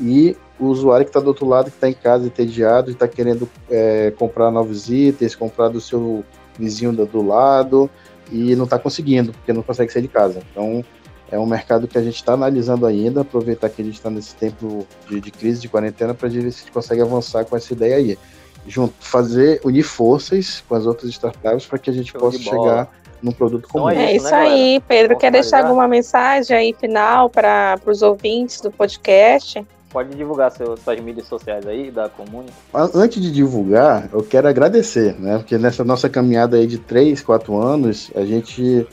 e 0.00 0.36
o 0.58 0.66
usuário 0.66 1.04
que 1.04 1.10
está 1.10 1.20
do 1.20 1.28
outro 1.28 1.46
lado, 1.46 1.70
que 1.70 1.76
está 1.76 1.88
em 1.88 1.94
casa 1.94 2.26
entediado, 2.26 2.90
está 2.90 3.08
querendo 3.08 3.48
é, 3.70 4.12
comprar 4.12 4.50
novos 4.50 4.90
itens, 4.90 5.34
comprar 5.34 5.68
do 5.68 5.80
seu 5.80 6.24
vizinho 6.58 6.92
do, 6.92 7.06
do 7.06 7.22
lado 7.22 7.90
e 8.30 8.54
não 8.54 8.64
está 8.64 8.78
conseguindo, 8.78 9.32
porque 9.32 9.52
não 9.52 9.62
consegue 9.62 9.92
sair 9.92 10.02
de 10.02 10.08
casa. 10.08 10.42
Então, 10.50 10.84
é 11.30 11.38
um 11.38 11.46
mercado 11.46 11.86
que 11.86 11.96
a 11.96 12.02
gente 12.02 12.16
está 12.16 12.32
analisando 12.32 12.86
ainda, 12.86 13.20
aproveitar 13.20 13.68
que 13.68 13.80
a 13.80 13.84
gente 13.84 13.94
está 13.94 14.10
nesse 14.10 14.34
tempo 14.34 14.86
de, 15.08 15.20
de, 15.20 15.30
crise, 15.30 15.60
de 15.60 15.68
quarentena, 15.68 16.12
para 16.12 16.28
ver 16.28 16.40
se 16.50 16.58
a 16.58 16.60
gente 16.60 16.72
consegue 16.72 17.00
avançar 17.02 17.44
com 17.44 17.56
essa 17.56 17.72
ideia 17.72 17.96
aí. 17.96 18.18
Junto, 18.66 18.94
fazer, 19.00 19.60
unir 19.64 19.82
forças 19.82 20.62
com 20.68 20.74
as 20.74 20.86
outras 20.86 21.10
startups 21.10 21.66
para 21.66 21.78
que 21.78 21.90
a 21.90 21.92
gente 21.92 22.12
Show 22.12 22.20
possa 22.20 22.38
chegar 22.38 22.90
num 23.22 23.32
produto 23.32 23.66
então 23.68 23.82
comum. 23.82 23.90
Então 23.90 24.02
é, 24.02 24.16
isso, 24.16 24.30
né, 24.30 24.36
aí, 24.36 24.82
Pedro. 24.86 25.08
Vamos 25.08 25.20
quer 25.20 25.30
deixar 25.30 25.64
alguma 25.64 25.86
mensagem 25.88 26.56
aí 26.56 26.74
final 26.78 27.30
para 27.30 27.78
os 27.86 28.02
ouvintes 28.02 28.60
do 28.60 28.70
podcast? 28.70 29.64
Pode 29.90 30.14
divulgar 30.16 30.52
seu, 30.52 30.76
suas 30.76 31.00
mídias 31.00 31.26
sociais 31.26 31.66
aí 31.66 31.90
da 31.90 32.08
Comune. 32.08 32.48
Antes 32.72 33.20
de 33.20 33.32
divulgar, 33.32 34.08
eu 34.12 34.22
quero 34.22 34.46
agradecer, 34.46 35.18
né? 35.18 35.38
Porque 35.38 35.58
nessa 35.58 35.82
nossa 35.82 36.08
caminhada 36.08 36.56
aí 36.56 36.66
de 36.66 36.78
3, 36.78 37.20
4 37.22 37.60
anos, 37.60 38.10
a 38.14 38.24
gente 38.24 38.86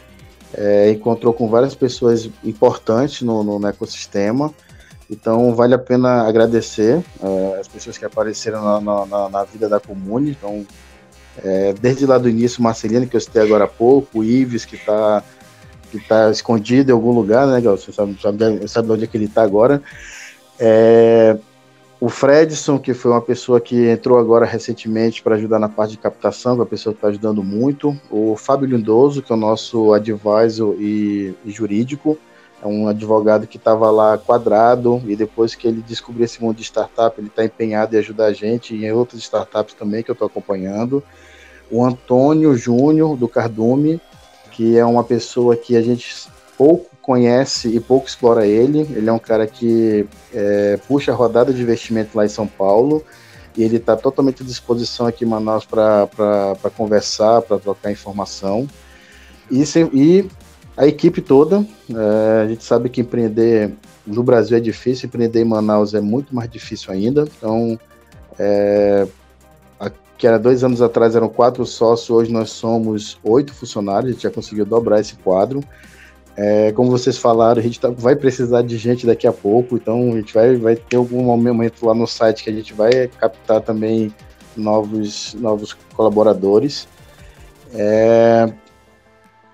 é, 0.53 0.91
encontrou 0.91 1.33
com 1.33 1.49
várias 1.49 1.75
pessoas 1.75 2.29
importantes 2.43 3.21
no, 3.21 3.43
no, 3.43 3.59
no, 3.59 3.67
ecossistema. 3.67 4.53
Então 5.09 5.55
vale 5.55 5.73
a 5.73 5.79
pena 5.79 6.27
agradecer 6.27 7.01
é, 7.21 7.59
as 7.59 7.67
pessoas 7.67 7.97
que 7.97 8.05
apareceram 8.05 8.81
na, 8.81 9.05
na, 9.05 9.29
na 9.29 9.43
vida 9.43 9.69
da 9.69 9.79
Comune. 9.79 10.31
Então, 10.31 10.65
é, 11.43 11.73
desde 11.73 12.05
lá 12.05 12.17
do 12.17 12.29
início, 12.29 12.61
Marcelino, 12.61 13.07
que 13.07 13.15
eu 13.15 13.21
citei 13.21 13.41
agora 13.41 13.65
há 13.65 13.67
pouco, 13.67 14.19
o 14.19 14.23
Ives, 14.23 14.65
que 14.65 14.75
está 14.75 15.23
que 15.91 15.99
tá 15.99 16.29
escondido 16.29 16.89
em 16.89 16.93
algum 16.93 17.11
lugar, 17.11 17.47
né, 17.47 17.61
Gal? 17.61 17.77
Você 17.77 17.93
sabe, 17.93 18.17
sabe, 18.21 18.67
sabe 18.67 18.91
onde 18.91 19.05
é 19.05 19.07
que 19.07 19.15
ele 19.15 19.25
está 19.25 19.41
agora. 19.41 19.81
É, 20.59 21.37
o 21.99 22.09
Fredson, 22.09 22.77
que 22.77 22.93
foi 22.93 23.11
uma 23.11 23.21
pessoa 23.21 23.59
que 23.59 23.89
entrou 23.89 24.19
agora 24.19 24.45
recentemente 24.45 25.23
para 25.23 25.35
ajudar 25.35 25.57
na 25.57 25.67
parte 25.67 25.91
de 25.91 25.97
captação, 25.97 26.53
que 26.53 26.59
é 26.59 26.61
uma 26.61 26.69
pessoa 26.69 26.93
que 26.93 26.99
está 26.99 27.07
ajudando 27.07 27.43
muito. 27.43 27.97
O 28.11 28.35
Fábio 28.35 28.67
Lindoso, 28.67 29.23
que 29.23 29.31
é 29.31 29.35
o 29.35 29.39
nosso 29.39 29.93
advisor 29.93 30.75
e, 30.79 31.33
e 31.43 31.49
jurídico, 31.49 32.15
é 32.61 32.67
um 32.67 32.87
advogado 32.87 33.47
que 33.47 33.57
estava 33.57 33.89
lá 33.89 34.17
quadrado 34.17 35.01
e 35.07 35.15
depois 35.15 35.55
que 35.55 35.67
ele 35.67 35.81
descobriu 35.81 36.25
esse 36.25 36.41
mundo 36.41 36.57
de 36.57 36.63
startup, 36.63 37.19
ele 37.19 37.27
está 37.27 37.43
empenhado 37.43 37.95
em 37.95 37.99
ajudar 37.99 38.25
a 38.25 38.33
gente 38.33 38.75
e 38.75 38.85
em 38.85 38.91
outras 38.91 39.21
startups 39.21 39.73
também 39.73 40.03
que 40.03 40.11
eu 40.11 40.13
estou 40.13 40.27
acompanhando. 40.27 41.03
O 41.71 41.83
Antônio 41.83 42.55
Júnior, 42.55 43.17
do 43.17 43.27
Cardume, 43.27 43.99
que 44.51 44.77
é 44.77 44.85
uma 44.85 45.03
pessoa 45.03 45.55
que 45.55 45.75
a 45.75 45.81
gente 45.81 46.27
pouco 46.57 46.89
conhece 47.07 47.69
e 47.69 47.79
pouco 47.79 48.05
explora 48.05 48.45
ele. 48.45 48.79
Ele 48.79 49.09
é 49.09 49.13
um 49.13 49.17
cara 49.17 49.47
que 49.47 50.05
é, 50.33 50.77
puxa 50.89 51.13
a 51.13 51.15
rodada 51.15 51.53
de 51.53 51.61
investimento 51.61 52.17
lá 52.17 52.25
em 52.25 52.29
São 52.29 52.45
Paulo 52.45 53.01
e 53.55 53.63
ele 53.63 53.77
está 53.77 53.95
totalmente 53.95 54.43
à 54.43 54.45
disposição 54.45 55.07
aqui 55.07 55.23
em 55.23 55.27
Manaus 55.27 55.65
para 55.65 56.09
conversar, 56.75 57.41
para 57.43 57.57
trocar 57.57 57.93
informação. 57.93 58.67
E, 59.49 59.63
e 59.93 60.29
a 60.75 60.85
equipe 60.85 61.21
toda, 61.21 61.65
é, 61.89 62.41
a 62.43 62.47
gente 62.49 62.65
sabe 62.65 62.89
que 62.89 62.99
empreender 62.99 63.73
no 64.05 64.21
Brasil 64.21 64.57
é 64.57 64.59
difícil, 64.59 65.07
empreender 65.07 65.39
em 65.39 65.45
Manaus 65.45 65.93
é 65.93 66.01
muito 66.01 66.35
mais 66.35 66.51
difícil 66.51 66.91
ainda. 66.91 67.25
Então, 67.37 67.79
é, 68.37 69.07
que 70.17 70.27
era 70.27 70.37
dois 70.37 70.61
anos 70.61 70.81
atrás 70.81 71.15
eram 71.15 71.29
quatro 71.29 71.65
sócios, 71.65 72.09
hoje 72.09 72.33
nós 72.33 72.49
somos 72.49 73.17
oito 73.23 73.53
funcionários, 73.53 74.09
a 74.09 74.13
gente 74.13 74.23
já 74.23 74.31
conseguiu 74.31 74.65
dobrar 74.65 74.99
esse 74.99 75.15
quadro. 75.15 75.63
É, 76.37 76.71
como 76.71 76.91
vocês 76.91 77.17
falaram, 77.17 77.59
a 77.59 77.63
gente 77.63 77.79
tá, 77.79 77.89
vai 77.89 78.15
precisar 78.15 78.61
de 78.61 78.77
gente 78.77 79.07
daqui 79.07 79.25
a 79.25 79.33
pouco, 79.33 79.75
então 79.75 80.11
a 80.11 80.17
gente 80.17 80.33
vai, 80.33 80.55
vai 80.55 80.75
ter 80.75 80.97
algum 80.97 81.23
momento 81.23 81.83
lá 81.83 81.95
no 81.95 82.05
site 82.05 82.43
que 82.43 82.49
a 82.51 82.53
gente 82.53 82.73
vai 82.73 83.07
captar 83.19 83.59
também 83.61 84.13
novos, 84.55 85.33
novos 85.33 85.75
colaboradores. 85.95 86.87
É, 87.73 88.53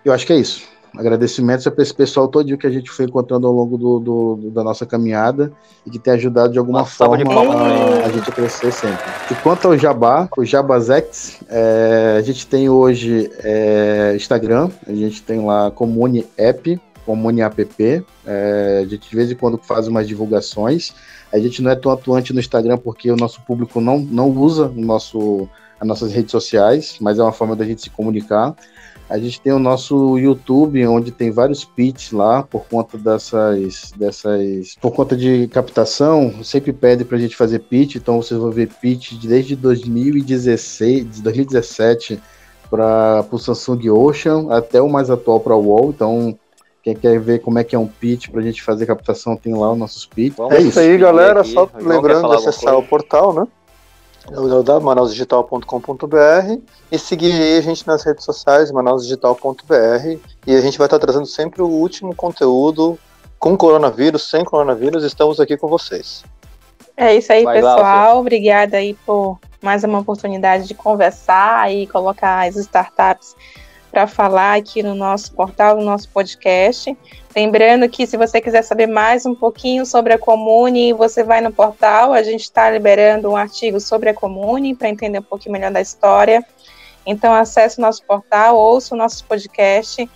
eu 0.04 0.12
acho 0.12 0.28
que 0.28 0.34
é 0.34 0.38
isso 0.38 0.73
agradecimentos 0.98 1.68
para 1.68 1.82
esse 1.82 1.94
pessoal 1.94 2.28
todo 2.28 2.58
que 2.58 2.68
a 2.68 2.70
gente 2.70 2.90
foi 2.92 3.06
encontrando 3.06 3.48
ao 3.48 3.54
longo 3.54 3.78
do, 3.78 4.00
do, 4.00 4.52
da 4.52 4.64
nossa 4.64 4.86
caminhada 4.86 5.52
e 5.86 5.90
que 5.90 5.98
tem 5.98 6.14
ajudado 6.14 6.54
de 6.54 6.60
alguma 6.60 6.80
Nossa, 6.80 7.06
forma 7.06 7.34
a, 7.34 8.06
a, 8.06 8.12
gente 8.12 8.30
a 8.30 8.32
crescer 8.32 8.72
sempre. 8.72 9.04
E 9.32 9.36
quanto 9.36 9.68
ao 9.68 9.78
Jabá, 9.78 10.30
o 10.38 10.46
Jabazex, 10.46 11.40
é, 11.50 12.16
a 12.18 12.22
gente 12.22 12.46
tem 12.46 12.70
hoje 12.70 13.32
é, 13.40 14.14
Instagram, 14.16 14.70
a 14.88 14.94
gente 14.94 15.22
tem 15.24 15.44
lá 15.44 15.72
Comune 15.72 16.28
App, 16.38 16.80
Comune 17.06 17.42
App, 17.42 18.06
é, 18.26 18.82
a 18.84 18.88
gente 18.88 19.10
de 19.10 19.16
vez 19.16 19.32
em 19.32 19.36
quando 19.36 19.58
faz 19.58 19.88
umas 19.88 20.08
divulgações. 20.08 20.94
A 21.32 21.40
gente 21.40 21.62
não 21.64 21.72
é 21.72 21.76
tão 21.76 21.92
atuante 21.92 22.34
no 22.34 22.40
Instagram 22.40 22.78
porque 22.78 23.12
o 23.12 23.16
nosso 23.16 23.42
público 23.42 23.82
não, 23.82 23.98
não 23.98 24.30
usa 24.30 24.68
o 24.68 24.82
nosso, 24.82 25.50
as 25.80 25.88
nossas 25.88 26.14
redes 26.14 26.32
sociais, 26.32 26.98
mas 27.02 27.18
é 27.18 27.24
uma 27.24 27.32
forma 27.32 27.56
da 27.56 27.66
gente 27.66 27.82
se 27.82 27.90
comunicar. 27.90 28.56
A 29.10 29.18
gente 29.20 29.40
tem 29.42 29.54
o 29.54 29.60
nosso 29.60 30.18
YouTube, 30.18 30.86
onde 30.88 31.12
tem 31.12 31.30
vários 31.30 31.64
pitches 31.64 32.12
lá, 32.12 32.44
por 32.44 32.66
conta 32.68 32.98
dessas, 32.98 33.94
dessas. 33.96 34.76
Por 34.82 34.92
conta 34.92 35.16
de 35.16 35.48
captação, 35.50 36.44
sempre 36.44 36.74
pede 36.74 37.06
pra 37.06 37.18
gente 37.18 37.36
fazer 37.36 37.60
pitch, 37.60 37.96
então 37.96 38.22
vocês 38.22 38.40
vão 38.40 38.50
ver 38.50 38.70
pitch 38.82 39.14
desde 39.22 39.56
2016, 39.56 41.22
2017 41.22 42.20
para 42.70 43.26
o 43.30 43.38
Samsung 43.38 43.90
Ocean, 43.90 44.48
até 44.50 44.82
o 44.82 44.90
mais 44.90 45.10
atual 45.10 45.40
para 45.40 45.56
o 45.56 45.62
Wall. 45.62 45.90
Então, 45.90 46.38
quem 46.82 46.96
quer 46.96 47.20
ver 47.20 47.40
como 47.40 47.60
é 47.60 47.64
que 47.64 47.76
é 47.76 47.80
um 47.80 47.88
pitch 47.88 48.30
para 48.30 48.42
a 48.42 48.44
gente 48.44 48.64
fazer 48.64 48.86
captação, 48.86 49.38
tem 49.38 49.54
lá 49.54 49.72
os 49.72 49.78
nossos 49.78 50.06
pitch. 50.06 50.36
é 50.50 50.62
isso 50.62 50.80
aí, 50.80 50.98
galera. 50.98 51.42
Aqui. 51.42 51.52
Só 51.52 51.70
lembrando 51.76 52.30
de 52.30 52.36
acessar 52.36 52.76
o 52.76 52.84
portal, 52.84 53.34
né? 53.34 53.48
www.manausdigital.com.br 54.30 56.62
e 56.92 57.00
seguir 57.00 57.58
a 57.58 57.62
gente 57.62 57.88
nas 57.88 58.04
redes 58.04 58.24
sociais, 58.24 58.72
manausdigital.br 58.72 60.18
e 60.48 60.56
a 60.56 60.62
gente 60.62 60.78
vai 60.78 60.88
estar 60.88 61.00
trazendo 61.00 61.26
sempre 61.26 61.62
o 61.62 61.68
último 61.68 62.16
conteúdo 62.16 62.98
com 63.38 63.58
coronavírus, 63.58 64.30
sem 64.30 64.46
coronavírus, 64.46 65.04
estamos 65.04 65.38
aqui 65.40 65.58
com 65.58 65.68
vocês. 65.68 66.24
É 66.96 67.16
isso 67.16 67.34
aí, 67.34 67.44
vai 67.44 67.56
pessoal. 67.56 67.80
Lá, 67.80 68.16
Obrigada 68.16 68.78
aí 68.78 68.94
por 69.06 69.40
mais 69.62 69.84
uma 69.84 70.00
oportunidade 70.00 70.68
de 70.68 70.74
conversar 70.74 71.70
e 71.74 71.86
colocar 71.88 72.48
as 72.48 72.56
startups 72.56 73.36
para 73.94 74.08
falar 74.08 74.58
aqui 74.58 74.82
no 74.82 74.96
nosso 74.96 75.32
portal, 75.34 75.78
no 75.78 75.84
nosso 75.84 76.10
podcast. 76.10 76.98
Lembrando 77.36 77.88
que 77.88 78.08
se 78.08 78.18
você 78.18 78.42
quiser 78.42 78.64
saber 78.64 78.88
mais 78.88 79.24
um 79.24 79.36
pouquinho 79.36 79.86
sobre 79.86 80.14
a 80.14 80.18
Comune, 80.18 80.94
você 80.94 81.24
vai 81.24 81.42
no 81.42 81.54
portal, 81.54 82.12
a 82.12 82.24
gente 82.24 82.42
está 82.42 82.72
liberando 82.72 83.30
um 83.30 83.38
artigo 83.38 83.80
sobre 83.80 84.10
a 84.10 84.14
Comune 84.14 84.74
para 84.74 84.90
entender 84.90 85.20
um 85.20 85.24
pouquinho 85.24 85.54
melhor 85.54 85.72
da 85.72 85.80
história. 85.80 86.44
Então 87.06 87.36
acesse 87.36 87.78
o 87.78 87.82
nosso 87.84 88.04
portal, 88.04 88.58
ouça 88.58 88.96
o 88.96 88.98
nosso 88.98 89.24
podcast 89.26 90.10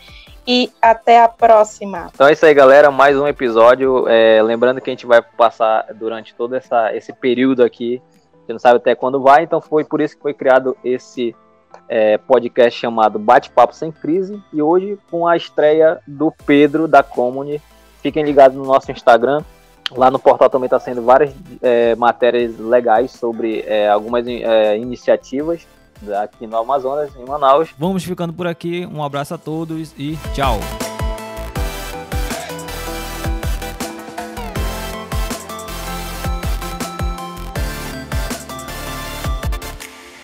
e 0.47 0.71
até 0.81 1.21
a 1.21 1.27
próxima. 1.27 2.09
Então 2.15 2.27
é 2.27 2.33
isso 2.33 2.47
aí, 2.47 2.55
galera. 2.55 2.89
Mais 2.89 3.15
um 3.15 3.27
episódio. 3.27 4.07
É, 4.07 4.41
lembrando 4.41 4.81
que 4.81 4.89
a 4.89 4.93
gente 4.93 5.05
vai 5.05 5.21
passar 5.21 5.85
durante 5.93 6.33
todo 6.33 6.55
essa, 6.55 6.95
esse 6.95 7.13
período 7.13 7.63
aqui. 7.63 8.01
Você 8.43 8.53
não 8.53 8.59
sabe 8.59 8.77
até 8.77 8.95
quando 8.95 9.21
vai, 9.21 9.43
então 9.43 9.61
foi 9.61 9.83
por 9.83 10.01
isso 10.01 10.15
que 10.15 10.21
foi 10.23 10.33
criado 10.33 10.75
esse 10.83 11.35
é, 11.87 12.17
podcast 12.17 12.79
chamado 12.79 13.17
Bate-Papo 13.17 13.73
Sem 13.73 13.91
Crise 13.91 14.41
e 14.51 14.61
hoje 14.61 14.97
com 15.09 15.27
a 15.27 15.37
estreia 15.37 15.99
do 16.07 16.31
Pedro 16.45 16.87
da 16.87 17.03
Comune. 17.03 17.61
Fiquem 18.01 18.23
ligados 18.23 18.57
no 18.57 18.65
nosso 18.65 18.91
Instagram. 18.91 19.43
Lá 19.91 20.11
no 20.11 20.19
portal 20.19 20.49
também 20.49 20.67
está 20.67 20.79
sendo 20.79 21.01
várias 21.01 21.33
é, 21.61 21.95
matérias 21.95 22.57
legais 22.59 23.11
sobre 23.11 23.61
é, 23.61 23.87
algumas 23.87 24.27
é, 24.27 24.77
iniciativas 24.77 25.65
aqui 26.21 26.45
no 26.45 26.57
Amazonas, 26.57 27.09
em 27.15 27.25
Manaus. 27.25 27.69
Vamos 27.77 28.03
ficando 28.03 28.33
por 28.33 28.47
aqui. 28.47 28.85
Um 28.85 29.03
abraço 29.03 29.33
a 29.33 29.37
todos 29.37 29.93
e 29.97 30.17
tchau. 30.33 30.59